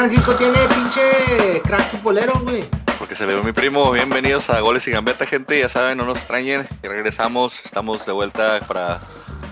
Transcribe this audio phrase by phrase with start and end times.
[0.00, 2.62] Francisco tiene pinche crack futbolero, güey.
[3.00, 3.90] Porque se le ve mi primo.
[3.90, 5.58] Bienvenidos a Goles y Gambeta, gente.
[5.58, 6.68] Ya saben, no nos extrañen.
[6.84, 7.58] Y regresamos.
[7.64, 9.00] Estamos de vuelta para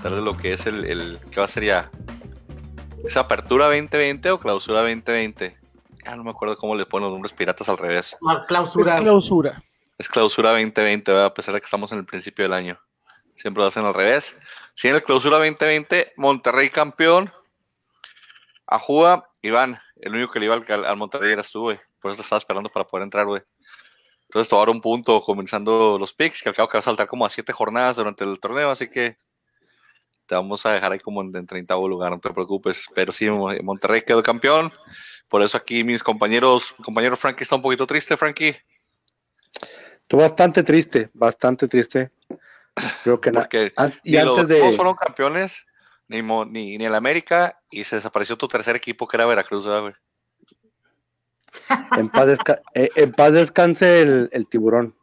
[0.05, 1.19] darle lo que es el, el.
[1.33, 1.91] ¿Qué va a ser ya?
[3.05, 5.59] ¿Es apertura 2020 o clausura 2020?
[6.05, 8.17] Ya no me acuerdo cómo le ponen los nombres piratas al revés.
[8.47, 8.95] clausura.
[8.95, 9.63] Es clausura.
[9.99, 11.27] Es clausura 2020, ¿verdad?
[11.27, 12.79] a pesar de que estamos en el principio del año.
[13.35, 14.39] Siempre lo hacen al revés.
[14.75, 17.33] Si en el clausura 2020, Monterrey campeón.
[18.69, 21.81] A Juba, Iván, el único que le iba al, al Monterrey eras tú, güey.
[22.01, 23.43] Por eso te estaba esperando para poder entrar, güey.
[24.23, 27.25] Entonces, tomar un punto comenzando los picks, que al cabo que va a saltar como
[27.25, 29.17] a siete jornadas durante el torneo, así que
[30.27, 32.87] te vamos a dejar ahí como en, en 30 lugar, no te preocupes.
[32.95, 34.73] Pero sí, Monterrey quedó campeón.
[35.29, 38.57] Por eso aquí mis compañeros, mi compañero Frankie está un poquito triste, Frankie.
[40.03, 42.11] Estuvo bastante triste, bastante triste.
[43.03, 45.65] Creo que Porque an- y antes los de dos fueron campeones,
[46.09, 49.83] ni, ni, ni el América, y se desapareció tu tercer equipo, que era Veracruz, ¿verdad,
[49.83, 49.95] güey?
[51.97, 54.95] en paz, desca- eh, en paz descanse el, el tiburón.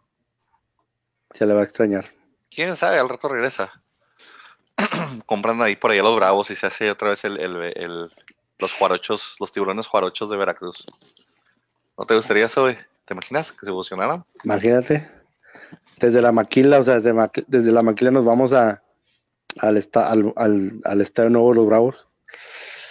[1.34, 2.12] Se le va a extrañar.
[2.54, 3.72] Quién sabe, al rato regresa.
[5.26, 8.12] Comprando ahí por allá los bravos y se hace otra vez el, el- el-
[8.60, 10.86] los juarochos, los tiburones juarochos de Veracruz.
[11.98, 12.78] ¿No te gustaría eso, güey?
[13.06, 14.24] ¿Te imaginas que se fusionaran?
[14.44, 15.10] Imagínate.
[16.00, 17.14] Desde la maquila, o sea, desde,
[17.48, 18.82] desde la maquila nos vamos a
[19.60, 22.08] al, esta- al, al, al Estadio Nuevo de los Bravos.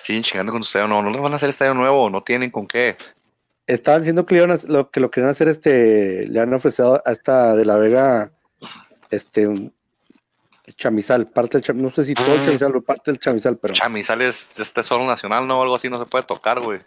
[0.02, 2.66] Sí, chingando con ustedes, no, no les van a hacer estadio nuevo, no tienen con
[2.66, 2.96] qué.
[3.68, 7.12] Estaban diciendo que, le a- lo, que lo querían hacer, este, le han ofrecido a
[7.12, 8.32] esta de la Vega,
[9.10, 9.72] este, un
[10.76, 13.74] chamizal, parte del chamizal, no sé si todo el chamizal o parte del chamizal, pero...
[13.74, 16.80] Chamizales de este solo nacional, no, algo así no se puede tocar, güey.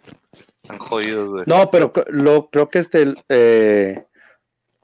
[0.62, 1.44] Están jodidos, güey.
[1.46, 4.04] No, pero lo, creo que este, eh,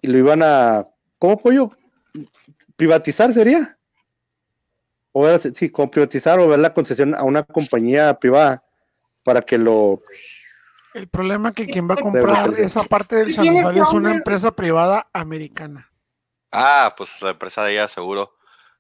[0.01, 0.87] y lo iban a,
[1.19, 1.71] ¿cómo pollo?
[2.77, 3.77] ¿Privatizar sería?
[5.13, 8.65] O era, sí, como privatizar o ver la concesión a una compañía privada
[9.23, 10.03] para que lo,
[10.95, 13.77] El problema es que quien va a comprar Pero- esa parte del ¿Qué tiene Chamizal
[13.77, 15.91] este es una empresa privada americana.
[16.51, 18.35] Ah, pues la empresa de ella, seguro.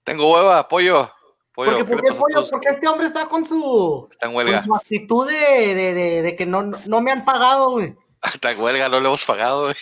[0.04, 1.10] Tengo hueva, pollo.
[1.54, 2.48] Pollo, Porque, ¿qué ¿por qué, pollo?
[2.50, 6.36] Porque este hombre está con su, Está en con su actitud de, de, de, de
[6.36, 7.94] que no, no me han pagado, güey.
[8.34, 9.76] Está en huelga, no le hemos pagado, güey.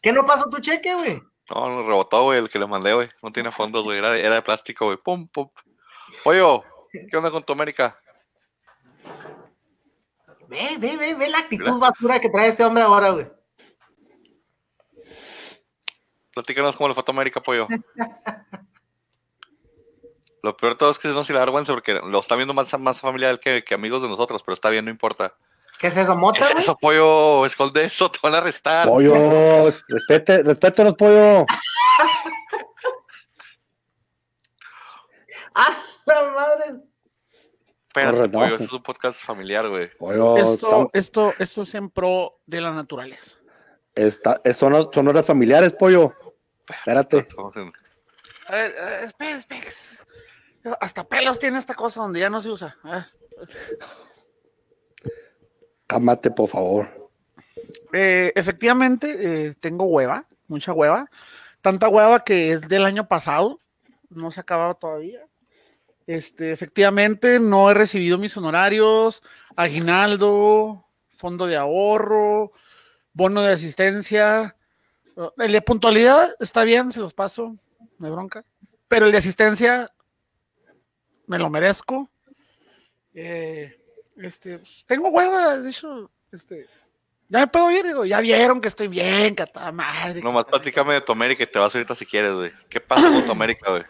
[0.00, 1.20] ¿Qué no pasó tu cheque, güey?
[1.50, 3.08] No, no rebotó, güey, el que le mandé, güey.
[3.22, 3.98] No tiene fondos, güey.
[3.98, 4.98] Era, de- era de plástico, güey.
[4.98, 5.48] Pum, pum.
[6.24, 7.98] Pollo, ¿qué onda con tu América?
[10.48, 13.26] Ve, ve, ve, ve la actitud basura que trae este hombre ahora, güey.
[16.34, 17.66] Platícanos cómo le fue a tu América, pollo.
[20.42, 22.54] Lo peor de todo es que no se le da vergüenza porque lo está viendo
[22.54, 25.34] más, más familiar que, que amigos de nosotros, pero está bien, no importa.
[25.78, 27.46] ¿Qué es eso, mota, ¿Qué es eso, pollo?
[27.46, 28.88] Esconde eso, te van a arrestar.
[28.88, 31.46] pollo, respete, respétanos, pollo.
[35.54, 36.80] ¡Ah, la madre!
[37.88, 39.88] Espérate, pollo, eso es un podcast familiar, güey.
[39.96, 43.36] Pollo, Esto, esto, esto es en pro de la naturaleza.
[43.94, 46.12] está, es- son, son horas familiares, pollo.
[46.68, 47.26] Espérate.
[48.46, 48.74] A ver,
[49.04, 49.66] espera, espera.
[50.80, 52.76] Hasta pelos tiene esta cosa donde ya no se usa.
[52.82, 53.06] A ver.
[55.88, 57.10] Cámate, por favor.
[57.94, 59.16] Eh, efectivamente,
[59.48, 61.10] eh, tengo hueva, mucha hueva.
[61.62, 63.58] Tanta hueva que es del año pasado,
[64.10, 65.24] no se ha acabado todavía.
[66.06, 69.22] Este, efectivamente, no he recibido mis honorarios,
[69.56, 70.84] aguinaldo,
[71.16, 72.52] fondo de ahorro,
[73.14, 74.56] bono de asistencia.
[75.16, 77.56] Uh, El de puntualidad está bien, se los paso,
[77.98, 78.44] no hay bronca.
[78.88, 79.90] Pero el de asistencia
[81.26, 82.10] me lo merezco.
[83.14, 83.77] Eh,
[84.18, 86.66] este, pues, tengo hueva, de hecho, este,
[87.28, 90.22] ya me puedo ir, digo, ya vieron que estoy bien, que toda madre.
[90.22, 92.52] Nomás platícame de tu América y te vas ahorita si quieres, güey.
[92.68, 93.84] ¿Qué pasa con tu América, güey?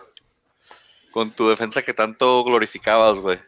[1.13, 3.39] Con tu defensa que tanto glorificabas, güey.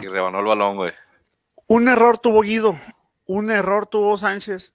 [0.00, 0.92] Y rebanó el balón, güey.
[1.66, 2.80] Un error tuvo Guido,
[3.26, 4.74] un error tuvo Sánchez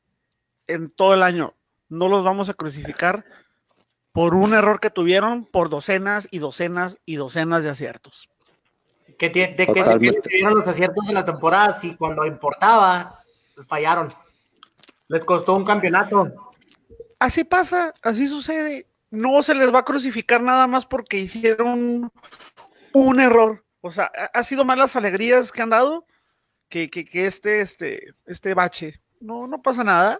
[0.68, 1.54] en todo el año.
[1.88, 3.26] No los vamos a crucificar
[4.12, 8.30] por un error que tuvieron por docenas y docenas y docenas de aciertos.
[9.18, 10.22] ¿Qué tie- ¿De qué Totalmente.
[10.22, 11.80] tuvieron los aciertos de la temporada?
[11.80, 13.20] Si cuando importaba,
[13.68, 14.10] fallaron.
[15.08, 16.54] Les costó un campeonato.
[17.20, 18.88] Así pasa, así sucede.
[19.12, 22.12] No se les va a crucificar nada más porque hicieron
[22.94, 23.64] un error.
[23.82, 26.06] O sea, ha, sido más las alegrías que han dado
[26.68, 29.00] que, que, que este, este, este bache.
[29.22, 30.20] No, no pasa nada.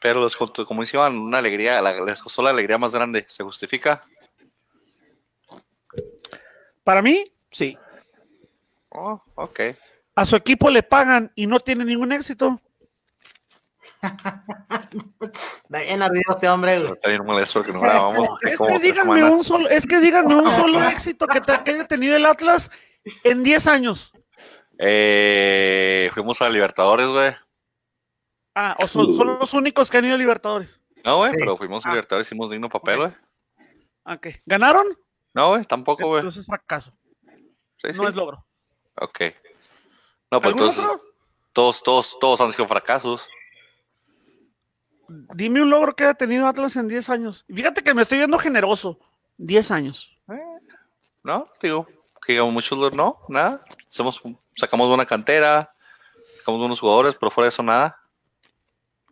[0.00, 3.24] Pero costó, como decían, una alegría, la- les costó la alegría más grande.
[3.26, 4.02] ¿Se justifica?
[6.84, 7.76] Para mí, sí.
[8.90, 9.60] Oh, ok.
[10.14, 12.60] A su equipo le pagan y no tiene ningún éxito.
[15.68, 16.92] Bien ardido este hombre, güey.
[16.92, 18.28] Está bien molesto porque no grabamos.
[18.36, 21.70] hace Es que díganme un solo, es que díganme un solo éxito que, te- que
[21.72, 22.70] haya tenido el Atlas
[23.24, 24.12] en 10 años.
[24.78, 27.32] Eh, fuimos a Libertadores, güey.
[28.54, 30.80] Ah, o son, son los únicos que han ido a Libertadores.
[31.04, 31.36] No, güey, Sí.
[31.40, 31.92] pero fuimos a Ah.
[31.92, 33.12] Libertadores, hicimos digno papel, güey.
[34.04, 34.40] Ah, ¿qué?
[34.46, 34.86] ¿Ganaron?
[35.34, 36.20] No, güey, tampoco, güey.
[36.20, 36.92] Entonces fracaso.
[37.76, 38.04] Sí, No sí.
[38.08, 38.46] es logro.
[38.96, 39.20] Ok.
[40.30, 41.02] No, pues ¿Algún entonces, otro?
[41.52, 43.28] todos, todos, todos han sido fracasos.
[45.08, 47.44] Dime un logro que haya tenido Atlas en 10 años.
[47.52, 48.98] Fíjate que me estoy viendo generoso.
[49.36, 50.16] 10 años.
[51.22, 51.44] ¿No?
[51.60, 51.86] Digo,
[52.24, 53.60] que digamos muchos, lo- no, nada.
[53.90, 54.22] Hacemos,
[54.56, 55.74] sacamos una cantera,
[56.38, 58.00] sacamos unos jugadores, pero fuera de eso nada.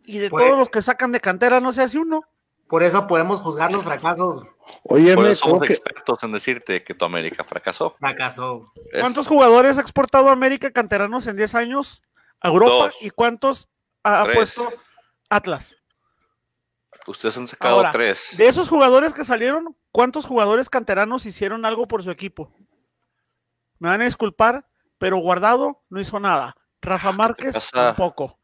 [0.05, 2.23] Y de Pues- todos los que sacan de cantera no se hace uno.
[2.67, 4.47] Por eso podemos juzgar los fracasos.
[4.83, 7.95] Oye, Por me, eso ¿cómo somos que- expertos en decirte que tu América fracasó.
[7.99, 8.71] Fracaso.
[8.91, 12.01] Es- ¿Cuántos jugadores ha exportado América canteranos en 10 años
[12.41, 12.73] a Europa?
[12.85, 13.01] Dos.
[13.01, 13.69] ¿Y cuántos
[14.03, 14.35] ha, Tres.
[14.35, 14.73] puesto
[15.29, 15.75] Atlas?
[17.07, 18.29] Ustedes han sacado Ahora, tres.
[18.37, 22.53] De esos jugadores que salieron, ¿cuántos jugadores canteranos hicieron algo por su equipo?
[23.79, 24.65] Me van a disculpar,
[24.97, 26.55] pero Guardado no hizo nada.
[26.81, 27.87] Rafa Márquez pasa?
[27.87, 28.39] tampoco.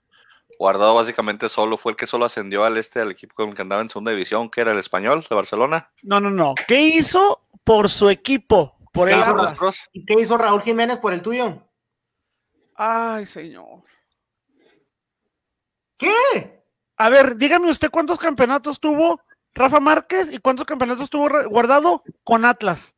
[0.59, 3.61] Guardado básicamente solo fue el que solo ascendió al este al equipo con el que
[3.61, 5.89] andaba en segunda división, que era el español de Barcelona.
[6.03, 6.53] No, no, no.
[6.67, 8.77] ¿Qué hizo por su equipo?
[8.91, 9.71] Por ¿Qué hizo.
[9.93, 11.63] ¿Y qué hizo Raúl Jiménez por el tuyo?
[12.75, 13.83] Ay, señor.
[15.97, 16.61] ¿Qué?
[16.97, 19.21] A ver, dígame usted cuántos campeonatos tuvo
[19.53, 22.93] Rafa Márquez y cuántos campeonatos tuvo Guardado con Atlas.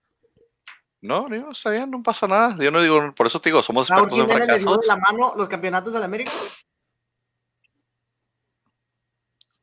[0.99, 2.57] No, digo, está bien, no pasa nada.
[2.59, 4.81] Yo no digo, por eso te digo, somos Raúl expertos en Jiménez le dio fracasos.
[4.81, 6.31] de la mano los campeonatos de la América.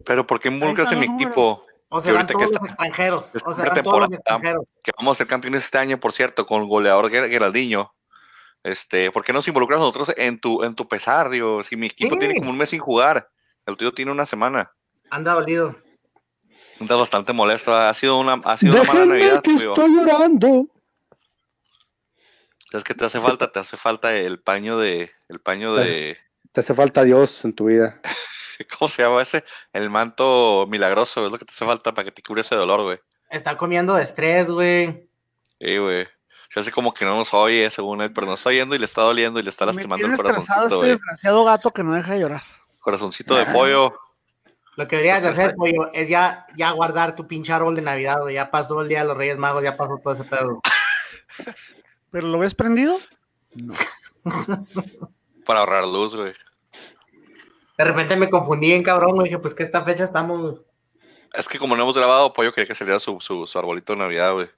[0.05, 1.65] Pero ¿por qué involucras en mi equipo?
[1.91, 3.31] O ahorita que está- los extranjeros.
[3.45, 4.15] O serán todos los temporada.
[4.17, 4.65] extranjeros.
[4.85, 7.95] Que vamos a ser campeones este año, por cierto, con el goleador Ger- Geraldinho.
[8.63, 11.31] Este, ¿por qué nos involucras nosotros en tu, en tu pesar?
[11.31, 12.19] Digo, si mi equipo Sí.
[12.19, 13.29] tiene como un mes sin jugar,
[13.67, 14.73] el tuyo tiene una semana.
[15.11, 15.77] Anda dolido.
[16.79, 17.75] Estás bastante molesto.
[17.75, 19.71] Ha sido una, ha sido una mala Navidad, que tuyo.
[19.73, 20.67] estoy llorando.
[22.73, 26.19] Es que te hace falta, te hace falta el paño de, el paño de,
[26.53, 28.01] Te hace falta Dios en tu vida.
[28.79, 29.45] ¿cómo se llama ese?
[29.73, 32.83] El manto milagroso, es lo que te hace falta para que te cure ese dolor,
[32.83, 32.99] güey.
[33.31, 35.09] Está comiendo de estrés, güey.
[35.61, 36.07] Sí, güey.
[36.49, 38.87] Se hace como que no nos oye, según él, pero nos está oyendo y le
[38.87, 40.91] está doliendo y le está Me lastimando tiene el estresado corazoncito, este güey.
[40.91, 42.43] desgraciado gato que no deja de llorar.
[42.81, 43.95] Corazoncito de pollo.
[44.77, 48.21] Lo que deberías de hacer, pollo, es ya, ya guardar tu pinche árbol de Navidad,
[48.23, 48.37] güey.
[48.37, 50.61] Ya pasó el día de los Reyes Magos, ya pasó todo ese pedo.
[52.11, 52.99] ¿Pero lo ves prendido?
[55.45, 56.33] Para ahorrar luz, güey.
[57.79, 59.25] De repente me confundí en cabrón, güey.
[59.29, 60.61] Dije, pues que esta fecha estamos.
[61.33, 63.99] Es que como no hemos grabado, Pollo quería que saliera su, su, su arbolito de
[64.01, 64.49] Navidad, güey.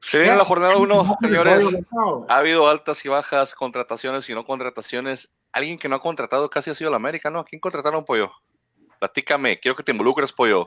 [0.00, 1.66] Se viene la jornada 1, señores.
[1.92, 5.32] No, Ha habido altas y bajas, contrataciones y no contrataciones.
[5.52, 7.40] Alguien que no ha contratado casi ha sido la América, ¿no?
[7.40, 8.30] ¿A quién contrataron, Pollo?
[8.98, 10.66] Platícame, quiero que te involucres, Pollo.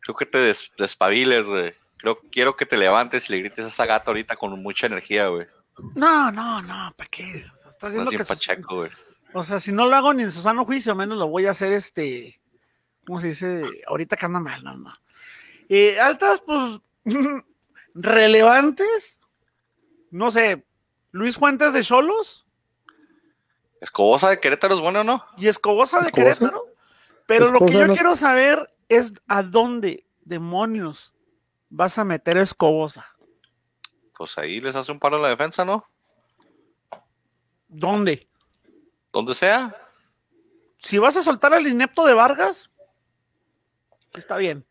[0.00, 1.74] Quiero que te des- despabiles, güey.
[1.98, 5.28] Creo, quiero que te levantes y le grites a esa gata ahorita con mucha energía,
[5.28, 5.46] güey.
[5.94, 7.44] No, no, no, ¿para qué?
[7.68, 8.90] Está No haciendo así que su- Pacheco, güey.
[9.38, 11.50] O sea, si no lo hago ni en su sano juicio, menos lo voy a
[11.50, 12.40] hacer este.
[13.06, 13.62] ¿Cómo se dice?
[13.86, 14.90] Ahorita que anda mal, no, no.
[15.68, 16.80] Eh, altas, pues.
[17.94, 19.18] relevantes.
[20.10, 20.64] No sé.
[21.12, 22.46] Luis Fuentes de Cholos
[23.80, 25.24] Escobosa de Querétaro es bueno, ¿no?
[25.38, 26.34] y Escobosa de ¿Escobosa?
[26.38, 26.64] Querétaro.
[27.26, 31.14] Pero lo que yo no- quiero saber es a dónde demonios
[31.68, 33.06] vas a meter a Escobosa.
[34.16, 35.84] Pues ahí les hace un paro en la defensa, ¿no?
[37.68, 38.28] ¿Dónde?
[39.16, 39.74] Donde sea.
[40.78, 42.68] Si vas a soltar al inepto de Vargas,
[44.12, 44.62] está bien.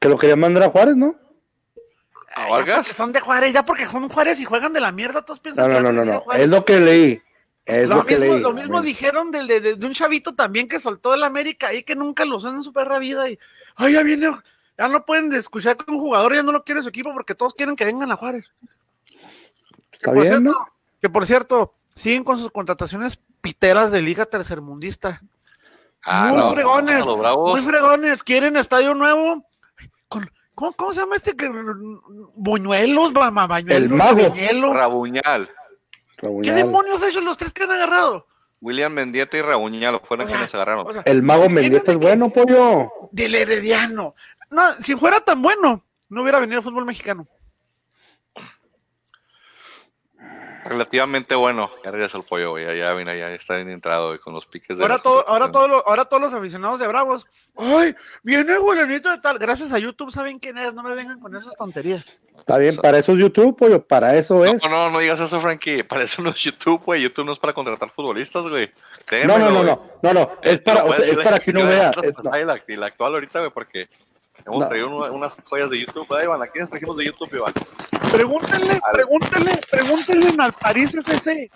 [0.00, 1.14] Que lo quería mandar a Juárez, ¿no?
[2.34, 2.86] ¿A Vargas?
[2.86, 5.76] son de Juárez, ya porque son Juárez y juegan de la mierda, todos piensan No,
[5.76, 6.32] que no, no, no.
[6.32, 7.22] Es lo que leí.
[7.66, 8.42] Es lo, lo, que mismo, leí.
[8.42, 11.82] lo mismo dijeron del, de, de- de un chavito también que soltó el América ahí
[11.82, 13.38] que nunca lo usan en su perra vida y
[13.76, 14.30] ay ya viene,
[14.78, 17.52] ya no pueden escuchar que un jugador ya no lo quiere su equipo porque todos
[17.52, 18.46] quieren que vengan a Juárez.
[19.92, 20.66] Está Por bien, cierto, ¿no?
[21.02, 25.20] Que por cierto, siguen con sus contrataciones piteras de liga tercermundista.
[26.04, 27.16] Ah, muy no, fregones, no,
[27.46, 29.44] muy fregones, quieren estadio nuevo.
[30.08, 31.36] Con, ¿cómo, cómo se llama este?
[31.36, 31.50] que
[32.34, 34.74] Buñuelos, ba- ba- bañuelos, El mago.
[34.74, 35.48] Rabuñal.
[36.42, 38.26] ¿Qué demonios ha hecho los tres que han agarrado?
[38.60, 40.86] William Mendieta y Rabuñal fueron O sea, quienes agarraron.
[40.86, 42.92] O sea, El mago Mendieta es que- bueno, pollo.
[43.10, 44.14] Del Herediano.
[44.50, 47.26] No, si fuera tan bueno, no hubiera venido el fútbol mexicano.
[50.64, 51.70] Relativamente bueno.
[51.84, 52.64] Ya regresó el pollo, güey.
[52.78, 55.66] Ya, mira, ya está bien entrado, güey, con los piques de Ahora, todo, ahora, todo
[55.68, 57.26] lo- ahora todos los aficionados de Bravos.
[57.56, 57.94] ¡Ay!
[58.22, 59.38] Viene el fulanito de tal.
[59.38, 60.74] Gracias a YouTube saben quién es.
[60.74, 62.04] No me vengan con esas tonterías.
[62.36, 63.82] Está bien, para eso es YouTube, pollo.
[63.84, 64.62] Para eso es.
[64.62, 65.82] No, no, no digas eso, Frankie.
[65.82, 67.02] Para eso no es YouTube, güey.
[67.02, 68.66] YouTube no es para contratar futbolistas, güey.
[68.66, 70.30] No, Créemelo, no, no, no, no, no.
[70.42, 71.04] Es para, o sea,
[71.36, 71.92] es que no la- vea.
[71.96, 72.30] la- es- no.
[72.30, 73.88] la- la actual ahorita, güey, porque
[74.46, 74.68] Hemos No.
[74.68, 76.42] traído una- unas joyas de YouTube, ¿verdad, Iván?
[76.42, 77.52] Aquí les trajimos de YouTube, Iván.
[78.12, 81.50] Pregúntenle, pregúntenle, pregúntenle al París FC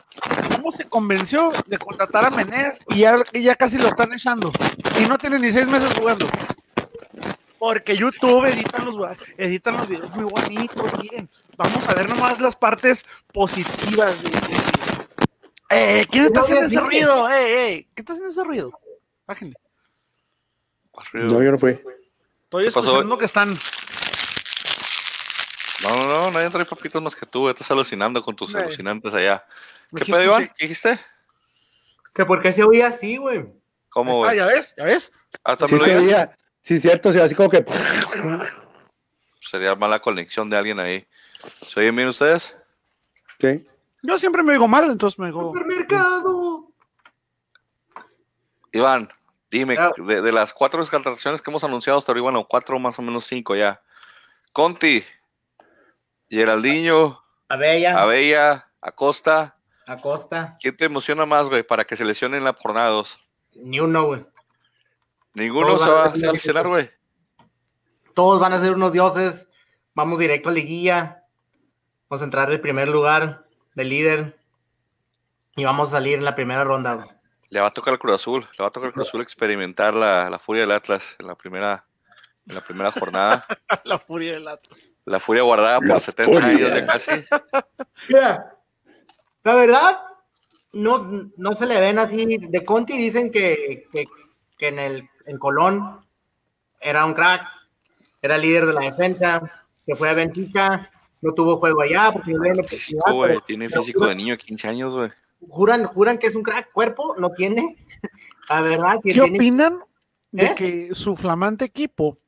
[0.57, 4.51] cómo se convenció de contratar a Menés y ya, y ya casi lo están echando.
[5.01, 6.29] Y no tiene ni seis meses jugando.
[7.59, 8.97] Porque YouTube editan los,
[9.39, 11.29] editan los videos muy bonitos, miren.
[11.57, 14.31] Vamos a ver nomás las partes positivas de.
[14.31, 14.65] de-
[15.71, 17.29] Eh, ¿quién está haciendo ese ruido?
[17.31, 18.79] Eh, eh, ¿qué está haciendo ese ruido?
[19.27, 19.57] Bájenle.
[21.15, 21.81] No, yo no fui.
[22.61, 23.57] Estoy escuchando que están.
[25.83, 27.49] No, no, no, nadie trae papitas más que tú.
[27.49, 29.45] Estás alucinando con tus alucinantes allá.
[29.95, 30.47] ¿Qué pedo, Iván?
[30.57, 30.99] ¿Qué dijiste?
[32.15, 33.45] Que por qué se oía así, güey.
[33.91, 34.37] ¿Cómo, Ah, güey?
[34.39, 35.13] ya ves, ya ves.
[35.45, 36.37] Ah, Sí, veía.
[36.63, 37.65] Sí, cierto, sí, así como que.
[39.41, 41.07] Sería mala conexión de alguien ahí.
[41.69, 42.57] ¿Se oyen bien ustedes?
[43.41, 43.67] Sí.
[44.03, 45.53] Yo siempre me digo mal, entonces me digo.
[45.53, 46.69] Supermercado.
[48.73, 49.09] Iván,
[49.59, 49.93] dime, Ah.
[49.97, 53.25] de, de las cuatro descartaciones que hemos anunciado hasta ahora, bueno, cuatro más o menos
[53.25, 53.81] cinco ya.
[54.53, 55.03] Conti,
[56.29, 58.01] Geraldinho, Abella.
[58.01, 59.57] Abella, Acosta.
[59.87, 60.57] Acosta.
[60.61, 63.19] ¿Quién te emociona más, güey, para que se lesione en la jornada dos?
[63.55, 64.27] Ni uno, güey.
[65.35, 66.91] Ninguno Todos se a va, va a lesionar, güey.
[68.15, 69.49] Todos van a ser unos dioses.
[69.95, 71.25] Vamos directo a liguilla.
[72.09, 73.45] Vamos a entrar de primer lugar,
[73.75, 74.39] de líder.
[75.57, 77.09] Y vamos a salir en la primera ronda, güey.
[77.51, 79.95] Le va a tocar al Cruz Azul, le va a tocar al Cruz Azul experimentar
[79.95, 81.85] la, la furia del Atlas en la primera,
[82.47, 83.47] en la primera jornada.
[83.85, 84.79] La furia del Atlas.
[85.05, 86.49] La furia guardada por La 70 furia.
[86.49, 87.11] años de casi.
[88.09, 88.57] Mira,
[89.43, 90.03] la verdad,
[90.73, 92.25] no, no se le ven así.
[92.39, 94.07] De Conti dicen que, que,
[94.59, 96.05] que en el en Colón
[96.81, 97.47] era un crack,
[98.23, 99.43] era líder de la defensa,
[99.87, 103.83] se fue a Benfica, no tuvo juego allá porque no dieron Físico, pero- Tiene pero
[103.83, 105.11] físico de niño de 15 años, güey.
[105.41, 107.77] Juran, juran que es un crack, cuerpo no tiene.
[108.49, 109.81] La verdad, que ¿Qué tiene- opinan
[110.31, 110.55] de ¿Eh?
[110.55, 112.19] que su flamante equipo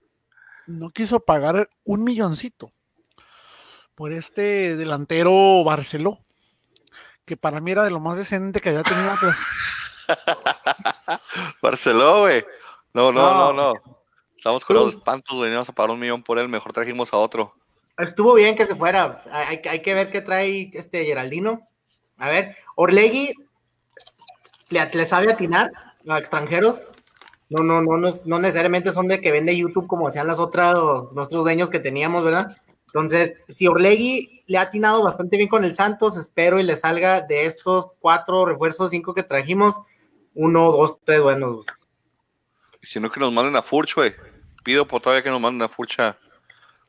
[0.67, 2.73] no quiso pagar un milloncito
[3.95, 6.19] por este delantero Barceló?
[7.25, 9.37] Que para mí era de lo más decente que había tenido Atlas.
[11.63, 12.45] Barceló, güey.
[12.95, 13.75] No, no, no, No.
[13.75, 13.97] no.
[14.37, 15.51] Estamos con los espantos, güey.
[15.51, 16.49] Vamos a pagar un millón por él.
[16.49, 17.55] Mejor trajimos a otro.
[17.99, 19.25] Estuvo bien que se fuera.
[19.33, 21.67] Hay, hay que ver qué trae este Geraldino.
[22.19, 23.35] A ver, Orlegui
[24.71, 25.71] le, le sabe atinar
[26.09, 26.87] a extranjeros.
[27.49, 30.77] No, no, no, no, necesariamente son de que vende YouTube como hacían las otras,
[31.13, 32.57] nuestros dueños que teníamos, ¿verdad?
[32.87, 37.21] Entonces, si Orlegui le ha atinado bastante bien con el Santos, espero y le salga
[37.21, 39.81] de estos cuatro refuerzos, cinco que trajimos,
[40.35, 41.67] uno, dos, tres buenos.
[42.83, 44.15] Si no, que nos manden a Furch, güey.
[44.65, 45.99] Pido por todavía que nos manden a Furch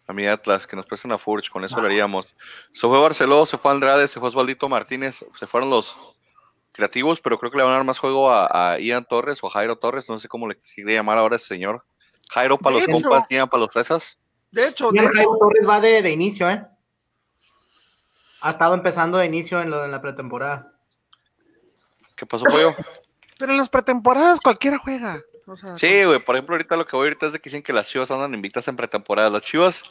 [0.07, 1.49] a, a mi Atlas, que nos presten a Furch.
[1.49, 2.27] Con eso lo haríamos.
[2.71, 5.25] Se fue Barceló, se fue Andrade, se fue Osvaldito Martínez.
[5.37, 5.97] Se fueron los
[6.71, 9.49] creativos, pero creo que le van a dar más juego a, a Ian Torres o
[9.49, 10.07] Jairo Torres.
[10.09, 11.83] No sé cómo le quiere llamar ahora ese señor.
[12.29, 14.17] Jairo para De los hecho- compas, Ian para los fresas.
[14.51, 16.65] De hecho, de Jairo hecho, Torres va de, de inicio, ¿eh?
[18.41, 20.73] Ha estado empezando de inicio en, lo, en la pretemporada.
[22.15, 22.73] ¿Qué pasó, pollo?
[23.39, 25.21] pero en las pretemporadas cualquiera juega.
[25.47, 27.63] O sea, Sí, güey, por ejemplo, ahorita lo que voy ahorita es de que dicen
[27.63, 29.29] que las Chivas andan invictas en pretemporada.
[29.29, 29.83] Las Chivas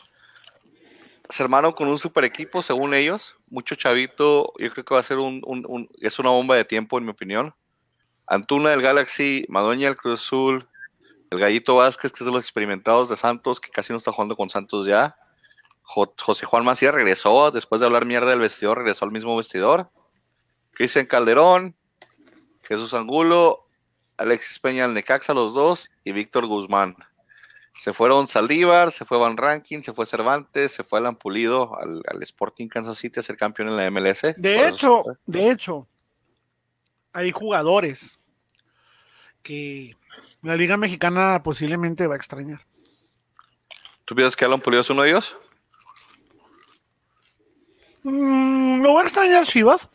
[1.29, 3.37] se armaron con un super equipo, según ellos.
[3.49, 6.65] Mucho chavito, yo creo que va a ser un, un- un- es una bomba de
[6.65, 7.55] tiempo, en mi opinión.
[8.27, 10.69] Antuna del Galaxy, Madoña del Cruz Azul,
[11.31, 14.37] el Gallito Vázquez, que es de los experimentados de Santos, que casi no está jugando
[14.37, 15.17] con Santos ya.
[15.83, 19.91] Jo- José Juan Macías regresó, después de hablar mierda del vestidor, regresó al mismo vestidor.
[20.73, 21.75] Cristian Calderón,
[22.63, 23.66] Jesús Angulo,
[24.19, 26.97] Alexis Peña al Necaxa, los dos, y Víctor Guzmán.
[27.75, 32.03] Se fueron Saldívar, se fue Van Rankin, se fue Cervantes, se fue Alan Pulido al,
[32.07, 34.35] al Sporting Kansas City a ser campeón en la MLS.
[34.37, 35.87] De hecho, de hecho,
[37.13, 38.19] hay jugadores
[39.43, 39.95] que
[40.43, 42.67] la Liga Mexicana posiblemente va a extrañar.
[44.07, 45.37] ¿tú piensas que Alan Pulido es uno de ellos?
[48.05, 49.89] Mm, ¿Lo va a extrañar Chivas?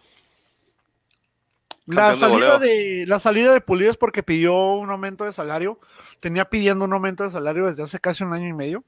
[1.88, 5.80] La salida de, la salida de Pulido es porque pidió un aumento de salario.
[6.20, 8.84] Tenía pidiendo un aumento de salario desde hace casi un año y medio.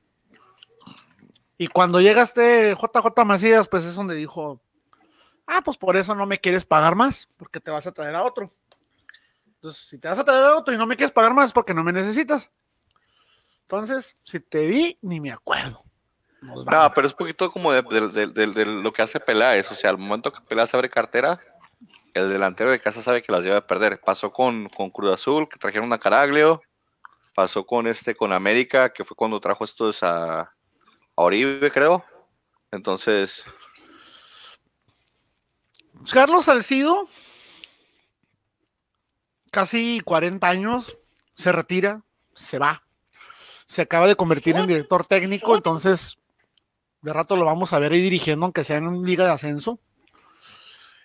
[1.57, 4.61] Y cuando llega este JJ Macías, pues es donde dijo,
[5.47, 8.23] ah, pues por eso no me quieres pagar más, porque te vas a traer a
[8.23, 8.49] otro.
[9.55, 11.53] Entonces, si te vas a traer a otro y no me quieres pagar más, es
[11.53, 12.51] porque no me necesitas.
[13.63, 15.83] Entonces, si te vi, ni me acuerdo.
[16.41, 17.81] No, pero es un poquito como de-
[18.27, 19.71] de- de lo que hace Peláez.
[19.71, 21.39] O sea, al momento que Peláez abre cartera,
[22.13, 23.99] el delantero de casa sabe que las lleva a perder.
[23.99, 26.61] Pasó con, con Cruz Azul, que trajeron a Caraglio.
[27.35, 30.51] Pasó con este, con América, que fue cuando trajo estos a, a
[31.15, 32.05] Oribe, creo.
[32.71, 33.43] Entonces,
[36.11, 37.07] Carlos Salcido,
[39.51, 40.97] casi 40 años,
[41.35, 42.03] se retira,
[42.35, 42.83] se va.
[43.65, 46.17] se acaba de convertir en director técnico, entonces
[47.01, 49.79] de rato lo vamos a ver ahí dirigiendo, aunque sea en una liga de ascenso.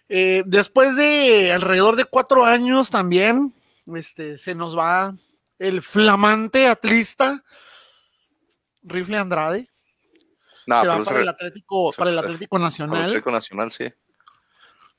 [0.08, 3.54] Eh, después de alrededor de cuatro años también,
[3.94, 5.14] este, se nos va
[5.58, 7.44] el flamante atlista
[8.82, 9.68] Rifle Andrade.
[10.64, 13.04] Se va para el Atlético, para el Atlético Nacional.
[13.04, 13.92] Atlético Nacional, sí.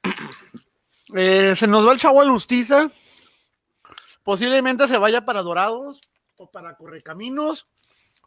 [1.16, 2.88] Eh, se nos va el chavo Alustiza.
[4.22, 6.00] Posiblemente se vaya para Dorados
[6.38, 7.68] o para Correcaminos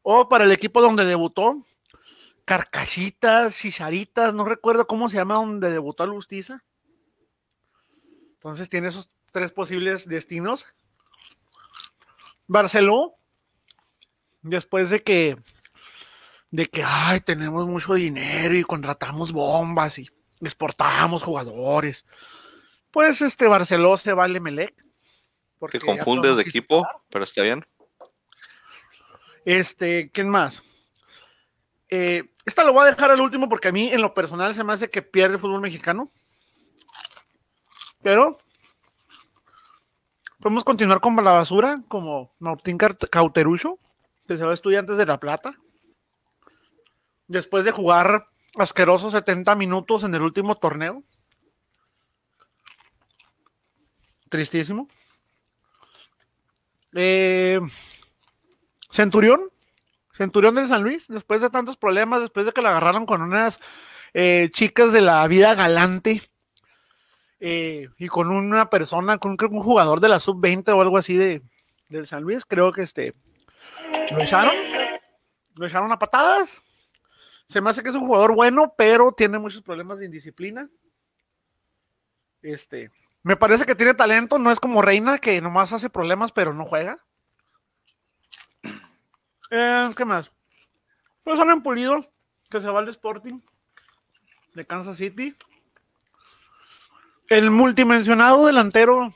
[0.02, 1.64] o para el equipo donde debutó.
[2.44, 6.64] Carcachitas, Chicharitas, no recuerdo cómo se llama donde debutó Alustiza.
[8.42, 10.66] Entonces tiene esos tres posibles destinos.
[12.49, 13.14] Barceló,
[14.42, 15.38] después de que,
[16.50, 22.04] de que, ay, tenemos mucho dinero y contratamos bombas y exportamos jugadores.
[22.90, 24.75] Pues este Barceló se va al Emelec.
[25.61, 27.64] porque Te confundes de equipo, pero está bien.
[29.44, 30.88] Este, ¿quién más?
[31.88, 34.64] Eh, esta lo voy a dejar al último porque a mí en lo personal se
[34.64, 36.11] me hace que pierde el fútbol mexicano.
[38.02, 38.38] Pero
[40.40, 43.78] podemos continuar con la basura, como Martín Cauterucho,
[44.26, 45.56] que se va a Estudiantes de La Plata.
[47.28, 51.04] Después de jugar asquerosos 70 minutos en el último torneo.
[54.28, 54.88] Tristísimo.
[56.94, 57.61] Eh,
[58.90, 59.49] Centurión,
[60.12, 63.61] Centurión del San Luis, después de tantos problemas, después de que la agarraron con unas
[64.12, 66.31] eh, chicas de la vida galante
[67.44, 71.42] eh, y con una persona, con un jugador de la sub-20 o algo así de,
[71.88, 73.14] del San Luis, creo que este
[74.12, 74.54] lo echaron,
[75.56, 76.62] lo echaron a patadas.
[77.49, 80.70] Se me hace que es un jugador bueno, pero tiene muchos problemas de indisciplina.
[82.42, 82.92] Este,
[83.25, 86.64] me parece que tiene talento, no es como Reina, que nomás hace problemas, pero no
[86.64, 87.04] juega.
[89.50, 90.30] Eh, ¿Qué más?
[91.25, 92.08] Pues han Pulido,
[92.49, 93.40] que se va al Sporting
[94.54, 95.34] de Kansas City.
[97.32, 99.14] El multimensionado delantero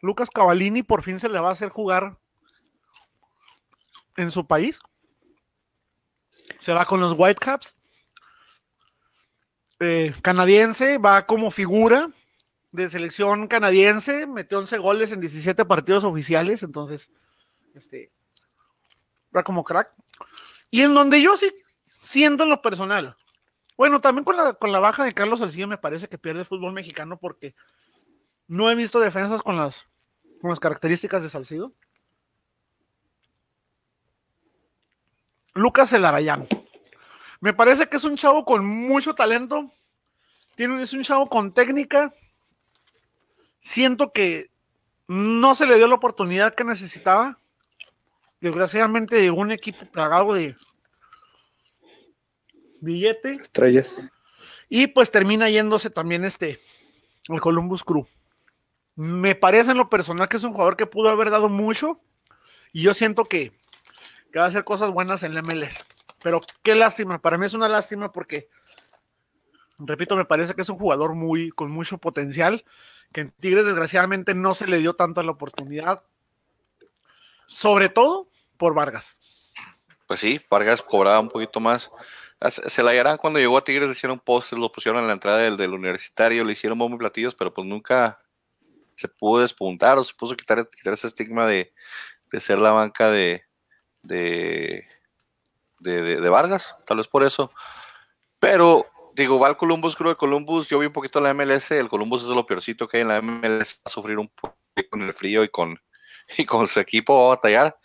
[0.00, 2.18] Lucas Cavallini por fin se le va a hacer jugar
[4.16, 4.80] en su país.
[6.58, 7.76] Se va con los Whitecaps.
[9.78, 12.10] Eh, canadiense, va como figura
[12.72, 17.12] de selección canadiense, metió 11 goles en 17 partidos oficiales, entonces,
[17.76, 18.10] este,
[19.34, 19.92] va como crack.
[20.72, 21.48] Y en donde yo sí
[22.02, 23.16] siento en lo personal,
[23.76, 26.46] bueno, también con la, con la baja de Carlos Salcido me parece que pierde el
[26.46, 27.54] fútbol mexicano porque
[28.48, 29.86] no he visto defensas con las,
[30.40, 31.72] con las características de Salcido.
[35.54, 36.46] Lucas Elarayán.
[37.40, 39.64] Me parece que es un chavo con mucho talento.
[40.54, 42.14] Tiene, es un chavo con técnica.
[43.60, 44.50] Siento que
[45.08, 47.38] no se le dio la oportunidad que necesitaba.
[48.40, 50.56] Desgraciadamente un equipo plagado de
[52.86, 53.34] billete.
[53.34, 53.92] Estrellas.
[54.68, 56.60] Y pues termina yéndose también este,
[57.28, 58.06] el Columbus Crew.
[58.94, 62.00] Me parece en lo personal que es un jugador que pudo haber dado mucho.
[62.72, 63.52] Y yo siento que,
[64.32, 65.84] que va a hacer cosas buenas en la MLS.
[66.22, 68.48] Pero qué lástima, para mí es una lástima porque,
[69.78, 72.64] repito, me parece que es un jugador muy, con mucho potencial,
[73.12, 76.02] que en Tigres desgraciadamente no se le dio tanta la oportunidad,
[77.46, 79.18] sobre todo por Vargas.
[80.06, 81.90] Pues sí, Vargas cobraba un poquito más.
[82.42, 85.14] Se se la hallarán cuando llegó a Tigres, le hicieron postes, lo pusieron en la
[85.14, 88.20] entrada del, del universitario, le hicieron bombo y platillos, pero pues nunca
[88.94, 91.72] se pudo despuntar o se puso quitar, quitar ese estigma de,
[92.30, 93.44] de ser la banca de,
[94.02, 94.86] de,
[95.78, 97.50] de, de- Vargas, tal vez por eso.
[98.38, 101.88] Pero, digo, va al Columbus, creo que Columbus, yo vi un poquito la MLS, el
[101.88, 104.56] Columbus es lo peorcito que hay en la MLS, va a sufrir un poco
[104.90, 105.78] con el frío y con,
[106.36, 107.78] y con su equipo, va a batallar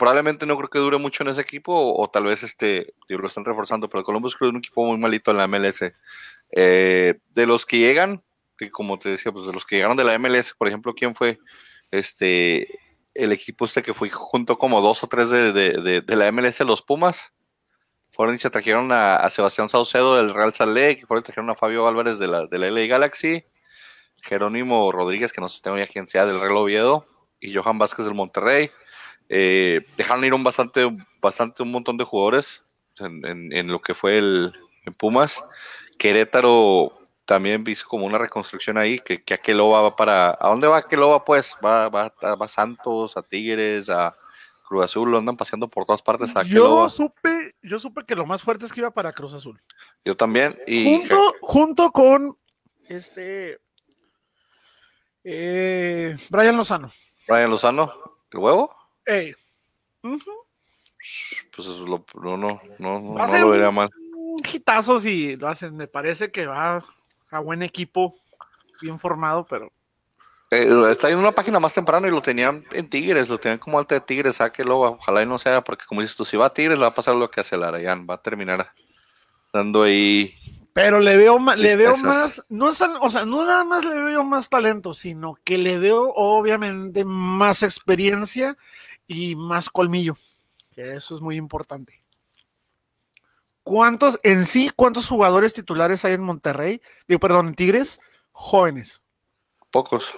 [0.00, 3.44] probablemente no creo que dure mucho en ese equipo o, tal vez este lo están
[3.44, 5.92] reforzando, pero Columbus que es un equipo muy malito en la MLS.
[6.52, 8.24] Eh, de los que llegan,
[8.56, 11.14] que como te decía, pues de los que llegaron de la MLS, por ejemplo, ¿quién
[11.14, 11.38] fue
[11.90, 12.66] este
[13.12, 16.60] el equipo este que fue junto como dos o tres de, de- de- la MLS,
[16.60, 17.34] los Pumas?
[18.10, 21.86] Fueron y se trajeron a, Sebastián Saucedo del Real Salt Lake, fueron trajeron a Fabio
[21.86, 23.44] Álvarez de la, de la LA Galaxy,
[24.22, 27.06] Jerónimo Rodríguez, que no sé tengo ya quién sea, del Real Oviedo,
[27.38, 28.70] y Johan Vázquez del Monterrey.
[29.32, 30.90] Eh, dejaron ir un bastante,
[31.20, 32.64] bastante un montón de jugadores
[32.98, 34.52] en, en- en lo que fue el
[34.84, 35.44] en Pumas.
[35.98, 40.30] Querétaro también hizo como una reconstrucción ahí, que, que Aqueloba va para...
[40.40, 41.56] ¿A dónde va Aqueloba pues?
[41.64, 44.16] Va, va, va a Santos, a Tigres, a
[44.66, 46.86] Cruz Azul, lo andan paseando por todas partes a Aqueloba.
[46.86, 49.62] Yo supe, yo supe que lo más fuerte es que iba para Cruz Azul.
[50.04, 50.58] Yo también.
[50.66, 52.36] Y junto, junto con
[52.88, 53.60] este
[55.22, 56.90] eh, Brian Lozano.
[57.28, 57.92] Brian Lozano,
[58.32, 58.74] ¿el huevo?
[59.06, 59.34] Ey.
[60.02, 63.90] Pues lo- no, no, no, no, no lo vería mal.
[64.14, 65.76] Un hitazo si lo hacen.
[65.76, 66.84] Me parece que va
[67.30, 68.14] a buen equipo,
[68.80, 69.70] bien formado, pero
[70.52, 73.78] Eh, está en una página más temprano y lo tenían en Tigres, lo tenían como
[73.78, 76.52] alta de Tigres, sáquelo, ojalá y no sea, porque como dices tú, si va a
[76.52, 78.72] Tigres le va a pasar lo que hace Larayán, va a terminar
[79.52, 80.34] dando ahí
[80.72, 83.96] Pero le veo más, le veo más, no es, o sea, no nada más le
[84.02, 88.56] veo más talento, sino que le veo obviamente más experiencia
[89.12, 90.16] y más colmillo.
[90.70, 92.04] Que eso es muy importante.
[93.62, 96.80] ¿Cuántos, en sí, cuántos jugadores titulares hay en Monterrey?
[97.06, 98.00] Digo, perdón, en Tigres,
[98.32, 99.02] jóvenes.
[99.70, 100.12] pocos.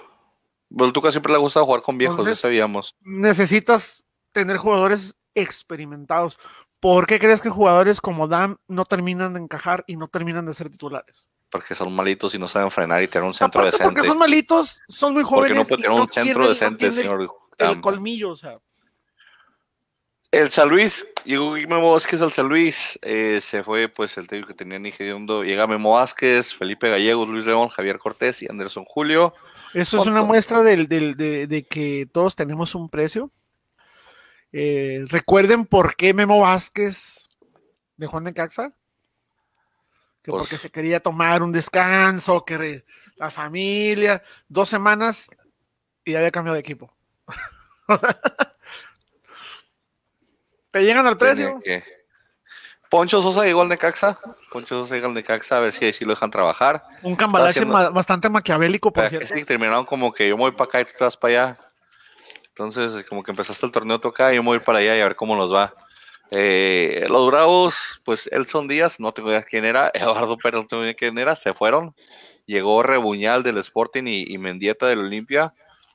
[0.69, 2.95] Bueno, Tuca siempre le ha gustado jugar con viejos, Entonces- ya sabíamos.
[3.01, 6.39] Necesitas tener jugadores experimentados.
[6.79, 10.53] ¿Por qué crees que jugadores como Dam no terminan de encajar y no terminan de
[10.55, 11.27] ser titulares?
[11.49, 13.93] Porque son malitos y no saben frenar y tener un centro Aparte decente.
[13.93, 15.57] porque son malitos, son muy Porque jóvenes.
[15.57, 17.29] no puede tener un centro decente, señor.
[17.59, 18.57] El colmillo, o sea.
[20.33, 24.47] El San Luis, llegó Memo Vázquez al San Luis, eh, se fue pues el técnico
[24.47, 29.35] que tenía Nigediondo, llega Memo Vázquez, Felipe Gallegos, Luis León, Javier Cortés y Anderson Julio.
[29.75, 33.31] Eso es una muestra del- del- de, de que todos tenemos un precio.
[34.51, 37.29] Eh, recuerden por qué Memo Vázquez
[37.95, 38.73] dejó en Necaxa.
[40.23, 42.85] Que Pues- porque se quería tomar un descanso, que re-
[43.17, 45.27] la familia, dos semanas
[46.05, 46.91] y había cambiado de equipo.
[50.73, 51.61] Te llegan al precio.
[51.63, 51.83] Que-
[52.89, 54.19] Poncho Sosa llegó al Necaxa,
[54.51, 56.83] Poncho Sosa llegó al Necaxa a ver si ahí sí lo dejan trabajar.
[57.01, 59.35] Un cambalache haciendo- ma- bastante maquiavélico, por que cierto.
[59.35, 61.57] sí, terminaron como que yo me voy para acá y tú te vas para allá.
[62.49, 65.05] Entonces, como que empezaste el torneo toca y yo me voy para allá y a
[65.05, 65.73] ver cómo nos va.
[66.29, 69.91] Eh, los Bravos, pues Elson Díaz, no tengo idea quién era,
[70.27, 71.95] Eduardo Pérez, no tengo idea quién era, se fueron.
[72.45, 75.53] Llegó Rebuñal del Sporting y, y Mendieta del Olimpia,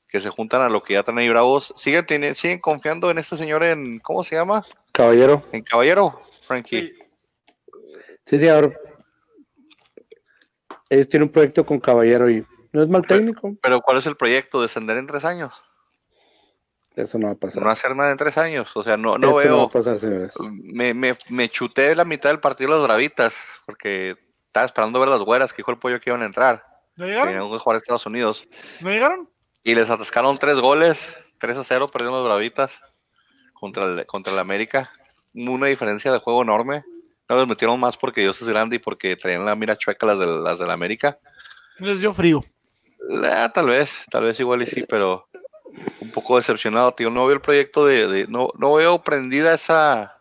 [0.09, 1.73] que se juntan a lo que ya traen ahí Bravos.
[1.77, 4.65] Siguen, tiene- siguen confiando en este señor en, ¿cómo se llama?
[4.93, 5.43] Caballero.
[5.53, 6.95] En Caballero, Frankie.
[8.27, 8.79] Sí, señor.
[10.91, 13.55] Ellos tienen un proyecto con Caballero y no es mal técnico.
[13.63, 14.63] Pero ¿cuál es el proyecto?
[14.63, 15.63] ¿Descender en tres años?
[16.97, 17.63] Eso no va a pasar.
[17.63, 18.75] No hacer nada en tres años.
[18.77, 19.63] O sea, no, no Eso no va veo...
[19.65, 20.33] a pasar, señores.
[20.51, 24.17] me, me, me chuté la mitad del partido de las bravitas, porque
[24.47, 26.65] estaba esperando ver las güeras que dijo el pollo que iban a entrar.
[26.97, 27.53] ¿No Que llegaron?
[27.55, 28.49] a jugar a Estados Unidos.
[28.81, 29.31] ¿No llegaron?
[29.69, 32.81] Y les atascaron tres goles, 3 a 0, perdieron las bravitas
[33.53, 34.91] contra el, contra el América.
[35.35, 36.85] Una diferencia de juego enorme.
[37.29, 40.19] No les metieron más porque Dios es grande y porque traían la mira chueca las
[40.19, 41.19] del, las del América.
[41.81, 42.43] Les dio frío.
[43.23, 45.29] Ah, tal vez, tal vez igual y sí, pero
[46.01, 47.11] un poco decepcionado, tío.
[47.11, 50.19] No veo el proyecto de, de- no, no veo prendida esa,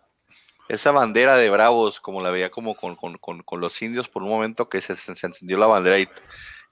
[0.67, 4.23] esa bandera de Bravos, como la veía como con, con- con- con los indios por
[4.23, 6.10] un momento que se, se encendió la bandera y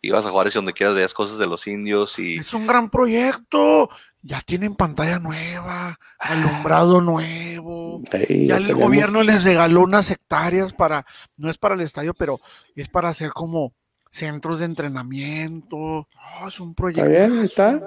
[0.08, 2.90] ibas a jugar y donde quieras veías cosas de los indios y Es un gran
[2.90, 3.90] proyecto.
[4.22, 8.02] Ya tienen pantalla nueva, alumbrado nuevo.
[8.12, 11.06] Ya ya el tenemos- gobierno les regaló unas hectáreas para,
[11.38, 12.40] no es para el estadio, pero
[12.76, 13.74] es para hacer como
[14.10, 16.08] centros de entrenamiento.
[16.18, 17.12] Ah, es un Está proyecto.
[17.12, 17.82] bien, ahí está.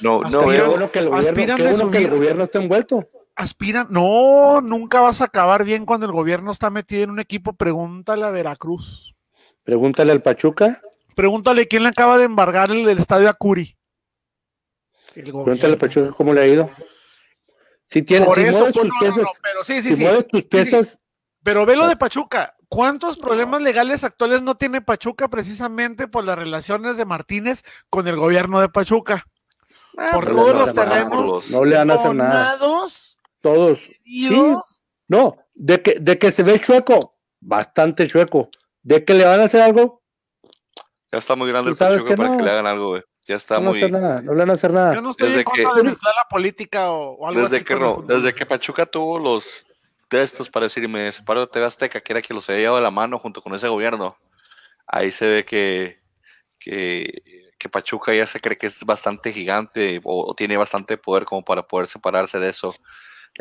[0.00, 3.08] no, Hasta no Qué bueno que el gobierno, qué bueno que el gobierno está envuelto.
[3.34, 7.54] Aspiran, no, nunca vas a acabar bien cuando el gobierno está metido en un equipo.
[7.54, 9.14] Pregúntale a Veracruz.
[9.64, 10.80] Pregúntale al Pachuca,
[11.20, 13.76] Pregúntale quién le acaba de embargar el, el estadio a Curi.
[15.12, 15.78] Pregúntale al gobierno.
[15.78, 16.70] Pachuca cómo le ha ido.
[17.84, 19.96] Si tienes, Por si eso, mueves pues, tus no, piezas, no, pero sí, sí, si
[19.96, 20.02] sí.
[20.02, 20.98] mueves tus piezas,
[21.42, 22.56] Pero ve lo de Pachuca.
[22.70, 28.16] ¿Cuántos problemas legales actuales no tiene Pachuca precisamente por las relaciones de Martínez con el
[28.16, 29.26] gobierno de Pachuca?
[30.14, 32.58] por no le todos a los terrenos no le van a hacer nada.
[32.58, 33.18] Todos.
[34.06, 34.80] cedidos.
[35.06, 38.48] No, de que, de que se ve chueco, bastante chueco.
[38.82, 39.99] De que le van a hacer algo,
[41.12, 42.36] ya está muy grande Tú el Pachuca que para no.
[42.38, 43.02] que le hagan algo, güey.
[43.26, 43.78] Ya está no, le van a muy...
[43.82, 44.94] hacer nada, no le van a hacer nada.
[44.94, 47.56] Yo no estoy Desde en contra que- de mezclar la política o, o algo Desde
[47.56, 49.66] así que, no- desde que Pachuca tuvo los
[50.10, 52.76] de estos para decir, me separo de TV Azteca, que era quien los había llevado
[52.78, 54.16] de la mano junto con ese gobierno,
[54.86, 56.00] ahí se ve que,
[56.58, 57.22] que,
[57.58, 61.44] que Pachuca ya se cree que es bastante gigante o, o tiene bastante poder como
[61.44, 62.74] para poder separarse de eso.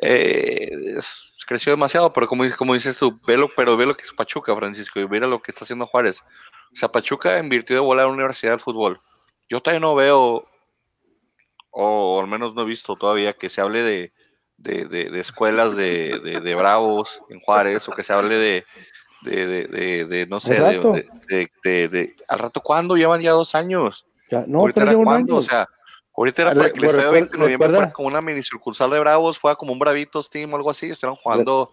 [0.01, 4.03] Eh, es- creció demasiado, pero como, dices- como dices tú, velo, pero ve lo que
[4.03, 6.23] es Pachuca, Francisco, y mira lo que está haciendo Juárez.
[6.71, 8.99] O sea, Pachuca invirtió de volar a la Universidad del Fútbol.
[9.49, 10.47] Yo todavía no veo,
[11.71, 14.13] o al menos no he visto todavía, que se hable de,
[14.57, 18.65] de, de- de escuelas de, de- de bravos en Juárez, o que se hable de,
[19.23, 20.53] de, no sé,
[21.93, 22.95] de, ¿al rato cuándo?
[22.97, 24.05] Llevan ya dos años.
[24.29, 25.67] Ya, no, ahorita era cuándo, o sea,
[26.15, 28.99] ahorita era Ah, para que recuerda- 20 de noviembre fuera como una mini sucursal de
[28.99, 31.71] Bravos, fuera como un Bravitos Team o algo así, estuvieran jugando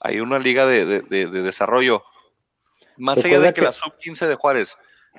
[0.00, 2.02] ahí una liga de, de- de- de desarrollo.
[3.00, 4.76] Más allá de que, que- la sub-15 de Juárez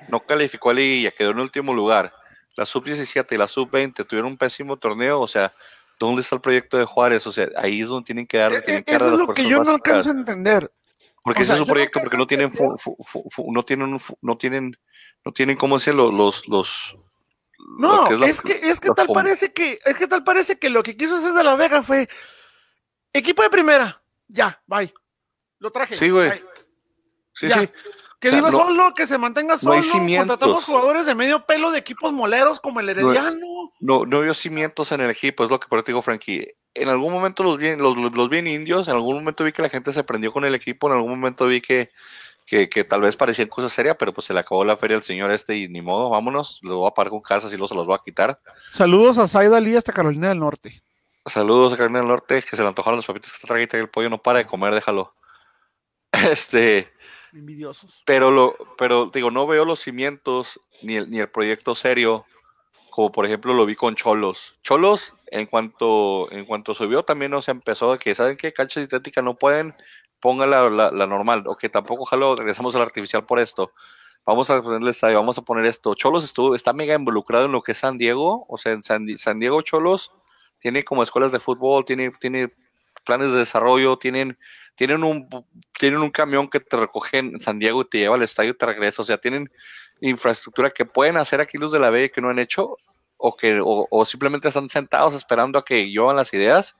[0.08, 2.14] no calificó a liguilla, quedó en último lugar,
[2.56, 5.52] la sub-17 y la sub-20 tuvieron un pésimo torneo, o sea,
[5.98, 7.24] ¿Dónde está el proyecto de Juárez?
[7.28, 9.18] O sea, ahí es donde tienen que dar, E- tienen e- que dar Eso es
[9.18, 10.72] lo que yo no alcanzo a entender.
[11.22, 13.52] Porque O ese sea, es su no proyecto, porque no tienen, fu- fu- fu- fu-
[13.52, 14.76] no tienen, no tienen,
[15.24, 16.10] no tienen, ¿cómo decirlo?
[16.10, 16.98] Los, los,
[17.78, 20.58] lo No, que es, la- que es que tal parece que es que tal parece
[20.58, 22.08] que lo que quiso hacer de la Vega fue
[23.12, 24.92] equipo de primera, ya, bye.
[25.60, 25.94] Lo traje.
[25.94, 26.32] Sí, güey.
[27.34, 27.60] Sí, ya.
[27.60, 27.68] sí.
[28.20, 29.74] Que O sea, viva no- solo, que se mantenga no solo.
[29.74, 30.28] hay cimientos.
[30.28, 33.72] Contratamos jugadores de medio pelo de equipos moleros como el Herediano.
[33.80, 36.46] No, no vio cimientos en el equipo, es lo que por eso te digo, Frankie.
[36.74, 39.50] En algún momento los vi, los, los- los vi en indios, en algún momento vi
[39.52, 41.90] que la gente se prendió con el equipo, en algún momento vi que,
[42.46, 45.02] que, que tal vez parecían cosas serias, pero pues se le acabó la feria al
[45.02, 47.74] señor este y ni modo, vámonos, lo voy a pagar con casas y luego se
[47.74, 48.40] los voy a quitar.
[48.70, 50.80] Saludos a Saida Lee hasta Carolina del Norte.
[51.26, 53.80] Saludos a Carolina del Norte, que se le antojaron los papitos que está traguita y
[53.80, 55.12] el pollo no para de comer, déjalo.
[56.30, 56.91] Este,
[58.04, 62.26] Pero lo, pero digo, no veo los cimientos ni el, ni el proyecto serio,
[62.90, 64.56] como por ejemplo lo vi con Cholos.
[64.62, 68.52] Cholos, en cuanto, en cuanto subió, también no se empezó de que, ¿saben qué?
[68.52, 69.74] Cancha sintética no pueden,
[70.20, 73.72] ponga la, la, normal, o que tampoco, ojalá regresamos al artificial por esto.
[74.24, 75.94] Vamos a ponerle estadio, vamos a poner esto.
[75.94, 79.06] Cholos estuvo, está mega involucrado en lo que es San Diego, o sea, en San,
[79.18, 80.12] San Diego Cholos
[80.58, 82.52] tiene como escuelas de fútbol, tiene, tiene
[83.02, 84.38] planes de desarrollo, tienen,
[84.74, 85.28] tienen un
[85.78, 88.56] tienen un camión que te recoge en San Diego y te lleva al estadio y
[88.56, 89.02] te regresa.
[89.02, 89.50] O sea, tienen
[90.00, 92.76] infraestructura que pueden hacer aquí los de la B que no han hecho
[93.16, 96.78] o que o, o simplemente están sentados esperando a que llevan las ideas.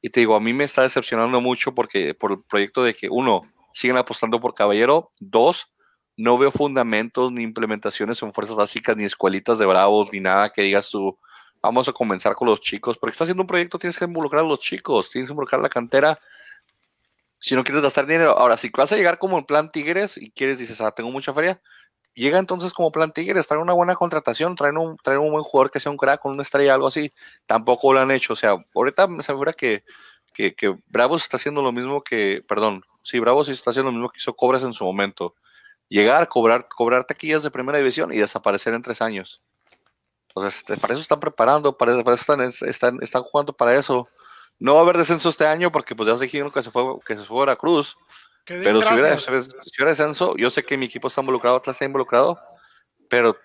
[0.00, 3.08] Y te digo, a mí me está decepcionando mucho porque por el proyecto de que
[3.10, 3.42] uno,
[3.76, 5.74] siguen apostando por Caballero, dos,
[6.16, 10.62] no veo fundamentos ni implementaciones en fuerzas básicas, ni escuelitas de bravos, ni nada que
[10.62, 11.18] digas tú,
[11.62, 14.46] vamos a comenzar con los chicos, porque estás haciendo un proyecto, tienes que involucrar a
[14.48, 16.20] los chicos, tienes que involucrar a la cantera,
[17.38, 18.36] si no quieres gastar dinero.
[18.38, 21.32] Ahora, si vas a llegar como en plan Tigres y quieres, dices, ah, tengo mucha
[21.32, 21.60] feria,
[22.14, 25.70] llega entonces como plan Tigres, trae una buena contratación, traen un, traen un buen jugador
[25.70, 27.12] que sea un crack una estrella, algo así.
[27.46, 28.32] Tampoco lo han hecho.
[28.32, 29.84] O sea, ahorita me asegura que,
[30.34, 34.08] que, que Bravos está haciendo lo mismo que, perdón, sí, Bravos está haciendo lo mismo
[34.10, 35.34] que hizo Cobras en su momento.
[35.88, 39.42] Llegar, cobrar, cobrar taquillas de primera división y desaparecer en tres años.
[40.36, 43.74] Sea, este, para eso están preparando, para eso, para eso están, están, están jugando para
[43.74, 44.08] eso.
[44.58, 46.98] No va a haber descenso este año porque pues ya se dijeron que se fue,
[47.04, 47.96] que se fue a Veracruz.
[48.44, 51.84] Pero si hubiera, si hubiera descenso, yo sé que mi equipo está involucrado, Atlas está
[51.84, 52.38] involucrado,
[53.08, 53.36] pero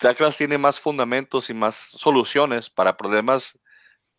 [0.00, 3.58] Atlas tiene más fundamentos y más soluciones para problemas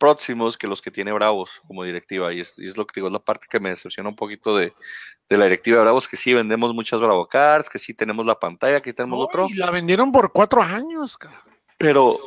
[0.00, 2.32] próximos que los que tiene Bravos como directiva.
[2.32, 4.56] Y es, y es lo que digo, es la parte que me decepciona un poquito
[4.56, 4.72] de,
[5.28, 8.40] de la directiva de Bravos, que sí vendemos muchas Bravo Cards, que sí tenemos la
[8.40, 11.40] pantalla, que tenemos otro, y la vendieron por cuatro años, cabrón.
[11.78, 12.18] pero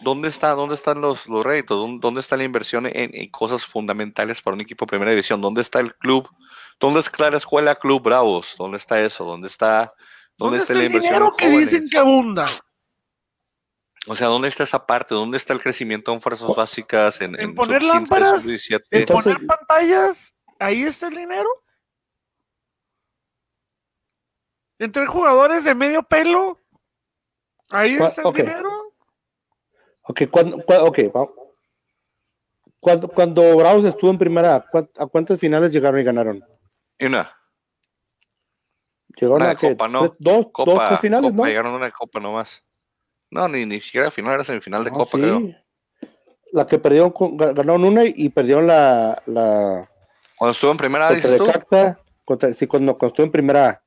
[0.00, 2.00] ¿dónde está, dónde están los, los réditos?
[2.00, 5.40] ¿Dónde, está la inversión en, en cosas fundamentales para un equipo de primera división?
[5.40, 6.28] ¿Dónde está el club?
[6.78, 8.54] ¿Dónde está la escuela Club Bravos?
[8.58, 9.24] ¿Dónde está eso?
[9.24, 9.92] ¿Dónde está,
[10.38, 12.46] dónde ¿Dónde está está la inversión dinero que dicen que abunda?
[14.08, 15.14] O sea, ¿dónde está esa parte?
[15.14, 17.20] ¿Dónde está el crecimiento en fuerzas básicas?
[17.20, 18.84] En, En en poner sub-15, lámparas, sub-17?
[18.90, 20.34] ¿En Entonces- poner pantallas?
[20.58, 21.48] ¿Ahí está el dinero?
[24.78, 26.60] ¿Entre jugadores de medio pelo?
[27.70, 28.92] ¿Ahí está el dinero?
[30.02, 31.30] Ok, cuando, cua- ok, va-
[32.78, 36.44] cuando, cuando Bravos estuvo en primera, ¿cuán- ¿a cuántas finales llegaron y ganaron?
[37.00, 37.32] Una
[39.16, 40.00] Llegaron Una a que Copa, ¿no?
[40.10, 41.48] tres- dos, dos, copa, tres finales, copa, ¿no?
[41.48, 42.62] llegaron a una copa nomás.
[43.30, 45.22] No, ni, ni siquiera final, era semifinal de No, copa, sí.
[45.24, 45.42] creo.
[46.52, 49.90] La que perdieron, con- ganaron una y perdieron la, la
[50.36, 51.46] Cuando estuvo en primera, contra dices tú.
[51.46, 53.82] Necaxa, contra, sí, cuando, cuando estuvo en primera,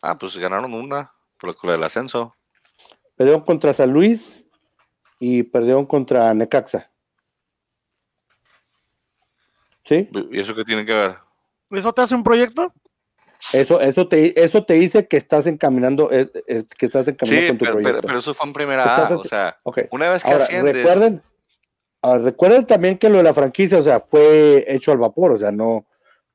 [0.00, 2.34] Ah, pues ganaron una, por lo del ascenso.
[3.16, 4.44] perdieron contra San Luis
[5.18, 6.90] y perdieron contra Necaxa.
[9.84, 10.08] ¿Sí?
[10.30, 11.16] ¿Y eso qué tiene que ver?
[11.70, 12.72] ¿Eso te hace un proyecto?
[13.52, 17.48] Eso, eso te, eso te dice que estás encaminando, eh, eh, que estás encaminando Sí,
[17.48, 18.06] con tu pero, pero- proyecto.
[18.06, 19.80] pero eso fue en primera A, o sea, Ok.
[19.90, 21.22] una vez que Ahora, asciendes, recuerden,
[22.02, 25.38] ahora, recuerden también que lo de la franquicia, o sea, fue hecho al vapor, o
[25.38, 25.86] sea, no,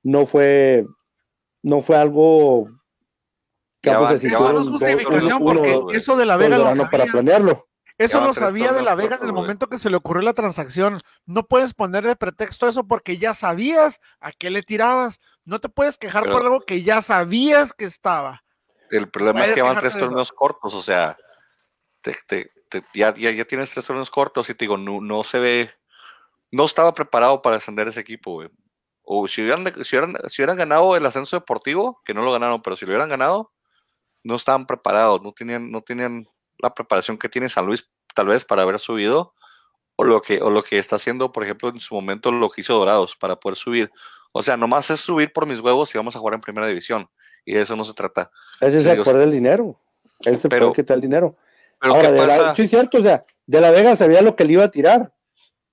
[0.04, 0.86] no fue,
[1.63, 2.69] no fue algo
[3.82, 6.26] que Ya ambos van- se ya Eso no es justificación uno- porque uno- eso de
[6.26, 7.69] la Vega lo para planearlo.
[8.00, 11.00] Eso lo sabía de la Vega en el momento que se le ocurrió la transacción.
[11.26, 15.20] No puedes poner de pretexto eso porque ya sabías a qué le tirabas.
[15.46, 18.44] No te puedes quejar Pero- por algo que ya sabías que estaba.
[18.92, 21.16] el problema es que van tres torneos cortos, o sea,
[22.02, 25.24] te- te- te- ya, ya, ya tienes tres torneos cortos y te digo, no, no
[25.24, 25.72] se ve,
[26.52, 28.50] no estaba preparado para ascender ese equipo, güey.
[29.04, 32.62] O si hubieran, si, hubieran, si hubieran ganado el ascenso deportivo, que no lo ganaron,
[32.64, 33.52] pero si lo hubieran ganado,
[34.24, 36.28] no estaban preparados, no tenían, no tenían
[36.60, 39.34] la preparación que tiene San Luis, tal vez, para haber subido,
[39.95, 42.62] o lo que, o lo que está haciendo, por ejemplo, en su momento lo que
[42.62, 43.91] hizo Dorados para poder subir.
[44.32, 47.10] O sea, nomás es subir por mis huevos y vamos a jugar en primera división.
[47.45, 48.30] Y de eso no se trata.
[48.62, 49.80] Ese es el poder del dinero.
[50.19, 51.36] Ese Pero- poder que te da el dinero.
[51.82, 52.41] Pero Ahora, ¿qué de pasa?
[52.43, 55.13] la, sí, cierto, o sea, de la Vega sabía lo que le iba a tirar.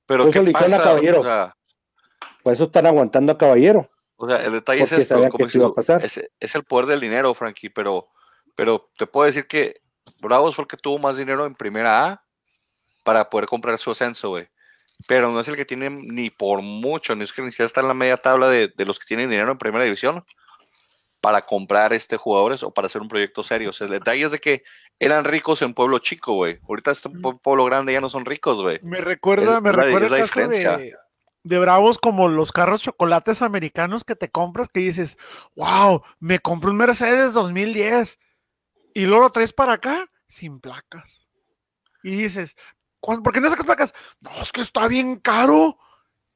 [0.07, 0.79] Pero Por ¿qué eso a pasa?
[0.83, 1.21] Caballero.
[1.21, 1.57] O sea,
[2.43, 3.91] Por eso están aguantando a Caballero.
[4.17, 6.05] o sea, el detalle es esto, como que iba a pasar.
[6.05, 8.09] es, es el poder del dinero, Frankie, pero,
[8.55, 9.83] pero te puedo decir que
[10.27, 12.23] Bravos fue el que tuvo más dinero en primera A
[13.05, 14.49] para poder comprar su ascenso, güey.
[15.07, 17.81] Pero no es el que tiene ni por mucho, ni es que ni siquiera está
[17.83, 20.25] en la media tabla de, de los que tienen dinero en primera división
[21.21, 23.71] para comprar este jugadores o para hacer un proyecto serio.
[23.71, 24.63] O sea, el detalle es de que
[24.99, 26.59] eran ricos en pueblo chico, güey.
[26.69, 28.79] Ahorita este pue- pueblo grande ya no son ricos, güey.
[28.83, 30.95] Me recuerda, Es me la- recuerda es la el caso de,
[31.43, 35.19] de Bravos como los carros chocolates americanos que te compras que dices,
[35.57, 38.19] wow, me compré un Mercedes 2010
[38.95, 41.27] y luego lo traes para acá sin placas.
[42.03, 42.57] Y dices,
[43.01, 43.95] "¿Cuán- ¿por qué no sacas placas?
[44.21, 45.79] No, es que está bien caro.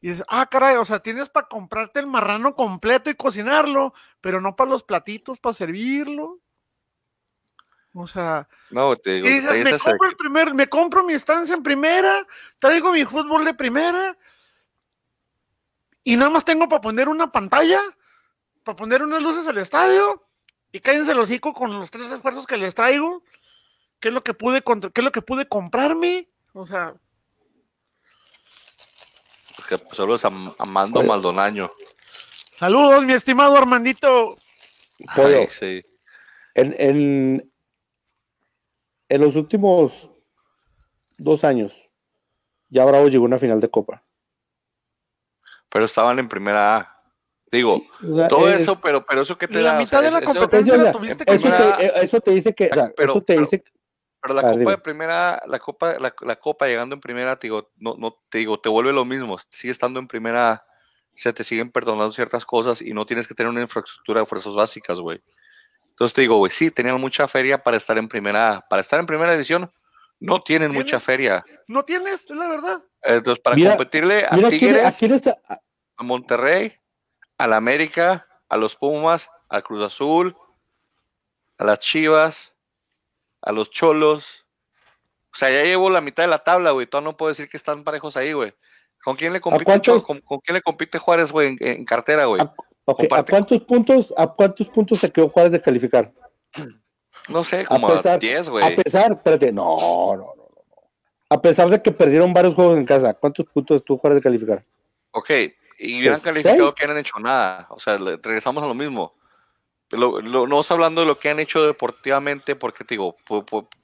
[0.03, 4.41] Y dices, ah, caray, o sea, tienes para comprarte el marrano completo y cocinarlo, pero
[4.41, 6.41] no para los platitos, para servirlo.
[7.93, 11.55] O sea, No, te digo, y dices, me compro, el primer, me compro mi estancia
[11.55, 12.27] en primera,
[12.59, 14.17] traigo mi fútbol de primera
[16.05, 17.81] y nada más tengo para poner una pantalla,
[18.65, 20.25] para poner unas luces al estadio
[20.73, 23.23] y cállense el hocico con los tres esfuerzos que les traigo.
[24.01, 26.29] ¿Qué es lo que pude, qué es lo que pude comprarme?
[26.55, 26.95] O sea,
[29.69, 31.09] que saludos a Amando Oye.
[31.09, 31.71] Maldonado.
[32.59, 34.37] saludos, mi estimado Armandito.
[35.09, 35.85] Ay, sí.
[36.55, 37.53] En, en,
[39.09, 40.11] en los últimos
[41.19, 41.73] dos años,
[42.69, 44.03] ya Bravo llegó a una final de Copa.
[45.69, 47.03] Pero estaban en primera A.
[47.53, 49.77] Digo, O sea, todo es- eso, pero, pero eso que te La da.
[49.77, 52.21] o mitad sea, de la competencia eso- la tuviste que eso, primera- te, eh, eso
[52.21, 53.65] te dice que, o sea, Pero- eso te pero- dice
[54.23, 54.71] Pero la Ah, copa dime.
[54.73, 58.39] de primera, la copa, la, la copa llegando en primera, te digo, no, no, te
[58.39, 59.37] digo, te vuelve lo mismo.
[59.49, 60.65] Sigue estando en primera,
[61.15, 64.55] se te siguen perdonando ciertas cosas y no tienes que tener una infraestructura de fuerzas
[64.55, 65.23] básicas, güey.
[65.89, 69.07] Entonces te digo, güey, sí, tenían mucha feria para estar en primera, para estar en
[69.07, 69.71] primera división,
[70.19, 71.45] no tienen mucha feria.
[71.67, 72.83] No tienes, es la verdad.
[73.03, 75.35] Entonces, para Mira- competirle a mira quién, a Tigres, quién
[75.97, 76.75] a Monterrey,
[77.39, 80.37] a la América, a los Pumas, al Cruz Azul,
[81.59, 82.55] a las Chivas,
[83.43, 84.47] a los Cholos.
[85.33, 86.87] O sea, ya llevo la mitad de la tabla, güey.
[86.87, 88.53] Todavía no puedo decir que están parejos ahí, güey.
[89.03, 89.65] ¿Con quién le compite?
[90.03, 92.41] ¿Con, con quién le compite Juárez, güey, en, en cartera, güey?
[92.43, 92.55] A- ok,
[92.87, 93.31] ¿a comparte.
[93.31, 96.13] cuántos puntos, a cuántos puntos se quedó Juárez de calificar?
[97.29, 98.77] No sé, como a, pesar- 10, A güey.
[98.77, 100.49] pesar, espérate, no, no, no, no.
[101.29, 104.65] A pesar de que perdieron varios juegos en casa, ¿cuántos puntos estuvo Juárez de calificar?
[105.13, 105.31] Ok,
[105.79, 106.75] y hubieran calificado seis.
[106.75, 107.67] que no han hecho nada.
[107.71, 109.15] O sea, regresamos a lo mismo.
[109.93, 113.17] Lo- lo- no estoy hablando de lo que han hecho deportivamente, porque te digo,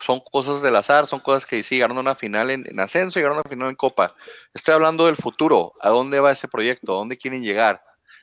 [0.00, 3.18] son cosas del azar, son cosas que sí llegaron a una final en, en ascenso,
[3.18, 4.14] llegaron a una final en Copa.
[4.54, 5.72] Estoy hablando del futuro.
[5.80, 6.92] ¿A dónde va ese proyecto?
[6.92, 7.82] ¿A dónde quieren llegar?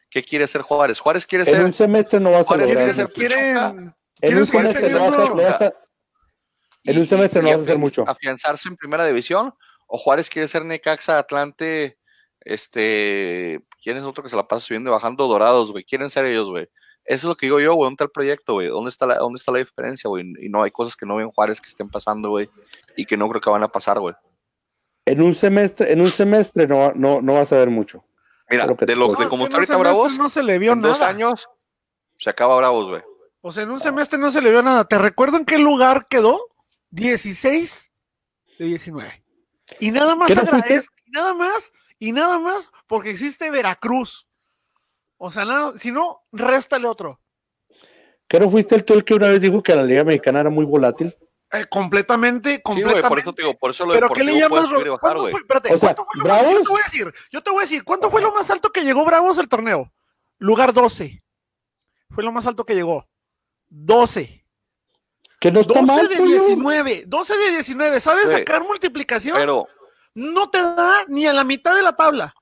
[0.09, 0.99] ¿Qué quiere hacer Juárez?
[0.99, 1.65] Juárez quiere En ser.
[1.65, 3.15] un semestre no vas a Juárez quiere ser mucho.
[3.15, 5.29] Quieren, En un semestre no vas
[5.61, 5.73] a-
[6.85, 8.03] en un semestre no y vas a hacer mucho.
[8.07, 9.53] Afianzarse en primera división.
[9.87, 11.97] O Juárez quiere ser Necaxa, Atlante,
[12.39, 13.61] este.
[13.83, 15.27] ¿Quién es otro que se la pasa subiendo y bajando?
[15.27, 15.83] Dorados, güey.
[15.83, 16.69] Quieren ser ellos, güey.
[17.05, 17.87] Eso es lo que digo yo, güey.
[17.87, 18.67] ¿Dónde está el proyecto, güey?
[18.67, 20.33] ¿Dónde está la, dónde está la diferencia, güey?
[20.39, 22.49] Y no hay cosas que no ven Juárez que estén pasando, güey.
[22.95, 24.15] Y que no creo que van a pasar, güey.
[25.05, 28.05] En un semestre, en un semestre no, no, no vas a ver mucho.
[28.49, 30.73] Mira, que de lo de No, como es está ahorita Bravos, no se le vio
[30.73, 30.93] en nada.
[30.93, 31.49] dos años
[32.17, 33.01] se acaba Bravos, güey.
[33.41, 34.85] O sea, en un semestre no se le vio nada.
[34.85, 36.39] ¿Te recuerdo en qué lugar quedó?
[36.91, 37.91] 16
[38.59, 39.23] de 19.
[39.79, 40.35] Y nada más y
[41.11, 44.27] nada más, y nada más, porque existe Veracruz.
[45.25, 47.17] O sea, nada, si no, réstale otro.
[48.27, 50.49] ¿Qué no fuiste el tú el que una vez dijo que la Liga Mexicana era
[50.49, 51.15] muy volátil?
[51.53, 52.99] Eh, completamente, Sí, completamente.
[53.01, 54.67] güey, por eso te digo, por eso lo ¿Pero qué le llamas?
[54.67, 55.31] subir y bajar, ¿Cuánto güey.
[55.31, 55.39] fue?
[55.39, 56.41] Espérate, O sea, ¿cuánto fue lo más?
[56.41, 56.63] Yo ¿Bravos?
[56.63, 58.81] te voy a decir, yo te voy a decir, ¿cuánto fue lo más alto que
[58.83, 59.93] llegó Bravos el torneo?
[60.39, 61.23] Lugar 12.
[62.09, 63.07] Fue lo más alto que llegó.
[63.69, 64.45] 12.
[65.39, 66.27] Que no está 12 mal, de pollo.
[66.47, 67.03] 19.
[67.07, 67.99] 12 de 19.
[68.01, 69.37] ¿Sabes sacar multiplicación?
[69.37, 69.67] Pero,
[70.15, 72.33] no te da ni a la mitad de la tabla.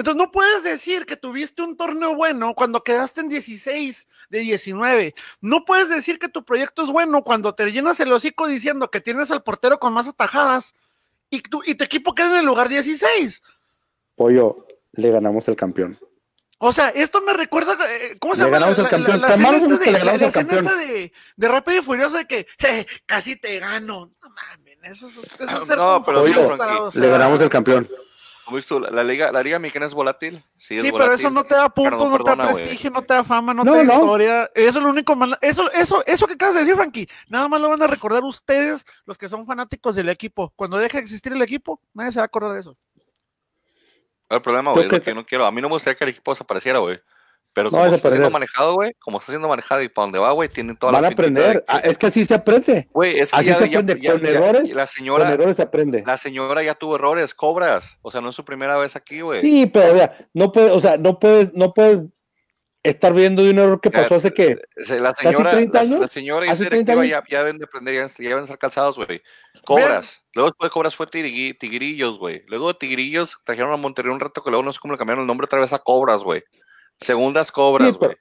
[0.00, 5.14] Entonces no puedes decir que tuviste un torneo bueno cuando quedaste en 16 de 19.
[5.42, 9.02] No puedes decir que tu proyecto es bueno cuando te llenas el hocico diciendo que
[9.02, 10.74] tienes al portero con más atajadas
[11.28, 13.42] y tu, y tu equipo queda en el lugar 16.
[14.14, 15.98] Pollo, le ganamos el campeón.
[16.62, 18.58] O sea, esto me recuerda, eh, ¿cómo se Le llama?
[18.58, 19.24] ganamos al campeón.
[19.24, 20.66] Escena malo esta de, le la- ganamos la al escena campeón.
[20.66, 24.10] esta de, de Rápido y Furioso de que "Je, casi te gano.
[24.22, 27.08] No mames, eso es, eso es ser No, pero digo, conformista, Frankie, o sea, Le
[27.10, 27.88] ganamos el campeón.
[28.50, 30.44] Como tú, la, la liga, la liga mexicana es volátil.
[30.56, 33.02] Sí, es Sí, pero eso no te da puntos, no, te perdona, da prestigio, no
[33.02, 33.92] te da fama, no, No, te da no.
[33.94, 34.50] historia.
[34.54, 35.36] Eso es lo único malo.
[35.40, 38.84] Eso, eso, eso que acabas de decir, Frankie, nada más lo van a recordar ustedes,
[39.06, 40.52] los que son fanáticos del equipo.
[40.56, 42.76] Cuando deje de existir el equipo, nadie se va a acordar de eso.
[44.28, 45.44] El problema, güey, es que- que no quiero.
[45.46, 47.00] A mí no me gustaría que el equipo desapareciera, güey.
[47.52, 50.30] Pero como es está siendo manejado, güey, como está siendo manejado y para donde va,
[50.30, 51.64] güey, tienen toda Van a la pintita de aprender.
[51.66, 52.88] Ah, es que así se aprende.
[52.92, 55.56] Güey, es que así ya, se aprende, ya- con ya- errores, la Con señora, errores
[55.56, 56.04] se aprende.
[56.06, 57.98] la señora ya tuvo errores, cobras.
[58.02, 59.40] O sea, no es su primera vez aquí, güey.
[59.40, 62.00] Sí, pero o sea, no puedes, o sea, no puedes, no puedes
[62.82, 65.80] estar viendo de un error que pasó hace que Se- La ¿Casi señora, 30 la,
[65.84, 66.00] años?
[66.00, 68.44] la señora y ¿Hace esa 30 directiva ya, ya deben de aprender, ya, ya deben
[68.44, 69.20] estar calzados, güey.
[69.66, 70.22] Cobras.
[70.34, 72.42] Luego después de Cobras fue Tigri- Tigrillos, güey.
[72.46, 75.22] Luego de Tigrillos trajeron a Monterrey un rato que luego no sé cómo le cambiaron
[75.22, 76.42] el nombre otra vez a Cobras, güey.
[77.00, 78.16] Segundas Cobras, Sí, güey.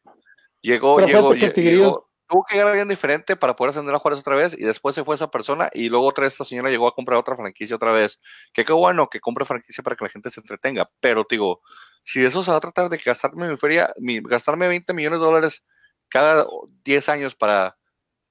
[0.62, 1.30] Llegó, pero llegó,
[1.72, 4.94] llegó- tuvo que llegar alguien diferente para poder ascender a Juárez otra vez y después
[4.94, 7.76] se fue esa persona y luego otra vez esta señora llegó a comprar otra franquicia
[7.76, 8.22] otra vez.
[8.54, 11.62] Que qué bueno que compre franquicia para que la gente se entretenga, pero digo,
[12.04, 14.94] si de eso se va a tratar de que gastarme mi feria, mi, gastarme 20
[14.94, 15.66] millones de dólares
[16.08, 16.46] cada
[16.84, 17.78] 10 años para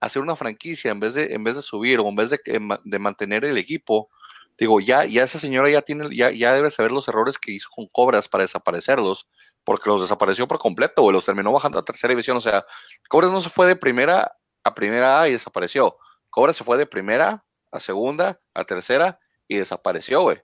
[0.00, 2.80] hacer una franquicia en vez de, en vez de subir o en vez de, ma-
[2.84, 4.10] de mantener el equipo,
[4.56, 7.68] digo, ya, ya esa señora ya tiene, ya, ya debe saber los errores que hizo
[7.74, 9.28] con Cobras para desaparecerlos,
[9.64, 12.36] porque los desapareció por completo, o los terminó bajando a tercera división.
[12.36, 12.64] O sea,
[13.08, 14.34] Cobras no se fue de primera
[14.64, 15.96] a primera A y desapareció.
[16.30, 20.40] Cobras se fue de primera a segunda, a tercera y desapareció, güey.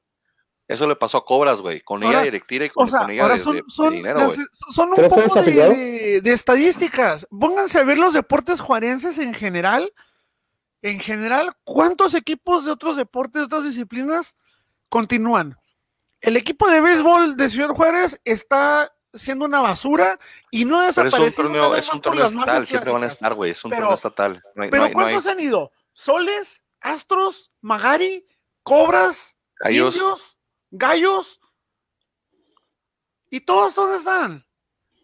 [0.66, 3.22] Eso le pasó a Cobras, güey, con ella directiva y con, O sea, con ella
[3.22, 4.46] ahora de, son, de- de son, dinero, las- güey.
[4.70, 7.26] son un ¿Pero sabes poco de, de- de estadísticas.
[7.30, 9.92] Pónganse a ver los deportes juarenses en general.
[10.80, 14.36] En general, ¿cuántos equipos de otros deportes, de otras disciplinas
[14.88, 15.58] continúan?
[16.20, 20.18] El equipo de béisbol de Ciudad Juárez está siendo una basura
[20.50, 23.06] y no ha Pero es un desaparecido torneo, es un torneo estatal, siempre van a
[23.06, 23.50] estar, güey.
[23.52, 24.42] Es un Pero- torneo estatal.
[24.54, 25.72] No hay, Pero no hay- no hay- ¿cuántos han ido?
[25.92, 26.62] ¿Soles?
[26.80, 27.52] ¿Astros?
[27.60, 28.26] ¿Magari?
[28.62, 29.36] ¿Cobras?
[29.60, 30.36] ellos- indios,
[30.70, 31.40] gallos.
[33.30, 34.46] ¿Y todos dónde están?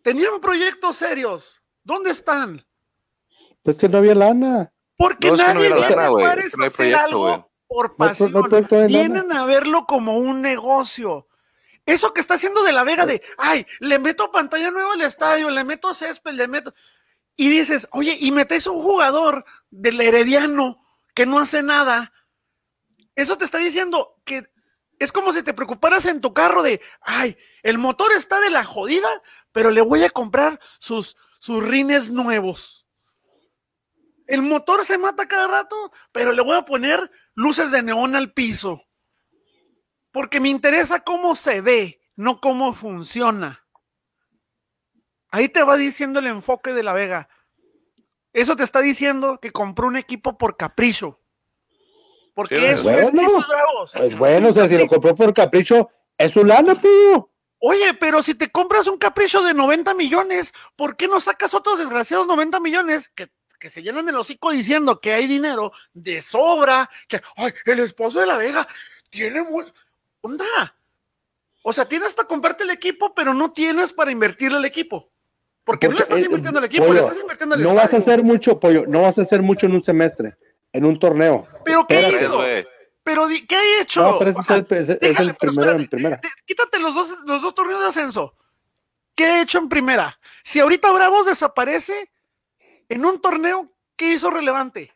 [0.02, 1.62] Tenían proyectos serios.
[1.82, 2.64] ¿Dónde están?
[3.62, 4.72] Pues que no había lana.
[4.96, 8.32] Porque No, es que nadie viene lana, a Juárez a hacer proyecto, algo por pasión.
[8.88, 11.26] Vienen a verlo como un negocio.
[11.86, 15.50] Eso que está haciendo de la Vega de, ay, le meto pantalla nueva al estadio,
[15.50, 16.74] le meto césped, le meto...
[17.36, 22.12] Y dices, oye, y metes un jugador del Herediano que no hace nada.
[23.14, 24.50] Eso te está diciendo que
[24.98, 28.64] es como si te preocuparas en tu carro de, ay, el motor está de la
[28.64, 29.08] jodida,
[29.50, 32.86] pero le voy a comprar sus, sus rines nuevos.
[34.26, 38.32] El motor se mata cada rato, pero le voy a poner luces de neón al
[38.32, 38.84] piso.
[40.12, 43.64] Porque me interesa cómo se ve, no cómo funciona.
[45.30, 47.28] Ahí te va diciendo el enfoque de la Vega.
[48.32, 51.20] Eso te está diciendo que compró un equipo por capricho.
[52.34, 53.22] Porque Sí, eso bueno.
[53.22, 53.92] es Bravos.
[53.94, 57.30] Pues bueno, o sea, si lo compró por capricho, es su lana, tío.
[57.58, 61.78] Oye, pero si te compras un capricho de 90 millones, ¿por qué no sacas otros
[61.78, 66.88] desgraciados 90 millones que, que se llenan el hocico diciendo que hay dinero de sobra?
[67.06, 68.66] Que, ay, el esposo de la Vega
[69.10, 69.64] tiene muy...
[70.22, 70.76] Onda.
[71.62, 75.10] O sea, tienes para comprarte el equipo, pero no tienes para invertirle al equipo.
[75.64, 77.92] Porque, no le estás eh, invirtiendo al equipo, pollo, le estás invirtiendo al No vas
[77.92, 80.36] a hacer mucho, pollo, no vas a hacer mucho en un semestre,
[80.72, 81.46] en un torneo.
[81.64, 82.24] ¿Pero qué Espérate.
[82.24, 82.70] hizo?
[83.02, 84.02] ¿Pero qué ha hecho?
[84.02, 86.20] No, pero ese O sea, es el, es el déjale, pero primero en primera.
[86.46, 88.34] quítate los dos, los dos torneos de ascenso.
[89.14, 90.18] ¿Qué ha hecho en primera?
[90.42, 92.10] Si ahorita Bravos desaparece
[92.88, 94.94] en un torneo, ¿qué hizo relevante?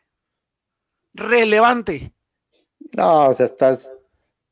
[1.13, 2.13] Relevante.
[2.95, 3.87] No, o sea, estás.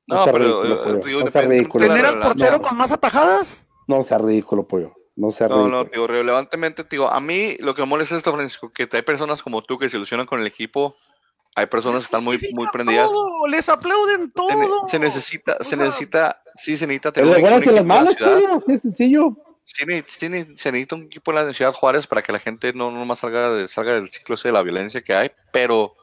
[0.08, 1.06] No, No, sea pero, ridículo, eh, pollo.
[1.08, 1.88] digo, no sea depende- ridículo.
[1.88, 2.62] ¿Tener al portero no.
[2.62, 3.66] con más atajadas?
[3.88, 4.94] No sea ridículo, pollo.
[5.16, 5.84] No sea No, ridículo.
[5.84, 9.02] no, digo, relevantemente, digo, a mí lo que me molesta es esto, Francisco, que hay
[9.04, 10.96] personas como tú que se ilusionan con el equipo,
[11.56, 13.08] hay personas que están muy, muy prendidas.
[13.10, 14.50] todo, les aplauden todo.
[14.50, 17.50] Se, ne- se necesita, O se sea, necesita, sí se necesita Pero tener y un
[17.52, 18.34] las equipo en la malas, ciudad.
[18.42, 18.64] pollo.
[18.66, 19.38] Qué sencillo.
[19.66, 20.20] Sí, sí
[20.58, 23.50] se necesita un equipo en la ciudad Juárez para que la gente no nomás salga,
[23.52, 25.94] de- salga del ciclo ese de la violencia que hay, pero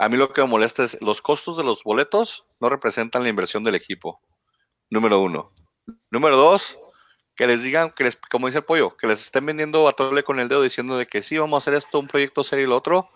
[0.00, 3.28] a mí lo que me molesta es los costos de los boletos no representan la
[3.28, 4.20] inversión del equipo.
[4.88, 5.52] Número uno.
[6.10, 6.78] Número dos,
[7.36, 10.22] que les digan, que les, como dice el pollo, que les estén vendiendo a tole
[10.22, 12.68] con el dedo diciendo de que sí, vamos a hacer esto, un proyecto serio y
[12.68, 13.08] lo otro.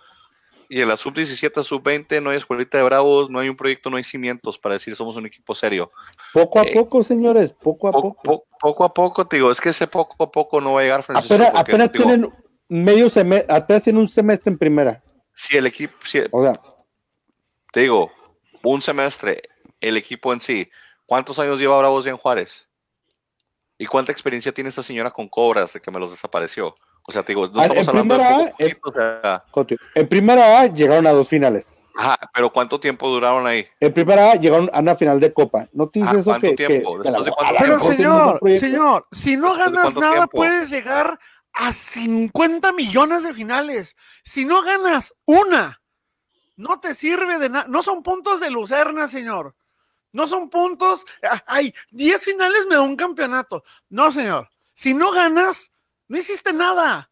[0.69, 3.97] Y en la sub-17, sub-20 no hay escuelita de bravos, no hay un proyecto, no
[3.99, 5.91] hay cimientos para decir somos un equipo serio.
[6.33, 7.53] Poco a Eh, poco, señores.
[7.63, 8.23] Poco a Poco, poco.
[8.23, 10.85] po- poco a poco, te digo, es que ese poco a poco no va a
[10.85, 11.35] llegar, Francisco.
[11.35, 12.33] Apenas, apenas tienen
[12.69, 15.03] medio semestre, apenas tienen un semestre en primera.
[15.37, 16.59] si el equipo, si- O sea,
[17.75, 18.13] te digo,
[18.63, 19.43] un semestre,
[19.81, 20.71] el equipo en sí,
[21.07, 22.69] ¿cuántos años lleva Bravos en Juárez?
[23.77, 26.73] ¿Y cuánta experiencia tiene esta señora con cobras de que me los desapareció?
[27.07, 29.45] O sea, te digo, no Ah, estamos en hablando de primera, poquito, o sea,
[29.97, 31.67] en primera A llegaron a dos finales.
[31.97, 33.67] ajá, pero ¿cuánto tiempo duraron ahí?
[33.81, 35.69] En primera A llegaron a una final de Copa.
[35.73, 36.93] ¿No te dices Ah, eso ¿cuánto que, tiempo?
[37.03, 37.93] que- ¿Después de a cuánto la Pero tiempo?
[37.93, 40.31] señor, señor, si no ¿Después de ganas nada, tiempo?
[40.39, 41.19] puedes llegar
[41.53, 43.97] a 50 millones de finales.
[44.25, 45.81] Si no ganas una,
[46.57, 47.67] no te sirve de nada.
[47.69, 49.55] No son puntos de lucerna, señor.
[50.13, 51.05] No son puntos.
[51.23, 53.65] ah, Ay, 10 finales me da un campeonato.
[53.89, 54.49] No, señor.
[54.75, 55.71] Si no ganas,
[56.09, 57.11] No hiciste nada.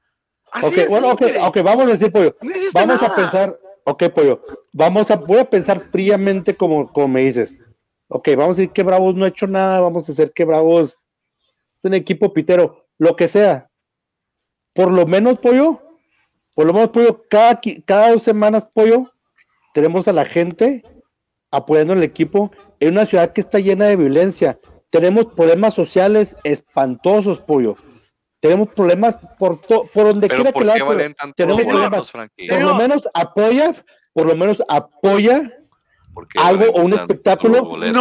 [0.53, 1.41] Así Ok, de bueno, ok, simple.
[1.41, 2.37] ok, vamos a decir, pollo.
[2.43, 3.17] No hiciste Vamos a nada.
[3.17, 4.45] pensar, ok, pollo.
[4.73, 7.57] Vamos a, voy a pensar fríamente como, como me dices.
[8.09, 10.91] Ok, vamos a decir que Bravos no ha hecho nada, vamos a hacer que Bravos
[10.91, 10.99] es
[11.85, 13.71] un equipo pitero, lo que sea.
[14.75, 15.81] Por lo menos, pollo,
[16.55, 19.12] por lo menos, pollo, cada, cada dos semanas, pollo,
[19.75, 20.83] tenemos a la gente
[21.51, 22.51] apoyando al equipo
[22.81, 24.59] en una ciudad que está llena de violencia.
[24.91, 27.77] Tenemos problemas sociales espantosos, pollo.
[28.41, 32.11] Tenemos problemas por, to- por donde Pero quiera que ¿por la valen tenemos problemas.
[32.11, 33.73] Por lo menos apoya,
[34.13, 35.43] por lo menos apoya
[36.13, 37.93] ¿Por qué algo o un espectáculo que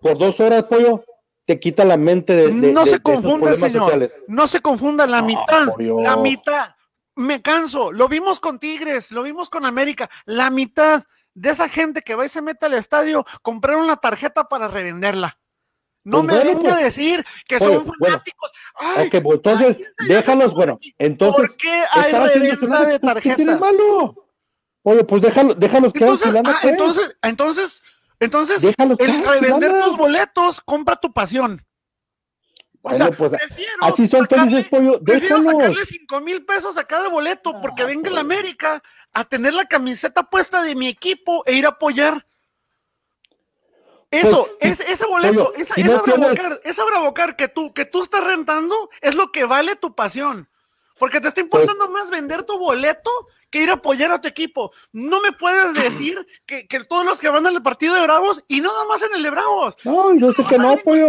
[0.00, 1.04] por dos horas, pollo,
[1.44, 3.82] te quita la mente de, de- no de- se de esos confunda, señor.
[3.82, 4.12] sociales.
[4.28, 5.68] No se confunda la No, mitad.
[5.74, 6.00] pollo.
[6.00, 6.70] La mitad.
[7.20, 7.92] Me canso.
[7.92, 10.08] Lo vimos con Tigres, lo vimos con América.
[10.24, 11.04] La mitad
[11.34, 15.38] de esa gente que va y se mete al estadio compraron la tarjeta para revenderla.
[16.02, 16.84] No Pues me bueno, venga a pues.
[16.84, 17.94] decir que Oye, son bueno.
[18.00, 18.50] fanáticos.
[18.74, 23.52] Ay, Ok, pues entonces, déjalos, bueno, entonces, ¿Por qué hay reventa de pues, ¿qué tiene
[23.52, 23.60] tarjetas?
[23.60, 24.26] malo?
[24.82, 27.82] Oye, pues déjalo, déjalos que Entonces, lana, ah, entonces, entonces,
[28.18, 31.66] entonces, que el revender tus boletos compra tu pasión.
[32.82, 35.60] O Bueno, sea, pues, prefiero así son sacarle- felices, pollo, Prefiero déjalos.
[35.62, 38.20] sacarle cinco mil pesos a cada boleto porque Ah, venga el pollo.
[38.20, 42.26] América a tener la camiseta puesta de mi equipo e ir a apoyar.
[44.10, 47.48] Eso, Pues, ese, ese boleto, pollo, esa, si esa no tienes- Bravocar, esa Bravocar que
[47.48, 50.48] tú, que tú estás rentando es lo que vale tu pasión.
[51.00, 53.10] Porque te está Pues importando más vender tu boleto
[53.50, 54.70] que ir a apoyar a tu equipo.
[54.92, 58.60] No me puedes decir que, que todos los que van al partido de Bravos y
[58.60, 59.74] no nada más en el de Bravos.
[59.82, 61.08] No, yo sé que no, pollo.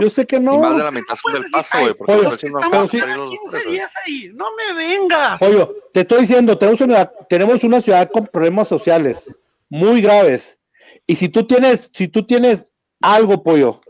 [0.00, 0.84] Yo sé que Y más de no.
[0.84, 2.98] la mitad puedes del paso, güey, porque pollo, están haciendo Estamos capas sí.
[3.00, 3.72] para ir cada los 15 presos.
[3.72, 4.30] días ahí.
[4.34, 5.38] No me vengas.
[5.40, 9.34] Pollo, te estoy diciendo, tenemos una, tenemos una ciudad con problemas sociales
[9.68, 10.56] muy graves.
[11.06, 12.66] Y si tú tienes, si tú tienes
[13.00, 13.80] algo, pollo,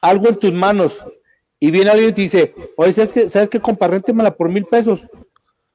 [0.00, 0.94] algo en tus manos,
[1.58, 3.28] y viene alguien y te dice, oye, ¿sabes qué?
[3.30, 3.60] ¿Sabes qué?
[3.60, 5.00] Compa, réntemela por mil pesos.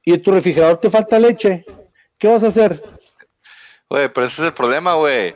[0.04, 1.64] Y en tu refrigerador te falta leche.
[2.18, 2.82] ¿Qué vas a hacer?
[3.88, 5.34] Güey, pero ese es el problema, güey.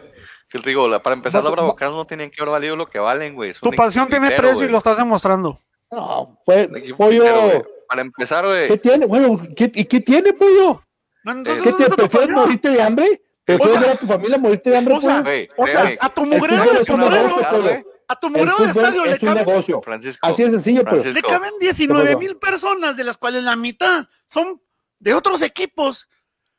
[0.49, 2.07] Que te digo, la- para empezar, No, los no.
[2.07, 3.53] tienen que haber valido lo que valen, güey.
[3.53, 5.59] Tu pasión tiene precio y lo estás demostrando.
[5.91, 6.93] No, fue, güey.
[6.93, 7.67] pollo.
[7.89, 8.69] Para empezar, güey.
[8.69, 9.07] ¿Qué tiene?
[9.07, 10.83] Bueno, ¿qué, ¿y qué tiene, pollo?
[11.25, 13.21] No, entonces, ¿Qué ¿dónde te prefieres morirte de hambre?
[13.45, 15.23] ¿Prefieres O sea- ver a tu familia morirte de hambre, o sea, pollo?
[15.25, 19.05] Güey, O sea, a tu El mugrero fútbol de a tu El mugrero de estadio
[19.05, 19.81] le es caben, negocio.
[19.83, 20.27] Francisco.
[20.27, 21.03] Así de sencillo, pues.
[21.03, 21.29] Francisco.
[21.29, 22.19] le caben 19 pasó?
[22.19, 24.61] mil personas, de las cuales la mitad son
[24.99, 26.09] de otros equipos.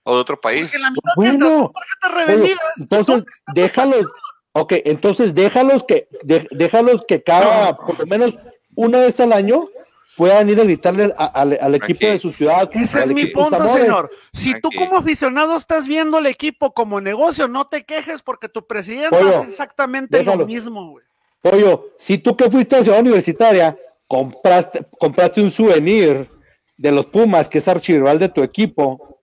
[0.03, 0.63] O de otro país.
[0.63, 1.71] Porque la mitad Bueno, de estas
[2.01, 2.59] son revendidas.
[2.79, 4.07] entonces, ¿Dónde está tu déjalos.
[4.53, 8.33] Ok, entonces déjalos que, de- déjalos que cada, por lo menos
[8.75, 9.67] una vez al año,
[10.15, 12.05] puedan ir a gritarle a- al, al equipo Aquí.
[12.07, 12.67] de su ciudad.
[12.73, 14.09] Ese es mi punto, señor.
[14.33, 18.65] Si tú como aficionado estás viendo el equipo como negocio, no te quejes porque tu
[18.65, 20.39] presidente hace exactamente déjalo.
[20.39, 21.05] lo mismo, güey.
[21.49, 23.77] Pollo, si tú que fuiste a Ciudad Universitaria,
[24.07, 26.29] compraste, compraste un souvenir
[26.77, 29.21] de los Pumas, que es archirrival de tu equipo,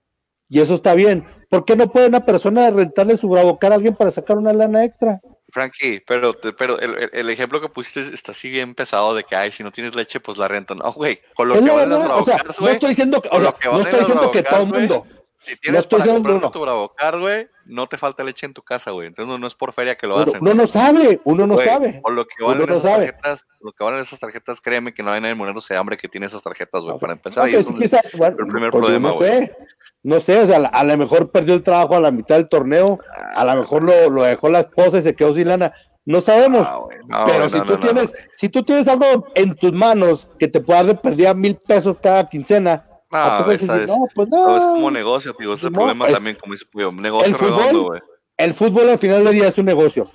[0.49, 3.95] y eso está bien, ¿por qué no puede una persona rentarle su bravocar a alguien
[3.95, 5.21] para sacar una lana extra?
[5.51, 9.63] Frankie, pero, pero el, ejemplo que pusiste está así bien pesado de que, ay, si
[9.63, 10.75] no tienes leche, pues la rento.
[10.75, 12.75] No, güey, con lo Es que valen las verdad, o sea, bravocars, no güey.
[12.75, 15.07] estoy diciendo que, o sea, no estoy diciendo que todo el güey, mundo.
[15.43, 16.51] Si tienes estoy para diciendo, no.
[16.51, 19.07] tu bravocar, güey, no te falta leche en tu casa, güey.
[19.09, 20.43] Entonces no, no es por feria que lo Uno, hacen.
[20.43, 22.01] uno no sabe, uno no Güey, sabe.
[22.03, 23.07] Por lo que Uno valen no esas sabe.
[23.07, 26.09] tarjetas, lo que valen esas tarjetas, créeme que no hay nadie muriéndose de hambre que
[26.09, 26.99] tiene esas tarjetas, güey.
[26.99, 29.31] Para empezar, No, ahí es quizá- bueno, el primer pues, problema, no güey.
[29.31, 29.57] sé,
[30.03, 32.99] no sé, o sea, a lo mejor perdió el trabajo a la mitad del torneo,
[33.35, 35.73] a lo mejor lo, lo dejó la esposa y se quedó sin lana,
[36.05, 36.67] no sabemos.
[36.69, 40.49] Ah, no, Pero si no, tú tienes, si tú tienes algo en tus manos que
[40.49, 43.89] te pueda dar perdida mil pesos cada quincena, ¿a No, poco vas a esta es-
[43.89, 44.57] no, pues no, no.
[44.57, 45.53] es como negocio, tío.
[45.55, 46.93] Ese es el No, problema es- también, como dice Puyo.
[46.93, 48.01] Negocio el fútbol- redondo, güey.
[48.37, 50.11] El fútbol al final del día es un negocio.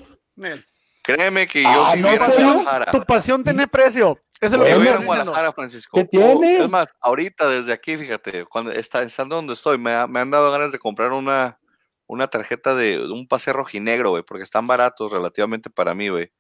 [1.04, 4.18] Créeme que yo Ah, si no, pues, Guadalajara, Tu pasión tiene precio.
[4.42, 5.06] Eso es lo yo que estás en.
[5.06, 5.98] Guadalajara, Francisco.
[5.98, 6.60] ¿Qué tiene?
[6.60, 10.20] O, es más, ahorita desde aquí, fíjate, cuando está, estando donde estoy, me, ha- me
[10.20, 11.60] han dado ganas de comprar una,
[12.08, 16.32] una tarjeta de un pase rojinegro, güey, porque están baratos relativamente para mí, güey.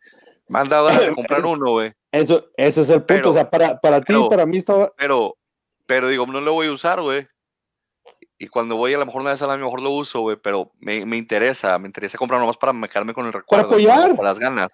[0.48, 1.94] Me han dado ganas de comprar uno, güey.
[2.12, 3.06] Eso, eso es el punto.
[3.08, 4.92] Pero- o sea, para, para ti para mí estaba.
[4.98, 5.36] Pero,
[5.90, 7.28] pero digo, no lo voy a usar, güey.
[8.38, 10.72] Y cuando voy a lo mejor una vez al año, mejor lo uso, güey, pero
[10.78, 13.74] me, me interesa, me interesa comprar nomás para quedarme con el recuerdo, ¿no?
[13.74, 14.16] apoyar.
[14.16, 14.68] con las ganas.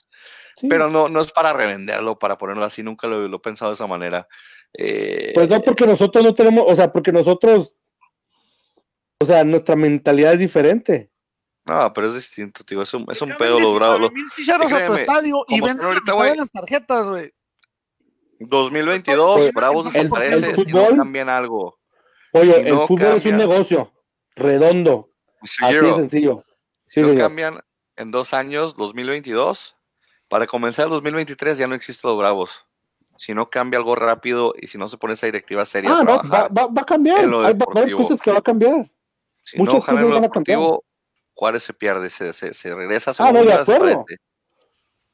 [0.58, 0.68] sí.
[0.68, 3.76] Pero no, no es para revenderlo, para ponerlo así, nunca lo, lo he pensado de
[3.76, 4.28] esa manera.
[4.78, 7.72] Eh, Pues no, porque nosotros no tenemos, o sea, porque nosotros,
[9.22, 11.12] o sea, nuestra mentalidad es diferente.
[11.64, 14.00] no, pero es distinto, tío, es un, es un pedo caben los bravos.
[14.00, 17.34] 19 mil chicharos a tu créeme, estadio y la ahorita, las tarjetas, güey.
[18.40, 21.78] 2022, Pues, Bravos el- desaparece el si no cambian algo.
[22.34, 23.92] Oye, Si el fútbol es un negocio
[24.36, 25.10] redondo,
[25.42, 26.44] así de sencillo.
[26.88, 27.62] si no cambian
[27.96, 29.78] en dos años, 2022,
[30.28, 32.66] para comenzar el 2023 ya no existen los Bravos.
[33.18, 35.90] si no cambia algo rápido y si no se pone esa directiva seria.
[35.98, 37.20] Ah, va, va, va a cambiar.
[37.20, 38.92] Hay varias cosas que va a cambiar.
[39.42, 40.60] Si muchas no en cosas lo van a cambiar.
[41.34, 44.06] Juárez se pierde, se, se, se regresa a Ah, no, de segunda, se acuerdo.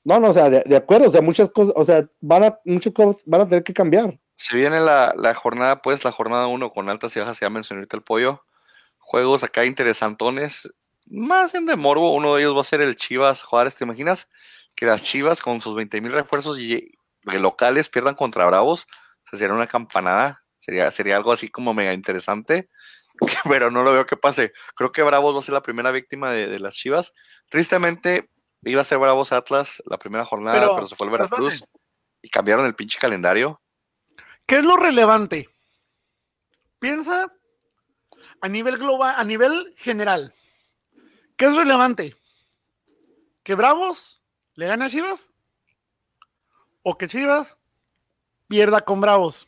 [0.03, 2.93] No, no, o sea, de, acuerdo, o sea, muchas cosas, o sea, van a, muchas
[2.93, 4.19] cosas van a tener que cambiar.
[4.35, 7.81] Se viene la, la jornada, pues, la jornada 1 con altas y bajas, ya mencioné
[7.81, 8.43] ahorita el pollo.
[8.97, 10.67] Juegos acá interesantones,
[11.11, 12.13] más bien de morbo.
[12.13, 13.75] Uno de ellos va a ser el Chivas Juárez.
[13.75, 14.29] ¿Te imaginas
[14.75, 16.91] que las Chivas con sus 20 mil refuerzos y
[17.23, 18.87] locales pierdan contra Bravos?
[19.25, 22.69] O sea, sería una campanada, sería, sería algo así como mega interesante,
[23.49, 24.53] pero no lo veo que pase.
[24.75, 27.13] Creo que Bravos va a ser la primera víctima de, de las Chivas.
[27.49, 28.29] Tristemente,
[28.63, 31.63] iba a ser Bravos Atlas la primera jornada, pero, Pero, se fue el pero Veracruz
[32.21, 33.61] y cambiaron el pinche calendario.
[34.45, 35.49] ¿Qué es lo relevante?
[36.79, 37.31] Piensa
[38.41, 40.33] a nivel global, a nivel general.
[41.35, 42.15] ¿Qué es relevante?
[43.43, 44.21] ¿Que Bravos
[44.55, 45.27] le gane a Chivas?
[46.83, 47.57] ¿O que Chivas
[48.47, 49.47] pierda con Bravos?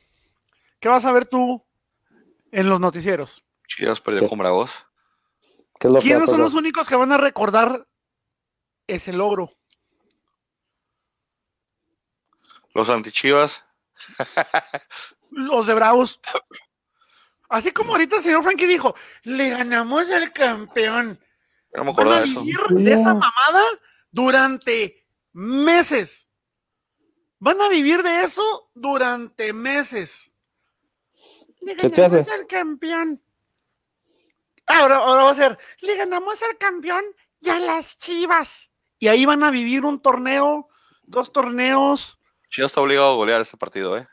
[0.79, 1.63] ¿Qué vas a ver tú
[2.51, 3.43] en los noticieros?
[3.67, 4.71] Chivas perdió con Bravos.
[5.79, 7.87] ¿Qué es lo que va a ¿Quiénes son los únicos que van a recordar
[8.87, 9.51] ese logro?
[12.73, 13.65] Los antichivas.
[15.31, 16.19] Los de Bravos.
[17.49, 21.19] Así como ahorita el señor Frankie dijo, le ganamos al campeón.
[21.73, 22.41] No me Van a de eso.
[22.41, 23.63] vivir de esa mamada
[24.11, 26.27] durante meses.
[27.39, 30.31] Van a vivir de eso durante meses.
[31.61, 32.31] Le ¿Qué te ganamos hace?
[32.31, 33.23] al campeón.
[34.65, 37.03] Ahora, ahora va a ser, le ganamos al campeón
[37.39, 38.71] y a las chivas.
[39.03, 40.69] Y ahí van a vivir un torneo,
[41.01, 42.17] dos torneos.
[42.49, 44.07] Chivas está obligado a golear este partido, ¿eh?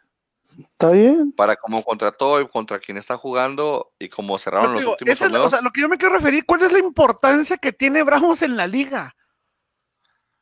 [0.58, 1.30] Está bien.
[1.30, 5.46] Para como contra todo y contra quien está jugando y como cerraron los últimos torneos.
[5.46, 8.42] o sea, lo que yo me quiero referir, ¿cuál es la importancia que tiene Bravos
[8.42, 9.14] en la liga?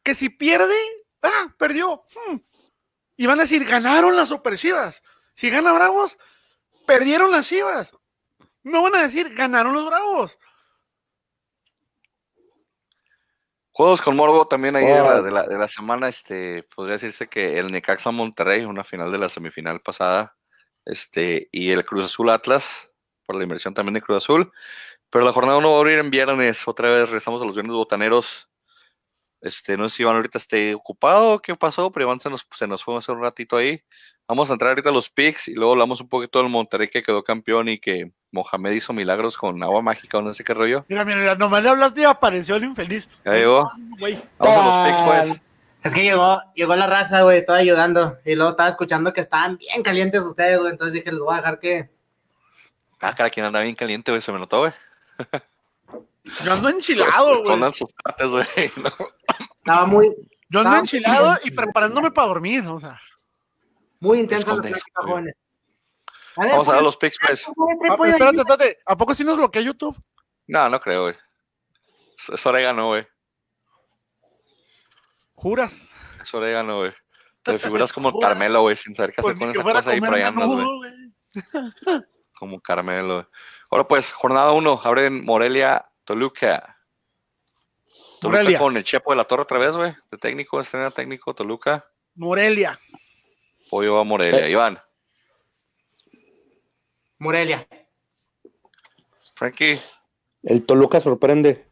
[0.03, 0.79] Que si pierde,
[1.21, 2.05] ah, perdió.
[2.31, 2.37] hmm.
[3.19, 5.03] Y van a decir, ganaron las Super Chivas.
[5.35, 6.17] Si gana Bravos,
[6.87, 7.93] perdieron las Chivas.
[8.63, 10.39] No van a decir, ganaron los Bravos.
[13.79, 17.29] Juegos con Morbo también ahí de, la, de la- de la semana, este, podría decirse
[17.29, 20.37] que el Necaxa Monterrey, una final de la semifinal pasada,
[20.85, 22.89] este, y el Cruz Azul Atlas,
[23.25, 24.51] por la inversión también de Cruz Azul.
[25.11, 27.77] Pero la jornada 1 va a abrir en viernes, otra vez regresamos a los viernes
[27.77, 28.49] botaneros.
[29.41, 32.67] Este, no sé si Iván ahorita esté ocupado, qué pasó, pero Iván se nos, se
[32.67, 33.81] nos fue hace un ratito ahí.
[34.27, 37.05] Vamos a entrar ahorita a los picks y luego hablamos un poquito del Monterrey que
[37.05, 40.85] quedó campeón y que Mohamed hizo milagros con agua mágica o no sé qué rollo.
[40.89, 43.09] Mira, mira, mira, nomás le hablaste y apareció el infeliz.
[43.25, 43.71] Ya llegó.
[44.39, 45.43] Vamos a los picks, pues.
[45.85, 48.19] Es que llegó, llegó la raza, güey, estaba ayudando.
[48.25, 50.73] Y luego estaba escuchando que estaban bien calientes ustedes, güey.
[50.73, 51.89] Entonces dije, les voy a dejar que.
[53.01, 54.73] Ah, cara, quien anda bien caliente, güey, se me notó, güey.
[56.45, 57.73] Yo ando enchilado, güey.
[57.73, 58.45] Sus partes, güey.
[58.77, 58.91] ¿no?
[59.59, 60.13] Estaba muy,
[60.51, 62.99] Yo ando enchilado y preparándome para dormir, o sea.
[64.01, 65.11] muy intensa la Esconde, plática, esconde.
[65.13, 65.35] jóvenes.
[66.39, 67.49] A ver, Vamos a ver pues, los picks, pues.
[67.49, 68.79] Ah, pollo espérate, espérate.
[68.87, 70.01] ¿A poco sí nos bloquea YouTube?
[70.47, 71.15] No, no creo, güey.
[72.33, 73.05] Es, orégano, güey.
[75.35, 75.91] ¿Juras?
[76.23, 76.93] Es orégano, güey.
[77.43, 80.11] Te figuras como Carmelo, güey, sin saber qué hacer Pues con esa cosa ahí por
[80.11, 80.93] comer ahí andas, güey.
[82.39, 83.27] Como Carmelo, güey.
[83.71, 86.79] Ahora pues, jornada 1, abren Morelia, Toluca.
[88.21, 88.59] Toluca Morelia.
[88.61, 89.93] con el Chepo de la Torre otra vez, güey.
[90.09, 91.85] De técnico, estrena técnico, Toluca.
[92.15, 92.79] Morelia.
[93.69, 94.47] Pollo a Morelia.
[94.47, 94.53] Eh.
[94.53, 94.79] Iván,
[97.19, 97.67] Morelia.
[99.35, 99.81] Frankie.
[100.43, 101.69] El Toluca sorprende.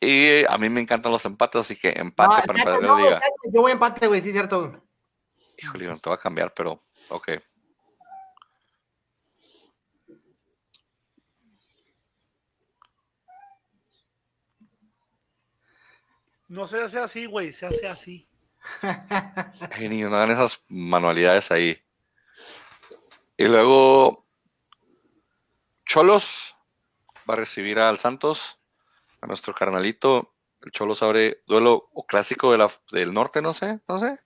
[0.00, 2.96] Y a mí me encantan los empates, así que empate No, para espérate, empatar no,
[2.96, 3.16] la liga.
[3.16, 4.84] espérate, yo voy a empate, güey, sí, cierto.
[5.56, 7.28] Híjole, no te va a cambiar, pero ok.
[16.48, 18.28] No se hace así, güey, se hace así.
[18.80, 21.76] Ay, niño, no hagan esas manualidades ahí.
[23.38, 24.26] Y luego
[25.86, 26.56] Cholos
[27.28, 28.58] va a recibir al Santos,
[29.20, 30.34] a nuestro carnalito.
[30.60, 34.18] El Cholos abre duelo o clásico de la, del norte, no sé, no sé.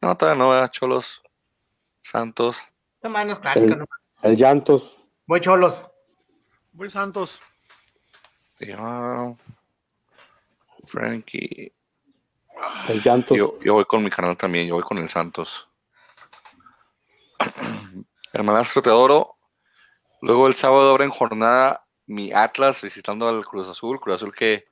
[0.00, 0.70] No, todavía no, ¿verdad?
[0.70, 1.20] Cholos,
[2.00, 2.58] Santos.
[3.02, 3.86] Es clásica, El- ¿no?
[4.22, 4.96] El Llantos.
[5.26, 5.84] Voy cholos.
[6.72, 7.40] Voy Santos.
[10.86, 11.72] Frankie.
[12.88, 13.36] El Llantos.
[13.36, 15.68] Yo, yo voy con mi canal también, yo voy con el Santos.
[18.34, 19.34] Hermanastro Teodoro.
[20.20, 24.00] Luego el sábado abren jornada mi Atlas visitando al Cruz Azul.
[24.00, 24.64] Cruz Azul que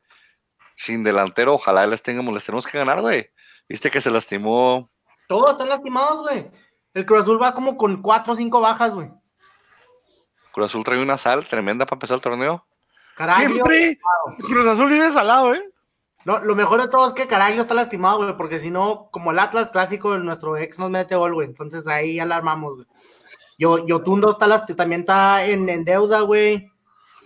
[0.75, 3.29] sin delantero, ojalá les tengamos, les tenemos que ganar, güey.
[3.69, 4.91] Viste que se lastimó.
[5.29, 6.51] Todos están lastimados, güey.
[6.93, 9.11] El Cruz Azul va como con cuatro o cinco bajas, güey.
[10.53, 12.67] Cruz Azul trae una sal tremenda para empezar el torneo.
[13.15, 13.41] Carajo.
[13.43, 13.99] Siempre
[14.39, 15.71] Cruz Azul vive salado, ¿eh?
[16.25, 19.31] No, lo mejor de todo es que Caraglio está lastimado, güey, porque si no, como
[19.31, 21.47] el Atlas clásico, nuestro ex nos mete gol, güey.
[21.47, 22.87] Entonces ahí ya la armamos, güey.
[23.63, 26.69] Yo, Yotundo está lasti- también está en, en deuda, güey.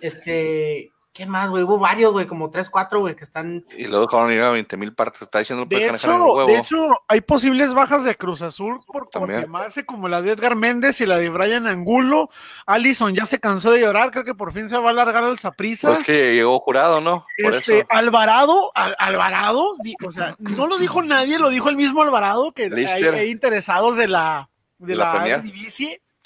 [0.02, 1.62] Este, ¿quién más, güey?
[1.62, 3.64] Hubo varios, güey, como tres, cuatro, güey, que están.
[3.76, 5.22] Y luego dejaron ir a 20 mil partes.
[5.22, 6.46] Está diciendo puede De hecho, huevo.
[6.46, 6.76] de hecho,
[7.08, 9.40] hay posibles bajas de Cruz Azul por También.
[9.40, 12.28] confirmarse, como la de Edgar Méndez y la de Brian Angulo.
[12.66, 15.38] Allison ya se cansó de llorar, creo que por fin se va a alargar al
[15.38, 15.88] Saprissa.
[15.88, 17.24] Pues es que llegó jurado, ¿no?
[17.42, 17.86] Por Este, eso.
[17.88, 22.52] Alvarado, Al- Alvarado, di- o sea, no lo dijo nadie, lo dijo el mismo Alvarado,
[22.52, 25.42] que hay, hay interesados de la, de De la la, Premier.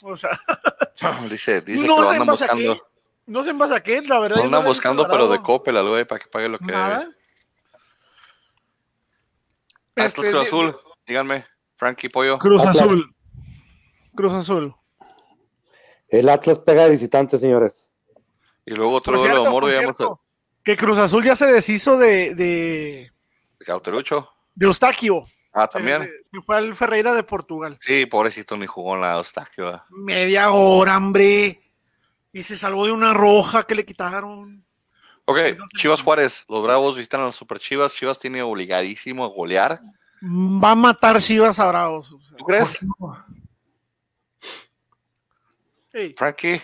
[0.03, 0.41] O sea,
[1.31, 2.87] Dice, dice no que lo sé en andan base a qué, buscando.
[3.27, 4.37] no sé en base a qué, la verdad.
[4.37, 5.41] Lo no andan buscando, pero de.
[5.41, 7.01] Coppel al güey, para que pague lo que Nada.
[7.01, 7.15] debe.
[9.97, 10.77] Atlas Este, Cruz Azul,
[11.07, 11.45] díganme.
[11.77, 12.39] Frankie Pollo.
[12.39, 12.83] Cruz Atlas.
[12.83, 13.15] Azul.
[14.15, 14.75] Cruz Azul.
[16.09, 17.73] El Atlas pega de visitante, señores.
[18.67, 20.19] Y luego otro Por duelo de digamos,
[20.63, 23.13] que Cruz Azul ya se deshizo de, de,
[23.59, 24.31] de Cauterucho.
[24.55, 26.03] de Eustaquio, Ah, también.
[26.03, 27.77] eh, que fue al Ferreira de Portugal.
[27.81, 29.65] Sí, pobrecito, ni jugó en la Eustaquio.
[29.65, 29.83] ¿verdad?
[29.91, 31.61] Media hora, hombre.
[32.33, 34.65] Y se salvó de una roja que le quitaron.
[35.25, 35.39] Ok,
[35.77, 36.45] Chivas Juárez.
[36.49, 37.95] Los Bravos visitan a las Super Chivas.
[37.95, 39.81] Chivas tiene obligadísimo a golear.
[40.23, 42.13] Va a matar Chivas a Bravos.
[42.13, 42.37] o sea.
[42.37, 42.79] ¿Tú crees,
[45.93, 46.61] Ey, Frankie?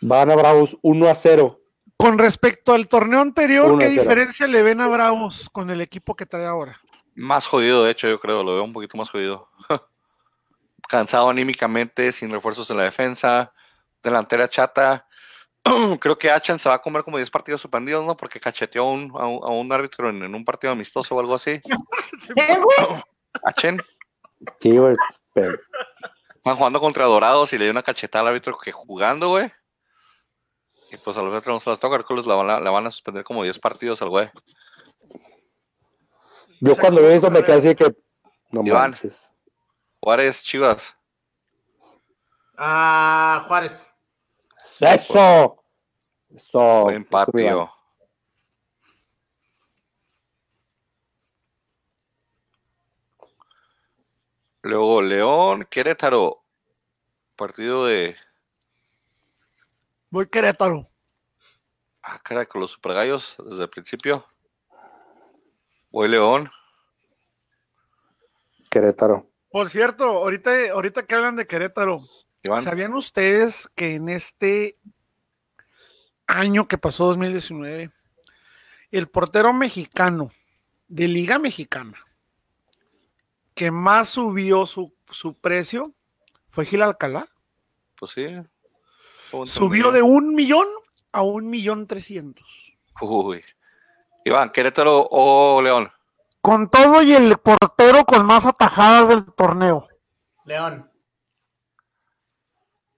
[0.00, 1.60] Van a Bravos 1 a 0.
[1.96, 6.26] Con respecto al torneo anterior, ¿qué diferencia le ven a Bravos con el equipo que
[6.26, 6.80] trae ahora?
[7.18, 8.44] Más jodido, de hecho, yo creo.
[8.44, 9.48] Lo veo un poquito más jodido.
[10.88, 13.52] Cansado anímicamente, sin refuerzos en la defensa.
[14.00, 15.04] Delantera chata.
[16.00, 18.16] Creo que Achan se va a comer como 10 partidos suspendidos, ¿no?
[18.16, 21.18] Porque cacheteó a un, a un, a un árbitro en, en un partido amistoso o
[21.18, 21.60] algo así.
[22.36, 23.02] ¿Qué, güey?
[23.44, 23.82] Achen.
[24.60, 24.96] Sí, güey.
[25.34, 29.50] Están jugando contra Dorados y le dio una cachetada al árbitro que jugando, güey.
[30.92, 32.60] Y pues a los otros no se las toca, creo que los la van a,
[32.60, 34.30] la van a suspender como 10 partidos al güey.
[36.60, 37.96] Yo cuando veo eso me quedé así que.
[38.50, 38.90] No Iván.
[38.90, 39.32] manches.
[40.00, 40.96] Juárez, Chivas.
[42.56, 43.86] Ah, Juárez.
[44.80, 45.62] ¡Eso!
[46.30, 46.82] Eso.
[46.84, 47.70] Buen partido.
[54.62, 56.42] Luego León, Querétaro.
[57.36, 58.16] Partido de.
[60.10, 60.88] Voy Querétaro.
[62.02, 64.26] Ah, cara, con los Super Gallos desde el principio.
[65.90, 66.50] Voy León.
[68.70, 69.30] Querétaro.
[69.50, 72.04] Por cierto, ahorita, ahorita que hablan de Querétaro,
[72.42, 72.62] Iván.
[72.62, 74.74] ¿sabían ustedes que en este
[76.26, 77.90] año que pasó 2019,
[78.90, 80.30] el portero mexicano
[80.88, 81.98] de Liga Mexicana
[83.54, 85.92] que más subió su, su precio
[86.50, 87.28] fue Gil Alcalá?
[87.98, 88.26] Pues sí.
[89.46, 90.66] Subió de un millón
[91.12, 92.76] a un millón trescientos.
[93.00, 93.42] Uy.
[94.28, 95.90] Iván, Querétaro o León.
[96.42, 99.88] Con todo y el portero con más atajadas del torneo.
[100.44, 100.90] León.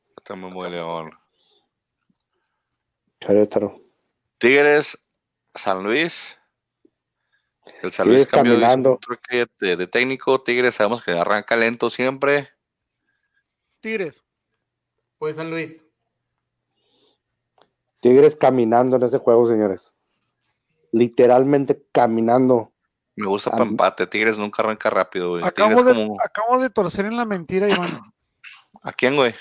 [0.09, 1.13] Yo También voy León.
[3.21, 3.81] Querétaro.
[4.39, 4.99] Tigres,
[5.55, 6.37] San Luis.
[7.83, 10.43] El San Luis cambió de, de técnico.
[10.43, 12.49] Tigres sabemos que arranca lento siempre.
[13.81, 14.25] Tigres.
[15.19, 15.85] Pues San Luis.
[18.01, 19.90] Tigres caminando en ese juego, señores.
[20.93, 22.73] Literalmente caminando.
[23.17, 24.07] Me gusta para empate.
[24.07, 25.45] Tigres nunca arranca rápido, güey.
[25.45, 26.17] Acabo de, como...
[26.21, 28.01] acabo de torcer en la mentira, Iván.
[28.83, 29.35] ¿A quién, güey?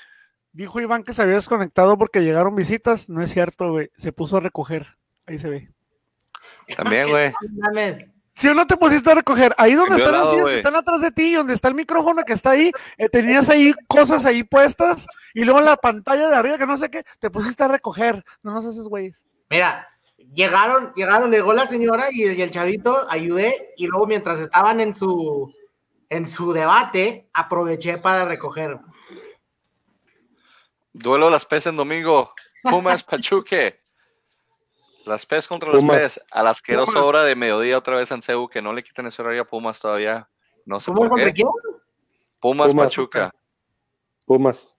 [0.51, 3.09] Dijo Iván que se había desconectado porque llegaron visitas.
[3.09, 3.89] No es cierto, güey.
[3.97, 4.97] Se puso a recoger.
[5.27, 5.71] Ahí se ve.
[6.75, 7.31] También, güey.
[7.41, 8.05] No mames.
[8.39, 10.55] Si o no te pusiste a recoger, ahí donde están las sillas que güey.
[10.55, 14.25] están atrás de ti, donde está el micrófono que está ahí, eh, tenías ahí cosas
[14.25, 17.67] ahí puestas y luego la pantalla de arriba que no sé qué, te pusiste a
[17.67, 18.23] recoger.
[18.41, 19.13] No nos haces, güey.
[19.49, 19.85] Mira,
[20.33, 24.95] llegaron, llegaron, llegó la señora y, y el chavito, ayudé, y luego mientras estaban en
[24.95, 25.53] su
[26.09, 28.79] en su debate, aproveché para recoger.
[30.91, 32.33] Duelo las PES en domingo.
[32.63, 33.79] Pumas, Pachuque.
[35.05, 35.97] Las PES contra los Pumas.
[35.99, 36.21] PES.
[36.31, 37.03] A la asquerosa Pumas.
[37.03, 38.49] hora de mediodía otra vez en CEU.
[38.49, 40.27] Que no le quiten ese horario a Pumas todavía.
[40.65, 41.33] No sé ¿Cómo por contra qué.
[41.33, 41.47] quién?
[42.39, 42.87] Pumas, Pumas.
[42.87, 43.31] Pachuca.
[44.25, 44.75] Pumas.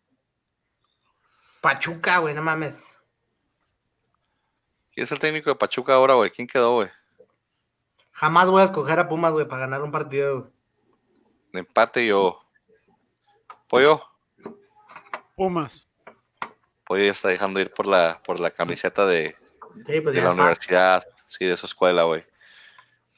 [1.60, 2.82] Pachuca, güey, no mames.
[4.92, 6.30] ¿Quién es el técnico de Pachuca ahora, güey?
[6.30, 6.88] ¿Quién quedó, güey?
[8.12, 10.40] Jamás voy a escoger a Pumas, güey, para ganar un partido.
[10.40, 10.52] güey.
[11.52, 12.36] De empate yo.
[13.68, 14.02] Pollo.
[15.36, 15.86] Pumas.
[16.84, 19.36] Pollo ya está dejando ir por la, por la camiseta de,
[19.86, 20.40] Sí, pues de la fan.
[20.40, 21.04] universidad.
[21.28, 22.24] Sí, de su escuela, güey.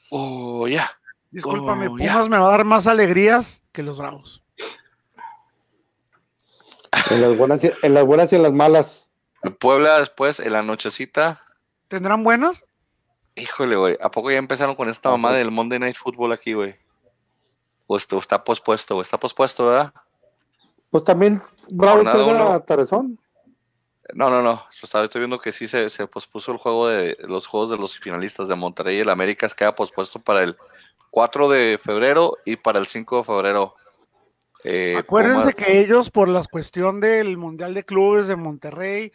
[0.09, 0.89] Oh, ya.
[1.31, 1.97] Discúlpame, Oh.
[1.97, 4.43] Pumas me va a dar más alegrías que los Bravos.
[7.09, 9.09] En las buenas y, en las, buenas y en las malas.
[9.59, 11.41] Puebla después, en la nochecita.
[11.87, 12.65] ¿Tendrán buenas?
[13.35, 13.97] Híjole, güey.
[14.01, 16.75] ¿A poco ya empezaron con esta mamá del Monday Night Football aquí, güey?
[17.87, 19.03] O esto está pospuesto, güey.
[19.03, 19.93] Está pospuesto, ¿verdad?
[20.89, 22.61] Pues también, Bravo, uno.
[22.61, 23.19] Tarezón.
[24.13, 24.63] No, no, no.
[24.71, 28.47] Estoy viendo que sí se, se pospuso el juego de los juegos de los finalistas
[28.47, 30.57] de Monterrey y el Américas queda pospuesto para el
[31.09, 33.75] 4 de febrero y para el 5 de febrero.
[34.63, 39.11] Eh, Acuérdense que ellos, por la cuestión del Mundial de Clubes de Monterrey,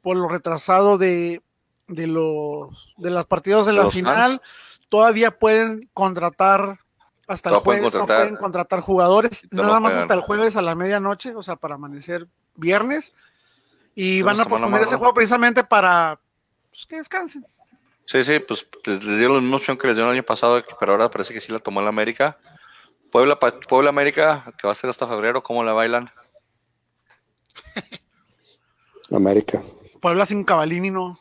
[0.00, 1.42] por lo retrasado de,
[1.90, 4.40] de los de las partidos de la los final,
[4.88, 6.78] todavía pueden contratar
[7.26, 8.22] hasta el Todavía pueden jueves, no contratar.
[8.22, 12.26] pueden contratar jugadores, nada más hasta el jueves a la medianoche, o sea, para amanecer
[12.54, 13.12] viernes.
[13.94, 16.18] Y van a posponer ese juego precisamente para
[16.70, 17.46] pues, que descansen.
[18.04, 20.62] Sí, sí, pues les, les dieron la misma opción que les dieron el año pasado,
[20.78, 22.38] pero ahora parece que sí la tomó el América.
[23.10, 26.10] Puebla, Puebla América, que va a ser hasta febrero, ¿cómo la bailan?
[29.12, 29.62] América.
[30.00, 31.18] Puebla sin Cavalini, no.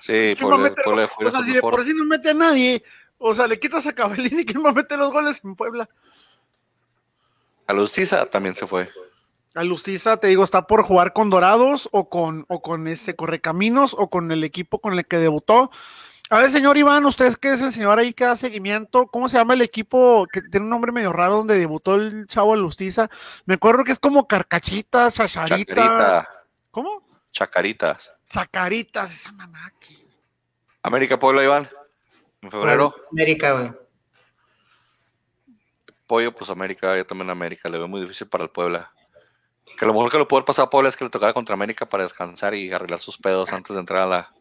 [0.00, 1.74] Sí, ¿Quién va a Puebla, meter o sea, si mejor.
[1.74, 2.82] por si no mete a nadie,
[3.18, 5.88] o sea, le quitas a Cavallini, ¿quién va a meter los goles en Puebla?
[7.66, 8.88] A Lustiza también se fue.
[9.54, 13.94] A Lustiza, te digo, está por jugar con Dorados o con, o con ese Correcaminos
[13.98, 15.70] o con el equipo con el que debutó.
[16.28, 19.38] A ver, señor Iván, usted que es el señor ahí que da seguimiento, ¿cómo se
[19.38, 23.08] llama el equipo que tiene un nombre medio raro donde debutó el chavo de Lustiza?
[23.44, 25.74] Me acuerdo que es como Carcachita, Chacharita.
[25.74, 26.28] Chacarita,
[26.72, 27.02] ¿Cómo?
[27.32, 28.15] Chacaritas.
[28.30, 29.72] Chacaritas, esa mamá.
[29.80, 30.04] que-
[30.82, 31.68] América Puebla, Iván.
[32.42, 32.94] En febrero.
[33.10, 33.72] América, güey.
[36.06, 37.68] Pollo, pues América, yo también América.
[37.68, 38.92] Le veo muy difícil para el Puebla.
[39.76, 41.86] Que lo mejor que le puede pasar a Puebla es que le tocara contra América
[41.86, 44.32] para descansar y arreglar sus pedos antes de entrar a la.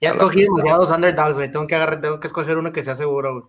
[0.00, 1.50] Ya A escogí demasiados underdogs, güey.
[1.52, 3.44] Tengo que agarrar, tengo que escoger uno que sea seguro, güey.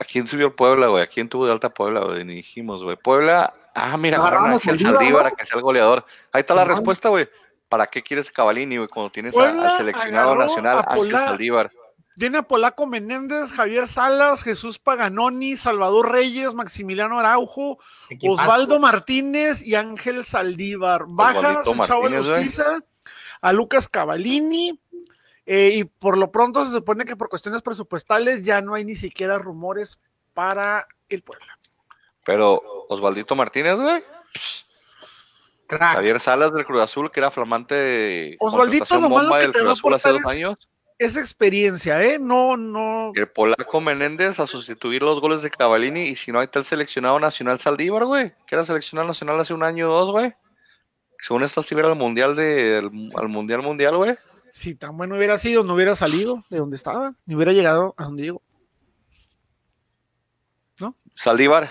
[0.00, 1.02] ¿A quién subió el Puebla, güey?
[1.02, 2.24] ¿A quién tuvo de alta Puebla, güey?
[2.24, 2.96] Ni dijimos, güey.
[2.96, 3.54] Puebla.
[3.74, 6.04] Ah, mira, agarraron a Ángel Saldívar, a que sea el goleador.
[6.32, 7.28] Ahí está la respuesta, güey.
[7.72, 8.86] ¿Para qué quieres Cavalini, güey?
[8.90, 11.70] Cuando tienes a- al seleccionado nacional a Ángel Saldívar.
[12.18, 17.78] Tiene a Polaco Menéndez, Javier Salas, Jesús Paganoni, Salvador Reyes, Maximiliano Araujo,
[18.10, 18.42] Equipazo.
[18.42, 21.04] Osvaldo Martínez y Ángel Saldívar.
[21.08, 22.08] Bajas Osvaldito el chavo.
[22.10, 22.80] Lustiza,
[23.40, 24.78] a Lucas Cavallini.
[25.46, 28.94] eh, y por lo pronto se supone que por cuestiones presupuestales ya no hay ni
[28.94, 29.98] siquiera rumores
[30.34, 31.58] para el Puebla.
[32.24, 34.02] Pero Osvaldito Martínez, güey.
[35.76, 35.94] Crack.
[35.94, 39.70] Javier Salas del Cruz Azul, que era flamante Osvaldito, lo malo bomba que del Cruz
[39.78, 40.68] Azul hace dos es- años.
[40.98, 42.18] Esa experiencia, ¿eh?
[42.20, 43.10] No, no.
[43.16, 47.18] El polaco Menéndez a sustituir los goles de Cavallini y si no hay tal seleccionado
[47.18, 50.32] nacional Saldívar, güey, que era seleccionado nacional hace un año o dos, güey.
[51.18, 54.14] Según esto, si hubiera al mundial de, al, al mundial mundial, güey.
[54.52, 58.04] Si tan bueno hubiera sido, no hubiera salido de donde estaba, ni hubiera llegado a
[58.04, 58.42] donde llegó.
[61.14, 61.68] Saldívar,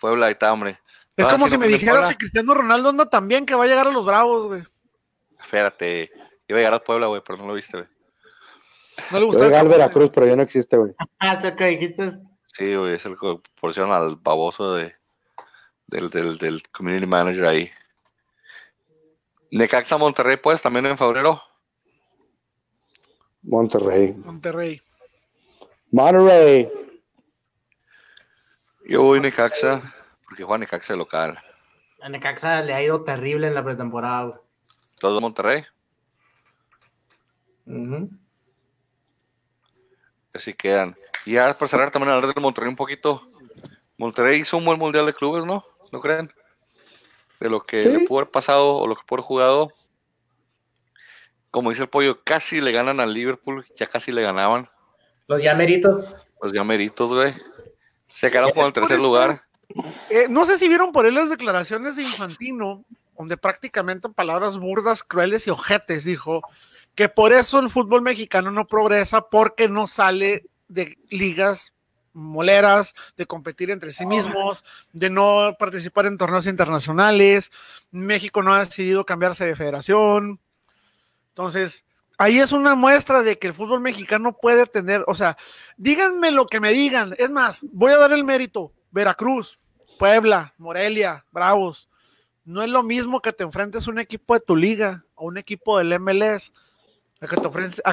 [0.00, 0.78] Puebla, ahí está, hombre.
[1.20, 3.66] Es Ah, como si me dijeras que Cristiano Ronaldo anda tan bien que va a
[3.66, 4.62] llegar a los Bravos, güey.
[5.38, 6.10] Espérate,
[6.48, 7.88] iba a llegar a Puebla, güey, pero no lo viste, güey.
[9.10, 9.44] No le gustó.
[9.44, 10.92] llegué al Veracruz, pero ya no existe, güey.
[11.18, 12.12] Ah, eso que dijiste.
[12.46, 13.38] Sí, güey, es el que
[13.82, 14.94] al baboso de,
[15.86, 17.70] del, del, del community manager ahí.
[19.50, 21.42] Necaxa Monterrey, pues, también en febrero.
[23.42, 24.12] Monterrey.
[24.14, 24.80] Monterrey.
[25.90, 26.70] Monterrey.
[28.86, 29.82] Yo voy Necaxa,
[30.30, 31.38] porque juega Necaxa de local.
[32.00, 34.38] A Necaxa le ha ido terrible en la pretemporada, güey.
[35.00, 35.64] Todos Monterrey,
[37.66, 38.10] Ujú.
[40.32, 40.96] así quedan.
[41.26, 43.22] Y ya para cerrar también hablar del Monterrey un poquito.
[43.98, 45.64] Monterrey hizo un buen mundial de clubes, ¿no?
[45.92, 46.32] ¿No creen?
[47.40, 47.88] De lo que Sí.
[47.90, 49.72] le pudo haber pasado o lo que pudo haber jugado.
[51.50, 54.70] Como dice el pollo, casi le ganan al Liverpool, ya casi le ganaban.
[55.26, 56.28] Los llameritos.
[56.38, 57.34] Pues ya meritos, güey.
[58.12, 59.34] Se quedaron con el tercer lugar.
[60.08, 62.84] Eh, no sé si vieron por él las declaraciones de Infantino,
[63.16, 66.42] donde prácticamente en palabras burdas, crueles y ojetes dijo
[66.94, 71.74] que por eso el fútbol mexicano no progresa porque no sale de ligas
[72.12, 77.50] moleras, de competir entre sí mismos, de no participar en torneos internacionales.
[77.90, 80.40] México no ha decidido cambiarse de federación.
[81.28, 81.84] Entonces,
[82.18, 85.36] ahí es una muestra de que el fútbol mexicano puede tener, o sea,
[85.76, 87.14] díganme lo que me digan.
[87.18, 88.72] Es más, voy a dar el mérito.
[88.90, 89.58] Veracruz,
[89.98, 91.88] Puebla, Morelia, Bravos.
[92.44, 95.38] No es lo mismo que te enfrentes a un equipo de tu liga o un
[95.38, 96.52] equipo del MLS,
[97.20, 97.26] a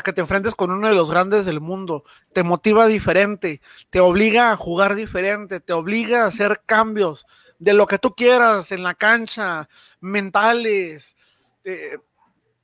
[0.01, 2.05] que, te enfrentes, con uno de los grandes del mundo.
[2.33, 7.27] Te motiva diferente, te obliga a jugar diferente, te obliga a hacer cambios
[7.59, 9.67] de lo que tú quieras en la cancha,
[9.99, 11.17] mentales,
[11.65, 11.97] eh,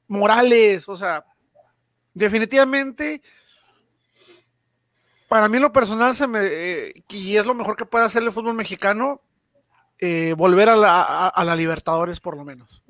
[0.08, 1.26] morales, o sea,
[2.14, 3.22] definitivamente
[5.34, 8.32] para mí lo personal se me eh, y es lo mejor que puede hacer el
[8.32, 9.20] fútbol mexicano
[9.98, 12.84] eh, volver a la, a, a la Libertadores por lo menos.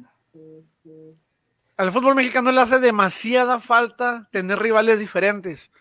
[1.78, 5.72] al fútbol mexicano le hace demasiada falta tener rivales diferentes.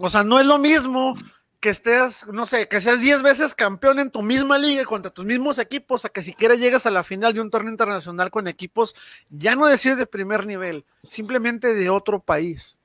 [0.00, 1.14] O sea, no es lo mismo
[1.60, 5.24] que estés, no sé, que seas 10 veces campeón en tu misma liga contra tus
[5.24, 8.96] mismos equipos, a que siquiera llegas a la final de un torneo internacional con equipos,
[9.28, 12.76] ya no decir de primer nivel, simplemente de otro país.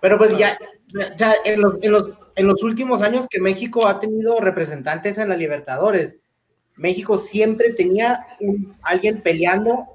[0.00, 0.56] Pero pues ya,
[1.16, 5.28] ya en, los, en, los, en los últimos años que México ha tenido representantes en
[5.28, 6.16] la Libertadores,
[6.76, 9.86] México siempre tenía un, alguien peleando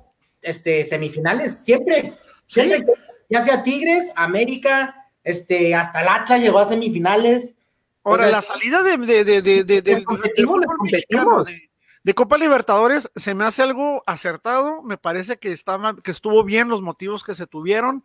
[0.42, 2.14] este, semifinales, siempre,
[2.48, 2.86] siempre,
[3.30, 7.56] ya sea Tigres, América, este, hasta el Atlas llegó a semifinales.
[8.04, 11.70] Ahora, la salida de, de, de, de, de, de, de
[12.12, 16.82] Copa Libertadores se me hace algo acertado, me parece que, estaba, que estuvo bien los
[16.82, 18.04] motivos que se tuvieron,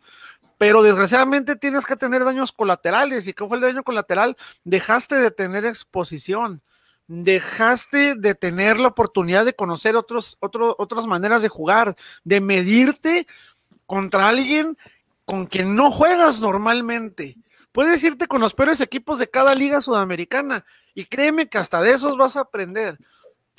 [0.57, 3.27] pero desgraciadamente tienes que tener daños colaterales.
[3.27, 4.37] ¿Y qué fue el daño colateral?
[4.63, 6.61] Dejaste de tener exposición,
[7.07, 13.27] dejaste de tener la oportunidad de conocer otros, otras maneras de jugar, de medirte
[13.85, 14.77] contra alguien
[15.25, 17.35] con quien no juegas normalmente.
[17.73, 21.91] Puedes irte con los peores equipos de cada liga sudamericana y créeme que hasta de
[21.91, 22.97] esos vas a aprender.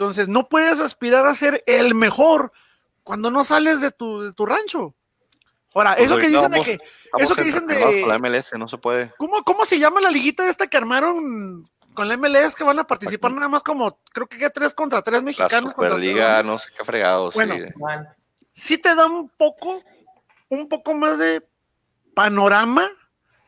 [0.00, 2.52] Entonces, no puedes aspirar a ser el mejor
[3.02, 4.94] cuando no sales de tu, de tu rancho.
[5.74, 6.78] Ahora, pues eso que dicen de que.
[7.18, 8.06] Eso que dicen de.
[8.06, 9.12] la MLS, no se puede.
[9.18, 12.86] ¿Cómo, ¿Cómo se llama la liguita esta que armaron con la MLS que van a
[12.86, 15.64] participar nada más como, creo que tres contra tres mexicanos.
[15.64, 17.34] La Superliga, no sé qué fregados.
[17.34, 17.56] Bueno,
[18.54, 18.78] sí.
[18.78, 19.82] te da un poco,
[20.48, 21.46] un poco más de
[22.14, 22.90] panorama,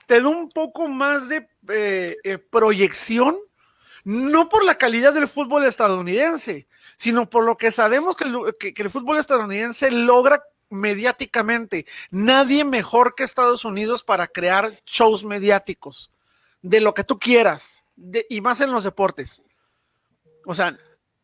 [0.05, 3.39] te da un poco más de eh, eh, proyección
[4.05, 9.19] no por la calidad del fútbol estadounidense, sino por lo que sabemos que el, fútbol
[9.19, 11.87] estadounidense logra mediáticamente.
[12.11, 16.11] Nadie mejor que Estados Unidos para crear shows mediáticos,
[16.63, 17.85] de lo que tú quieras,
[18.29, 19.43] y más en los deportes.
[20.45, 20.77] O sea,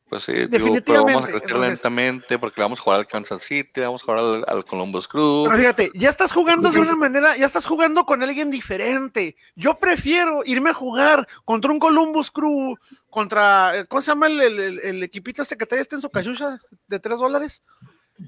[0.08, 1.12] pues sí, Definitivamente.
[1.12, 4.64] vamos a crecer lentamente porque vamos a jugar al Kansas City, vamos a jugar al,
[4.64, 5.44] Columbus Crew.
[5.44, 9.36] Pero fíjate, ya estás jugando de una manera, ya estás jugando con alguien diferente.
[9.54, 12.76] Yo prefiero irme a jugar contra un Columbus Crew,
[13.10, 17.18] contra, ¿cómo se llama el, equipito este que trae este en su cachucha de tres
[17.18, 17.62] dólares?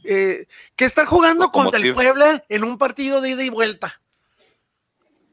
[0.05, 4.01] Eh, que estar jugando contra el Puebla en un partido de ida y vuelta.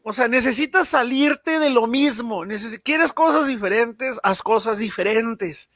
[0.09, 2.45] O sea, necesitas salirte de lo mismo.
[2.81, 5.69] quieres cosas diferentes, haz cosas diferentes.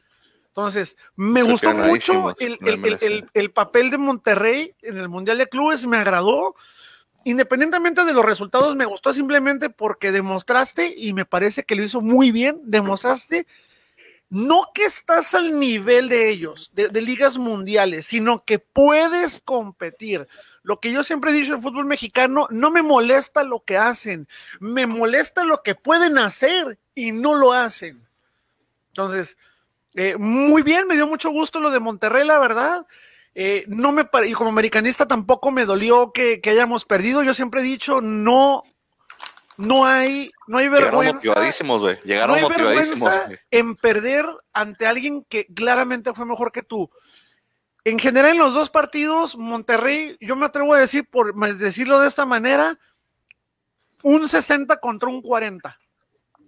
[0.51, 6.55] Entonces, me gustó mucho el, papel de Monterrey en el Mundial de Clubes, me agradó.
[7.23, 12.01] Independientemente de los resultados, me gustó simplemente porque demostraste, y me parece que lo hizo
[12.01, 13.47] muy bien, demostraste
[14.31, 20.25] no que estás al nivel de ellos, de, de, ligas mundiales, sino que puedes competir.
[20.63, 23.77] Lo que yo siempre he dicho en el fútbol mexicano, no me molesta lo que
[23.77, 24.29] hacen,
[24.61, 28.07] me molesta lo que pueden hacer y no lo hacen.
[28.91, 29.37] Entonces,
[29.95, 32.85] eh, muy bien, me dio mucho gusto lo de Monterrey, la verdad.
[33.33, 37.23] Eh, no me y como americanista tampoco me dolió que, hayamos perdido.
[37.23, 38.63] Yo siempre he dicho, no,
[39.57, 40.95] no hay, no hay vergüenza.
[40.97, 41.97] Llegaron motivadísimos, güey.
[42.03, 43.13] Llegaron motivadísimos.
[43.51, 46.89] En perder ante alguien que claramente fue mejor que tú.
[47.83, 52.07] En general, en los dos partidos, Monterrey, yo me atrevo a decir, por decirlo de
[52.07, 52.77] esta manera,
[54.03, 55.77] un 60 contra un 40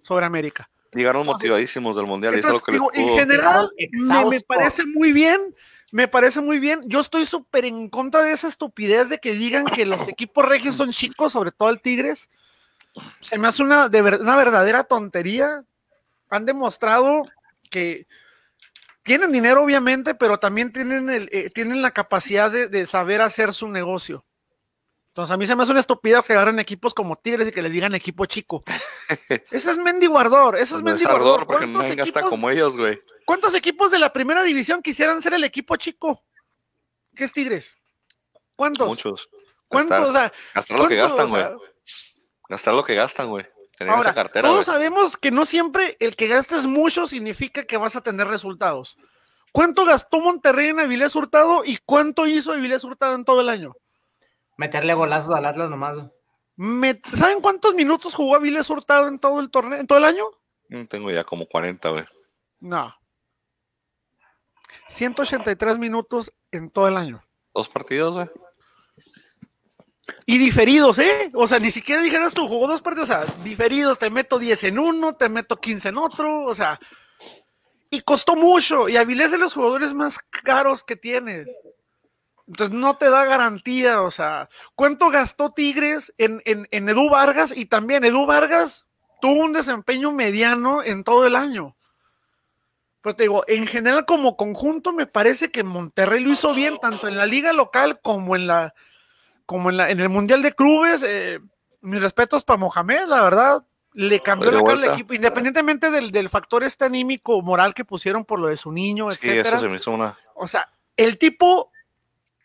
[0.02, 0.70] sobre América.
[0.94, 2.34] Llegaron motivadísimos del mundial.
[2.34, 3.70] en general,
[4.28, 5.54] me, parece muy bien.
[5.92, 6.82] Me parece muy bien.
[6.86, 10.76] Yo estoy súper en contra de esa estupidez de que digan que los equipos regios
[10.76, 12.30] son chicos, sobre todo el Tigres.
[13.20, 15.64] Se me hace una, de una verdadera tontería.
[16.30, 17.22] Han demostrado
[17.70, 18.06] que
[19.02, 23.52] tienen dinero, obviamente, pero también tienen, el, eh, tienen la capacidad de, de saber hacer
[23.52, 24.24] su negocio.
[25.14, 27.62] Entonces a mí se me hace una estupidez que agarren equipos como Tigres y que
[27.62, 28.64] les digan equipo chico.
[29.52, 31.46] Ese es mendigo ardor, eso es pues mendigo ardor.
[31.46, 33.00] porque no gasta como ellos, güey.
[33.24, 36.24] ¿Cuántos equipos de la primera división quisieran ser el equipo chico?
[37.14, 37.78] ¿Qué es Tigres?
[38.56, 38.88] ¿Cuántos?
[38.88, 39.30] Muchos.
[39.68, 40.12] ¿Cuántos?
[40.12, 41.44] Gastar, gastar lo que gastan, güey.
[42.48, 43.46] gastar lo que gastan, güey.
[43.78, 44.48] Tener esa cartera.
[44.48, 48.98] Todos sabemos que no siempre el que gastes mucho significa que vas a tener resultados.
[49.52, 53.76] ¿Cuánto gastó Monterrey en Avilés Hurtado y cuánto hizo Avilés Hurtado en todo el año?
[54.56, 55.96] Meterle golazos al Atlas nomás.
[57.16, 60.24] ¿Saben cuántos minutos jugó Avilés Hurtado en todo el torneo, en todo el año?
[60.68, 62.04] No tengo ya como 40, güey.
[62.60, 62.94] No.
[64.88, 67.24] 183 minutos en todo el año.
[67.52, 68.28] Dos partidos, güey.
[70.26, 71.30] Y diferidos, ¿eh?
[71.34, 74.64] O sea, ni siquiera dijeras tú, jugó dos partidos, o sea, diferidos, te meto 10
[74.64, 76.80] en uno, te meto 15 en otro, o sea,
[77.90, 81.46] y costó mucho, y Avilés es de los jugadores más caros que tienes.
[82.46, 87.56] Entonces no te da garantía, o sea, ¿cuánto gastó Tigres en, en, Edu Vargas?
[87.56, 88.84] Y también Edu Vargas
[89.20, 91.74] tuvo un desempeño mediano en todo el año.
[93.00, 97.08] Pero te digo, en general como conjunto me parece que Monterrey lo hizo bien, tanto
[97.08, 98.74] en la liga local como en la,
[99.46, 101.02] como en la, en el Mundial de Clubes.
[101.06, 101.40] Eh,
[101.80, 103.64] mis respetos para Mohamed, la verdad,
[103.94, 107.84] le cambió De la cara al equipo, independientemente del, del factor este anímico moral que
[107.84, 109.56] pusieron por lo de su niño, Sí, etcétera.
[109.56, 110.18] eso se me hizo una.
[110.34, 111.70] O sea, el tipo,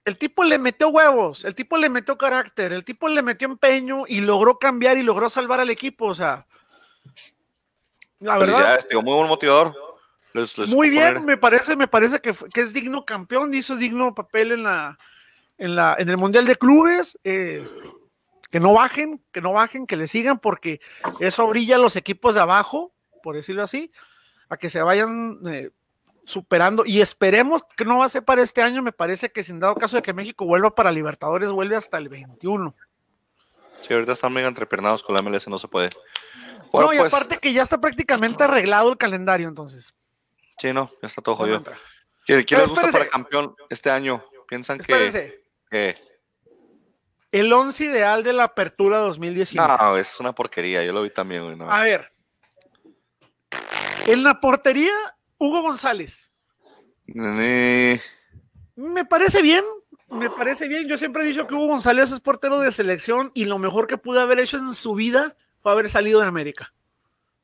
[0.05, 4.03] el tipo le metió huevos, el tipo le metió carácter, el tipo le metió empeño
[4.07, 6.05] y logró cambiar y logró salvar al equipo.
[6.07, 6.45] O sea,
[8.19, 9.75] la verdad, tío, muy buen motivador.
[10.33, 14.13] Les- les muy bien, poner- me parece, me parece que es digno campeón, hizo digno
[14.13, 14.97] papel en la,
[15.57, 17.17] en la, en el Mundial de Clubes.
[17.23, 17.67] eh,
[18.51, 20.81] que no bajen, que no bajen, que le sigan, porque
[21.19, 22.91] eso brilla a los equipos de abajo,
[23.21, 23.91] por decirlo así,
[24.49, 25.69] a que se vayan eh,
[26.29, 26.83] superando.
[26.85, 29.75] Y esperemos que no va a ser para este año, me parece que sin dado
[29.75, 32.75] caso de que México vuelva para Libertadores, vuelve hasta el 21.
[33.81, 35.89] Sí, ahorita están mega entrepernados con la MLS, no se puede.
[36.71, 39.95] Bueno, no, y pues, aparte que ya está prácticamente arreglado el calendario, entonces.
[40.57, 41.63] sí, no, ya está todo jodido.
[42.25, 44.23] ¿Quién, les gusta para campeón este año?
[44.47, 45.35] ¿Piensan que,
[47.31, 49.77] el once ideal de la apertura 2019.
[49.79, 51.55] No, es una porquería, yo lo vi también, güey.
[51.55, 51.71] no.
[51.71, 52.11] A ver.
[54.07, 54.93] En la portería,
[55.39, 56.31] Hugo González.
[58.75, 59.63] Me parece bien,
[60.09, 60.87] me parece bien.
[60.87, 63.97] Yo siempre he dicho que Hugo González es portero de selección y lo mejor que
[63.97, 66.73] pudo haber hecho en su vida fue haber salido de América.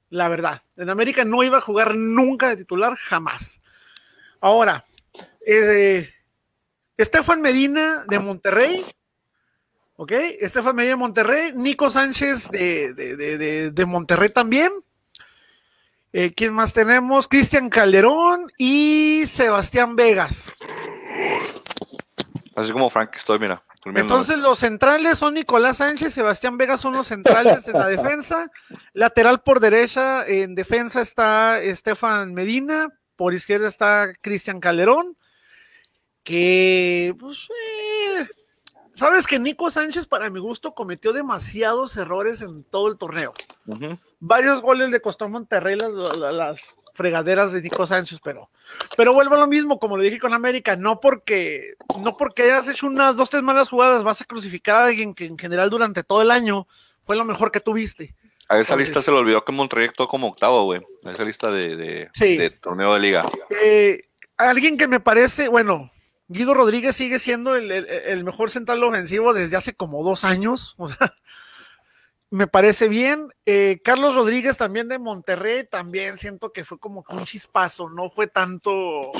[0.10, 0.62] La verdad.
[0.78, 3.60] En América no iba a jugar nunca de titular, jamás.
[4.39, 4.86] Ahora,
[5.46, 6.08] eh,
[6.98, 8.86] Estefan Medina de Monterrey.
[9.98, 10.12] ¿Ok?
[10.39, 11.52] Estefan Medina de Monterrey.
[11.56, 14.72] Nico Sánchez de- de- de- de Monterrey también.
[16.18, 17.28] Eh, ¿Quién más tenemos?
[17.28, 20.55] Cristian Calderón y Sebastián Vegas.
[22.55, 23.61] Así como Frank, estoy, mira.
[23.84, 28.49] Entonces los centrales son Nicolás Sánchez, Sebastián Vega son los centrales en la defensa.
[28.93, 32.88] Lateral por derecha, en defensa está Estefan Medina,
[33.18, 35.18] por izquierda está Cristian Calderón,
[36.24, 38.26] que pues, eh,
[38.93, 43.34] sabes que Nico Sánchez para mi gusto cometió demasiados errores en todo el torneo.
[43.68, 43.99] Ujú.
[44.28, 48.50] Varios goles le costó a Monterrey las, las- fregaderas de Nico Sánchez, pero,
[48.96, 52.70] pero vuelvo a lo mismo, como lo dije con América, no porque, no porque hayas
[52.70, 56.04] hecho unas dos, tres malas jugadas, vas a crucificar a alguien que en general durante
[56.06, 56.70] todo el año
[57.06, 58.16] fue lo mejor que tuviste.
[58.48, 60.82] A esa Entonces- lista se le olvidó que Monterrey actuó como octavo, güey.
[61.04, 62.38] A esa lista de, de, Sí.
[62.38, 63.30] de torneo de liga.
[63.62, 64.04] Eh,
[64.38, 65.92] alguien que me parece, bueno,
[66.30, 70.76] Guido Rodríguez sigue siendo el, el- el mejor central ofensivo desde hace como dos años.
[70.80, 71.14] O sea,
[72.36, 73.32] me parece bien.
[73.46, 78.10] Eh, Carlos Rodríguez también de Monterrey, también siento que fue como que un chispazo, no
[78.10, 79.12] fue tanto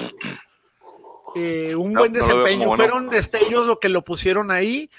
[1.36, 2.84] eh, un No, buen no desempeño, bueno.
[2.84, 4.89] fueron destellos lo que lo pusieron ahí.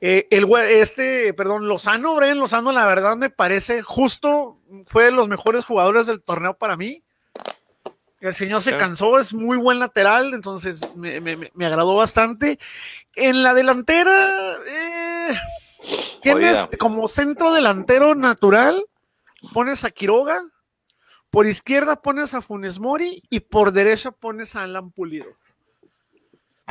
[0.00, 5.28] Eh, el este, perdón, Lozano, Brian Lozano, la verdad me parece justo, fue de los
[5.28, 7.02] mejores jugadores del torneo para mí.
[8.20, 12.58] El señor se cansó, es muy buen lateral, entonces me, me- me- me agradó bastante.
[13.16, 15.34] En la delantera, eh,
[16.22, 16.76] tienes Jodida.
[16.78, 18.84] como centro delantero natural,
[19.52, 20.42] pones a Quiroga,
[21.30, 25.26] por izquierda pones a Funes Mori y por derecha pones a Alan Pulido.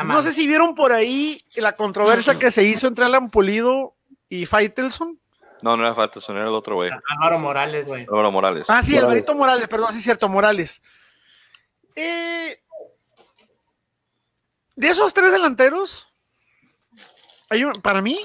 [0.03, 3.93] No sé si vieron por ahí la controversia que se hizo entre Alan Pulido
[4.29, 5.19] y Faitelson.
[5.61, 6.89] No, no era falta, eso era el otro, güey.
[7.09, 8.03] Álvaro Morales, güey.
[8.03, 8.65] Álvaro Morales.
[8.67, 9.03] Ah, sí, Morales.
[9.03, 10.81] Alvarito Morales, perdón, sí es cierto, Morales.
[11.95, 12.59] Eh,
[14.75, 16.07] de esos tres delanteros,
[17.49, 18.19] hay un- para mí,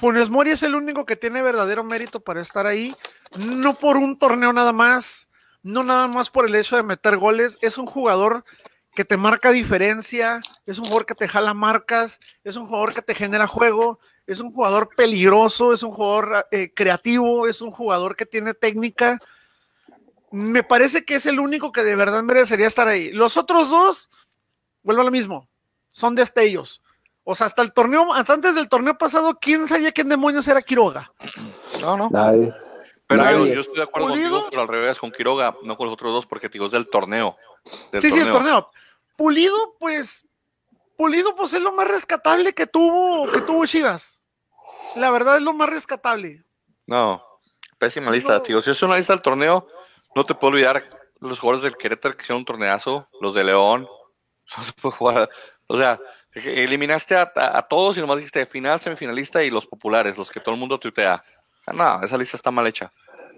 [0.00, 2.94] Funes Mori es el único que tiene verdadero mérito para estar ahí,
[3.36, 5.28] no por un torneo nada más,
[5.64, 8.44] no nada más por el hecho de meter goles, es un jugador
[8.94, 13.02] que te marca diferencia, es un jugador que te jala marcas, es un jugador que
[13.02, 18.14] te genera juego, es un jugador peligroso, es un jugador eh, creativo, es un jugador
[18.14, 19.18] que tiene técnica.
[20.30, 23.10] Me parece que es el único que de verdad merecería estar ahí.
[23.10, 24.10] Los otros dos,
[24.84, 25.48] vuelvo a lo mismo,
[25.90, 26.82] son destellos.
[27.30, 30.62] O sea, hasta el torneo, hasta antes del torneo pasado, ¿quién sabía quién demonios era
[30.62, 31.12] Quiroga?
[31.78, 32.08] No, no.
[32.10, 32.54] Nadie.
[33.06, 33.38] Pero Nadie.
[33.48, 34.30] yo, yo estoy de acuerdo Pulido.
[34.30, 36.88] contigo, pero al revés, con Quiroga, no con los otros dos, porque digo, es del
[36.88, 37.36] torneo.
[37.92, 38.62] Del sí, sí, el torneo.
[38.64, 38.70] torneo.
[39.14, 40.24] Pulido, pues,
[40.96, 44.22] Pulido, pues es lo más rescatable que tuvo, que tuvo Chivas.
[44.96, 46.44] La verdad es lo más rescatable.
[46.86, 47.22] No,
[47.76, 48.42] pésima lista, No.
[48.42, 48.62] tío.
[48.62, 49.68] Si es una lista del torneo,
[50.14, 50.82] no te puedo olvidar
[51.20, 53.86] los jugadores del Querétaro que hicieron un torneazo, los de León.
[54.56, 55.30] No se puede jugar.
[55.68, 56.00] O sea,
[56.34, 60.30] e- eliminaste a, a- a todos y nomás dijiste final, semifinalista y los populares, los
[60.30, 61.22] que todo el mundo tuitea.
[61.66, 62.92] Ah, No, esa lista está mal hecha.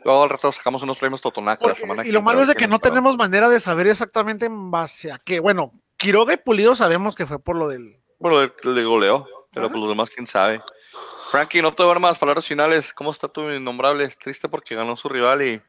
[0.05, 2.67] Luego al rato sacamos unos premios Totonaca la semana y lo malo es de que
[2.67, 5.41] no tenemos tenemos manera de saber exactamente en base a qué.
[5.41, 8.01] Bueno, Quiroga y Pulido sabemos que fue por lo del.
[8.19, 9.73] Bueno, el, el de goleo, pero Ajá.
[9.73, 10.63] pues los demás, quién sabe.
[11.31, 12.95] Frankie, no te voy a dar más palabras finales.
[12.95, 14.09] ¿Cómo está tu innombrable?
[14.09, 15.61] Triste porque ganó su rival y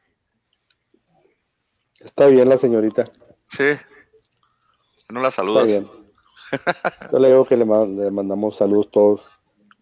[2.00, 3.04] Está bien la señorita.
[3.48, 3.72] Sí.
[5.10, 5.66] No la Está saludas.
[5.66, 5.88] bien.
[7.10, 9.20] Yo le digo que le, ma- le mandamos saludos todos.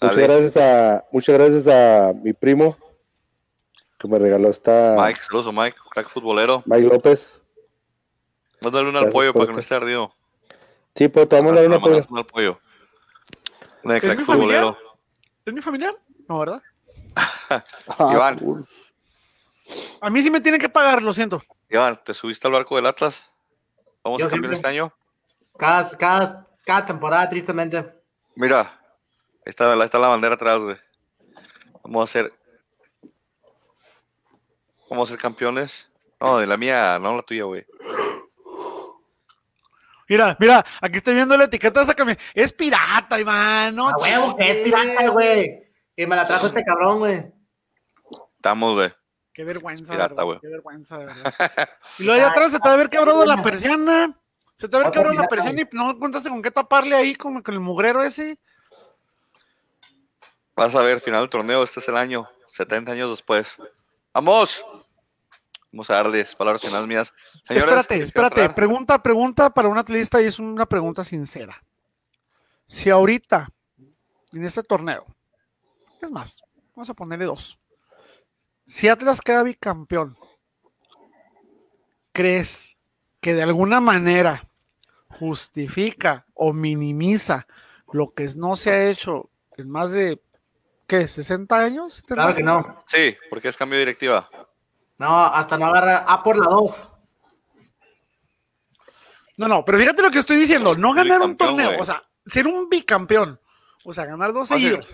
[0.01, 0.23] Muchas Dale.
[0.27, 2.77] gracias a muchas gracias a mi primo
[3.99, 6.63] que me regaló esta Mike, saludos a Mike, crack futbolero.
[6.67, 7.33] Mike López.
[8.63, 10.15] Mándale un al pollo para que no esté ardido.
[10.95, 12.61] Sí, pues te vamos a dar una un al pollo.
[13.85, 14.63] Una de ¿Es crack mi familiar?
[14.65, 14.79] futbolero.
[15.45, 15.95] ¿Es mi familiar?
[16.29, 16.63] No, ¿verdad?
[17.89, 18.39] Ah, Iván.
[18.39, 18.67] cool.
[20.01, 21.43] A mí sí me tienen que pagar, lo siento.
[21.69, 23.29] Iván, ¿te subiste al barco del Atlas?
[24.05, 24.57] ¿Vamos Yo a cambiar siempre.
[24.57, 24.93] este año?
[25.59, 27.85] Cada, cada, cada temporada, tristemente.
[28.37, 28.71] Mira, ahí
[29.47, 30.77] está, ahí está la bandera atrás, güey.
[31.83, 32.33] Vamos a ser.
[34.89, 35.91] Vamos a ser campeones.
[36.21, 37.67] No, de la mía, no la tuya, güey.
[40.09, 42.23] Mira, mira, aquí estoy viendo la etiqueta de esa camiseta.
[42.35, 45.73] Es pirata, Iván, no A huevo, que es pirata, güey.
[45.97, 47.33] Y me la trajo este cabrón, güey.
[48.35, 48.93] Estamos, güey.
[49.33, 50.25] Qué vergüenza, Pirata, ¿verdad?
[50.25, 50.41] güey.
[50.41, 51.35] Qué vergüenza, de verdad.
[51.99, 54.19] Y luego allá atrás se te va a haber quebrado la persiana.
[54.61, 56.95] Se te va a haber Otro quebrado la persiana y no contaste con qué taparle
[56.95, 58.39] ahí como con el mugrero ese.
[60.55, 63.57] Vas a ver, final del torneo, este es el año, 70 años después.
[64.13, 64.63] ¡Vamos!
[65.73, 67.15] Vamos a darles palabras finales mías.
[67.43, 68.41] Señores, espérate, ¿quieres espérate.
[68.43, 68.55] entrar?
[68.55, 71.59] Pregunta, pregunta para un atleta y es una pregunta sincera.
[72.67, 73.49] Si ahorita,
[74.31, 75.07] en este torneo,
[76.03, 76.37] es más,
[76.77, 77.59] vamos a ponerle dos.
[78.67, 80.19] Si Atlas queda bicampeón,
[82.13, 82.77] ¿crees
[83.23, 84.50] que de alguna manera
[85.11, 87.47] justifica o minimiza
[87.93, 90.21] lo que no se ha hecho en más de,
[90.87, 91.03] ¿qué?
[91.03, 91.95] ¿60 años?
[91.95, 92.79] 70 Claro que no.
[92.87, 94.29] Sí, porque es cambio de directiva.
[94.99, 96.93] No, hasta no agarrar A por la 2.
[99.37, 102.47] No, no, pero fíjate lo que estoy diciendo, no ganar un torneo, o sea, ser
[102.47, 103.41] un bicampeón,
[103.85, 104.87] o sea, ganar dos seguidos.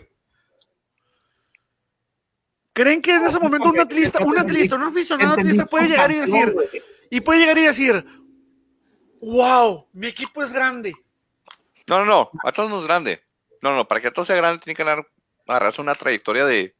[2.72, 6.20] ¿Creen que en ese momento un atlista, un atlista, un aficionado atlista puede llegar y
[6.20, 6.54] decir,
[7.10, 8.06] y puede llegar y decir,
[9.20, 10.94] wow, mi equipo es grande?
[11.86, 12.30] No, no, no.
[12.44, 13.22] Atlas no es grande.
[13.62, 15.06] No, no, para que Atlas sea grande tiene que ganar,
[15.46, 16.74] agarrarse una trayectoria de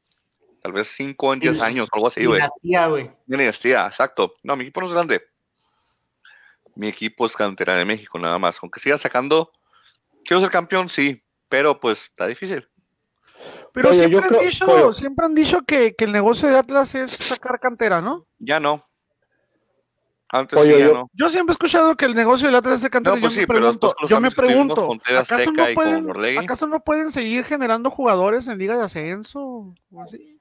[0.61, 2.41] tal vez 5 en 10 años, algo así, güey.
[2.41, 3.11] Dinastía, güey.
[3.27, 4.35] Dinastía, exacto.
[4.43, 5.23] No, mi equipo no es grande.
[6.75, 8.59] Mi equipo es cantera de México, nada más.
[8.63, 9.51] Aunque siga sacando,
[10.25, 12.69] quiero ser campeón, sí, pero pues está difícil.
[13.73, 16.95] Pero Oye, siempre, han creo- dicho, siempre han dicho que, que el negocio de Atlas
[16.95, 18.27] es sacar cantera, ¿no?
[18.39, 18.87] Ya no.
[20.31, 21.11] Antes Oye, sí, ya yo- no.
[21.13, 23.15] Yo siempre he escuchado que el negocio del Atlas es de cantera.
[23.17, 26.39] No, pues yo sí, me pregunto, yo me pregunto, ¿acaso no, pueden, Orlegui?
[26.39, 29.41] ¿acaso no pueden seguir generando jugadores en Liga de Ascenso?
[29.93, 30.41] o así?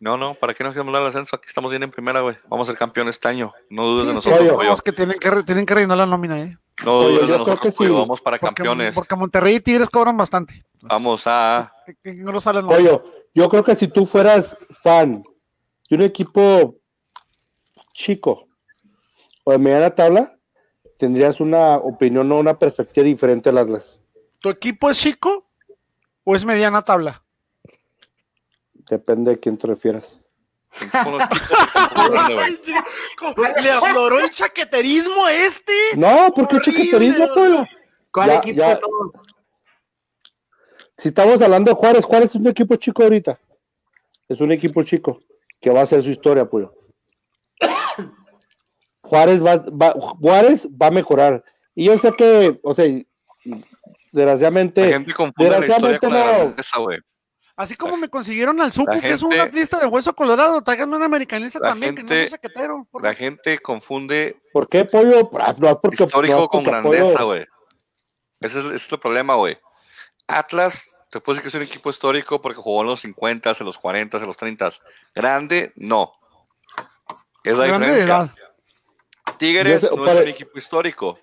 [0.00, 1.36] No, no, ¿para qué nos queremos dar el ascenso?
[1.36, 2.36] Aquí estamos bien en primera, güey.
[2.48, 3.52] Vamos a ser campeón este año.
[3.68, 4.58] No dudes Sí, de nosotros, Oye, pollo.
[4.64, 6.56] vamos, que tienen que, tienen que rellenar la nómina, ¿eh?
[6.84, 7.92] No Oye, dudes yo de nosotros, que pollo.
[7.94, 8.00] sí.
[8.00, 8.94] Vamos para Porque, campeones.
[8.94, 10.64] porque Monterrey y Tigres cobran bastante.
[10.80, 11.70] Vamos a...
[11.84, 12.98] Que, que no lo salen Oye,
[13.34, 15.22] yo creo que si tú fueras fan
[15.90, 16.76] de un equipo
[17.92, 18.48] chico
[19.44, 20.36] o de mediana tabla,
[20.98, 24.00] tendrías una opinión o una perspectiva diferente al Atlas.
[24.40, 25.46] ¿Tu equipo es chico
[26.24, 27.22] o es mediana tabla?
[28.90, 30.04] Depende de quién te refieras.
[33.62, 35.72] Le afloró el chaqueterismo a este.
[35.96, 37.64] No, porque Horrible, chiquiterismo, pollo.
[38.12, 38.68] ¿Cuál Ya, equipo ya.
[38.70, 39.12] de todos?
[40.98, 43.38] Si estamos hablando de Juárez, Juárez es un equipo chico ahorita.
[44.28, 45.20] Es un equipo chico
[45.60, 46.74] que va a hacer su historia, pollo.
[49.04, 51.44] Juárez va, va- Juárez va a mejorar.
[51.74, 53.58] Y yo sé que, o sea, La
[54.12, 56.44] desgraciadamente, gente confunde la historia con la desgraciadamente no.
[56.46, 56.98] grandeza, güey.
[57.56, 60.62] Así como me consiguieron al Zucu, que es un gente- atlista de hueso colorado.
[60.62, 62.88] Tráiganme un americanista también, que no gente- es chaquetero.
[63.00, 65.30] La gente confunde ¿por qué pollo?
[65.38, 67.46] Ah, no, porque, histórico no, con grandeza, güey.
[68.40, 69.56] Ese es, ese es el problema, güey.
[70.26, 73.66] Atlas, te puedo decir que es un equipo histórico porque jugó en los 50, en
[73.66, 74.70] los 40, en los 30.
[75.14, 76.12] Grande, no.
[77.44, 78.34] Es la Grande de diferencia.
[79.38, 81.18] Tigres sé, no es un equipo histórico,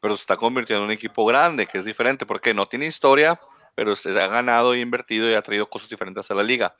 [0.00, 3.40] pero se está convirtiendo en un equipo grande, que es diferente, porque no tiene historia,
[3.74, 6.76] pero se ha ganado y invertido y ha traído cosas diferentes a la liga.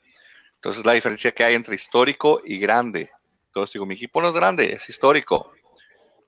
[0.55, 3.11] Entonces, la diferencia que hay entre histórico y grande.
[3.47, 5.51] Entonces, digo, mi equipo no es grande, es histórico.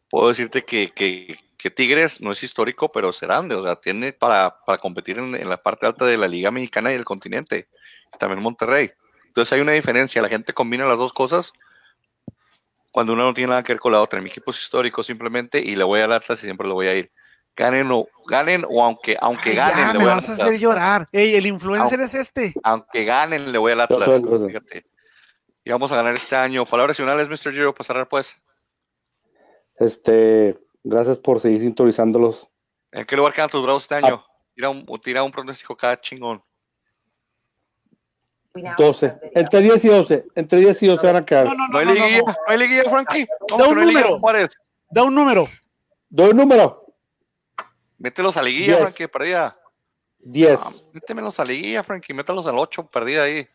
[0.10, 4.14] Puedo decirte que, que- que Tigres no es histórico, pero es grande, o sea, tiene
[4.14, 7.68] para, para competir en, en la parte alta de la liga mexicana y del continente.
[8.18, 8.92] También Monterrey.
[9.26, 11.52] Entonces, hay una diferencia, la gente combina las dos cosas
[12.92, 14.22] cuando uno no tiene nada que ver con la otra.
[14.22, 16.96] Mi equipo es histórico simplemente y le voy al Atlas y siempre le voy a
[16.96, 17.12] ir.
[17.56, 20.34] Ganen o, ganen o aunque, aunque Ay, ganen, ya, le me voy al vas a
[20.34, 21.08] hacer llorar.
[21.12, 22.54] Ey, el influencer es este.
[22.64, 24.06] Aunque ganen, le voy al Atlas.
[24.06, 24.48] soy el gordo.
[24.48, 24.86] Fíjate.
[25.64, 26.66] Y vamos a ganar este año.
[26.66, 27.52] Palabras finales, Mr.
[27.52, 28.36] Giro, para cerrar, pues.
[29.76, 32.48] Este, gracias por seguir sintonizándolos.
[32.92, 33.98] ¿En qué lugar quedan tus bravos este Ah.
[34.00, 34.24] año?
[34.56, 36.42] Tira un, tira un pronóstico cada chingón.
[38.78, 39.14] 12.
[39.36, 40.26] Entre 10 y 12.
[40.36, 41.46] Entre 10 y 12 van a quedar.
[41.46, 43.26] No, no, No no, hay no, no, liguilla, Frankie.
[43.26, 44.20] Da ¿Cómo que un número.
[44.90, 45.48] Da un número.
[46.10, 46.86] Doy un número.
[47.98, 48.80] Mételos a liguilla, Diez.
[48.80, 49.60] Frankie, perdida.
[50.20, 50.60] 10.
[50.62, 52.14] Ah, métemelos a liguilla, Frankie.
[52.14, 53.48] Mételos al 8, perdida ahí.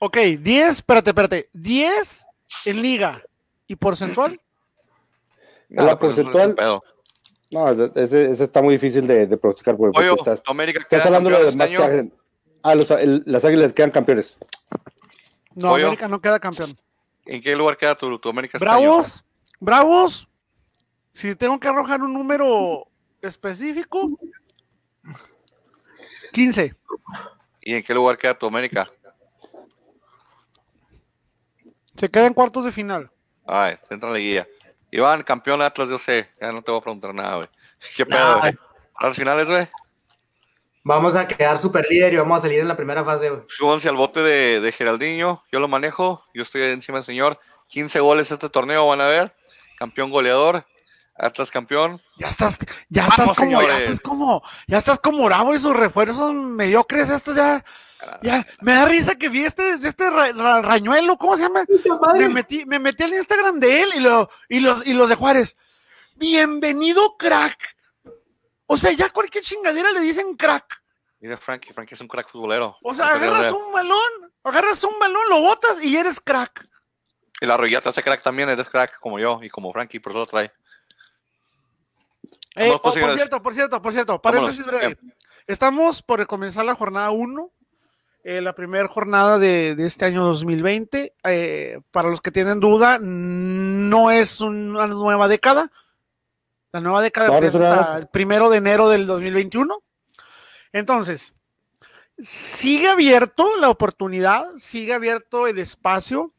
[0.00, 1.48] Ok, 10, espérate, espérate.
[1.52, 2.26] 10
[2.66, 3.22] en liga.
[3.66, 4.40] ¿Y porcentual?
[5.68, 6.80] La pues, porcentual-.
[7.52, 9.76] No, ese, ese- está muy difícil de, de pronosticar.
[9.76, 11.70] Porque Oye, estás, América estás hablando de este más
[12.62, 14.36] Ah, los- el- las águilas quedan campeones.
[15.54, 15.86] No, Pollo.
[15.88, 16.78] América no queda campeón.
[17.26, 18.64] ¿En qué lugar queda tu, tu América este?
[18.64, 19.24] Bravos,
[19.60, 20.28] Bravos.
[21.12, 22.86] Si tengo que arrojar un número
[23.20, 24.18] específico,
[26.32, 26.74] 15.
[27.60, 28.88] ¿Y en qué lugar queda tu América?
[31.96, 33.10] Se queda en cuartos de final.
[33.46, 34.48] Ay, se entra en la liguilla.
[34.90, 36.30] Iván, campeón Atlas, yo sé.
[36.40, 37.48] Ya no te voy a preguntar nada, güey.
[37.96, 38.54] ¿Qué pedo, Nah, güey?
[38.96, 39.68] A las finales, güey.
[40.84, 43.42] Vamos a quedar super líder y vamos a salir en la primera fase, güey.
[43.48, 45.42] Súbanse al bote de, de Geraldinho.
[45.52, 46.24] Yo lo manejo.
[46.34, 47.38] Yo estoy encima del señor.
[47.68, 49.34] 15 goles este torneo, van a ver.
[49.78, 50.64] Campeón goleador.
[51.16, 52.00] Atlas campeón.
[52.18, 55.76] Ya estás, ya Vamos, estás como, ya estás como, ya estás como bravo y sus
[55.76, 57.62] refuerzos mediocres, estos ya,
[58.22, 61.64] ya, me da risa que vi este, este ra- ra- rañuelo, ¿cómo se llama?
[62.18, 65.14] Me metí, me metí al Instagram de él y, lo, y, los, y los de
[65.14, 65.54] Juárez.
[66.16, 67.76] Bienvenido, crack.
[68.72, 70.82] O sea, ya cualquier chingadera le dicen crack.
[71.20, 71.72] Mira, Frankie.
[71.74, 72.76] Frankie es un crack futbolero.
[72.82, 76.66] O sea, te agarras un balón, agarras un balón, lo botas y eres crack.
[77.40, 78.48] Y la rollata hace crack también.
[78.48, 80.00] Eres crack como yo y como Frankie.
[80.00, 80.50] Por eso lo trae.
[82.56, 83.16] Eh, oh, pues, por señores.
[83.16, 84.98] cierto, por cierto, por cierto, paréntesis breve.
[85.46, 87.50] Estamos por comenzar la jornada 1,
[88.24, 91.14] la primera jornada de, de este año 2020.
[91.24, 95.70] Eh, para los que tienen duda, no es una nueva década.
[96.72, 99.82] La nueva década es empieza el primero de enero del 2021.
[100.72, 101.34] Entonces,
[102.18, 106.32] sigue abierto la oportunidad, sigue abierto el espacio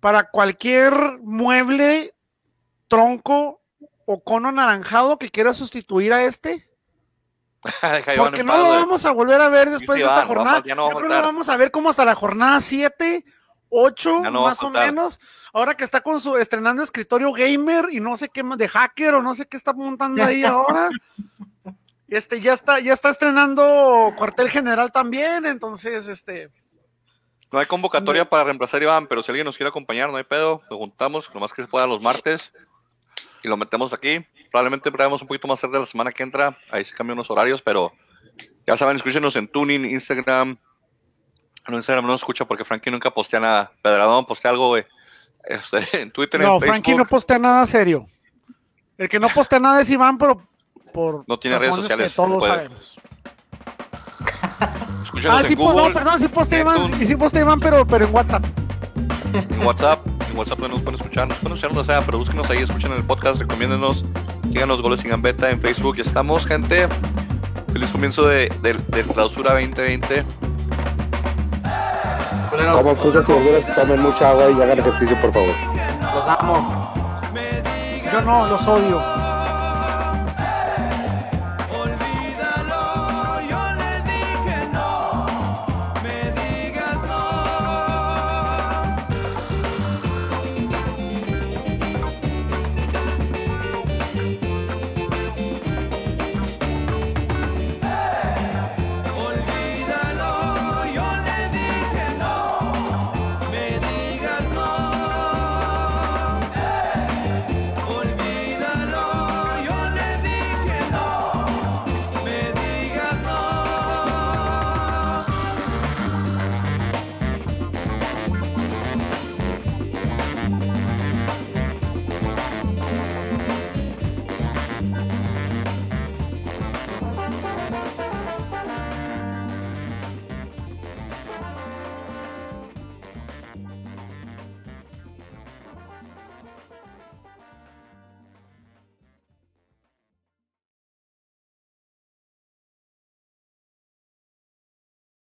[0.00, 2.14] para cualquier mueble,
[2.88, 3.62] tronco
[4.04, 6.68] o cono anaranjado que quiera sustituir a este.
[8.16, 10.62] Porque no lo vamos a volver a ver después de esta jornada.
[10.64, 13.24] Yo creo que lo vamos a ver como hasta la jornada 7,
[13.70, 15.20] 8, Ya no va a más o menos.
[15.52, 19.14] Ahora que está con su estrenando escritorio gamer y no sé qué más de hacker
[19.14, 20.88] o no sé qué está montando ahí ahora.
[22.08, 26.50] Este ya está, ya está estrenando cuartel general también, entonces este
[27.52, 30.24] No hay convocatoria para reemplazar a Iván, pero si alguien nos quiere acompañar, no hay
[30.24, 30.60] pedo.
[30.68, 32.52] Lo juntamos, lo más que se pueda los martes
[33.44, 34.26] y lo metemos aquí.
[34.50, 36.58] Probablemente traemos un poquito más tarde la semana que entra.
[36.70, 37.92] Ahí se cambian los horarios, pero
[38.66, 40.58] ya saben, escúchenos en Tuning, Instagram.
[41.68, 43.72] No, Instagram no escucha porque Frankie nunca postea nada.
[43.82, 44.84] Pedradón postea algo, güey.
[45.44, 48.06] Este, en Twitter, no, en Frankie no postea nada serio.
[48.98, 50.46] El que no postea nada es Iván, pero
[50.92, 52.98] por No tiene redes sociales, todos no sabemos.
[55.02, 57.60] Escúchenos Ah, sí, en Google, no, perdón, sí postea en Iván, y sí postea Iván,
[57.60, 58.44] pero, pero en WhatsApp.
[59.34, 60.06] en WhatsApp.
[60.30, 63.02] En WhatsApp nos pueden escuchar, nos pueden escuchar donde sea, pero búsquenos ahí, escuchen el
[63.02, 64.04] podcast, recomiéndenos,
[64.52, 65.96] sigan los goles sin gambeta en Facebook.
[65.96, 66.86] Ya estamos, gente.
[67.72, 70.24] Feliz comienzo de, de, de clausura 2020.
[72.50, 75.54] Culeros, Como frutas y verduras, tomen mucha agua y hagan ejercicio, por favor.
[76.14, 76.92] los amo.
[78.12, 79.19] Yo no, los odio.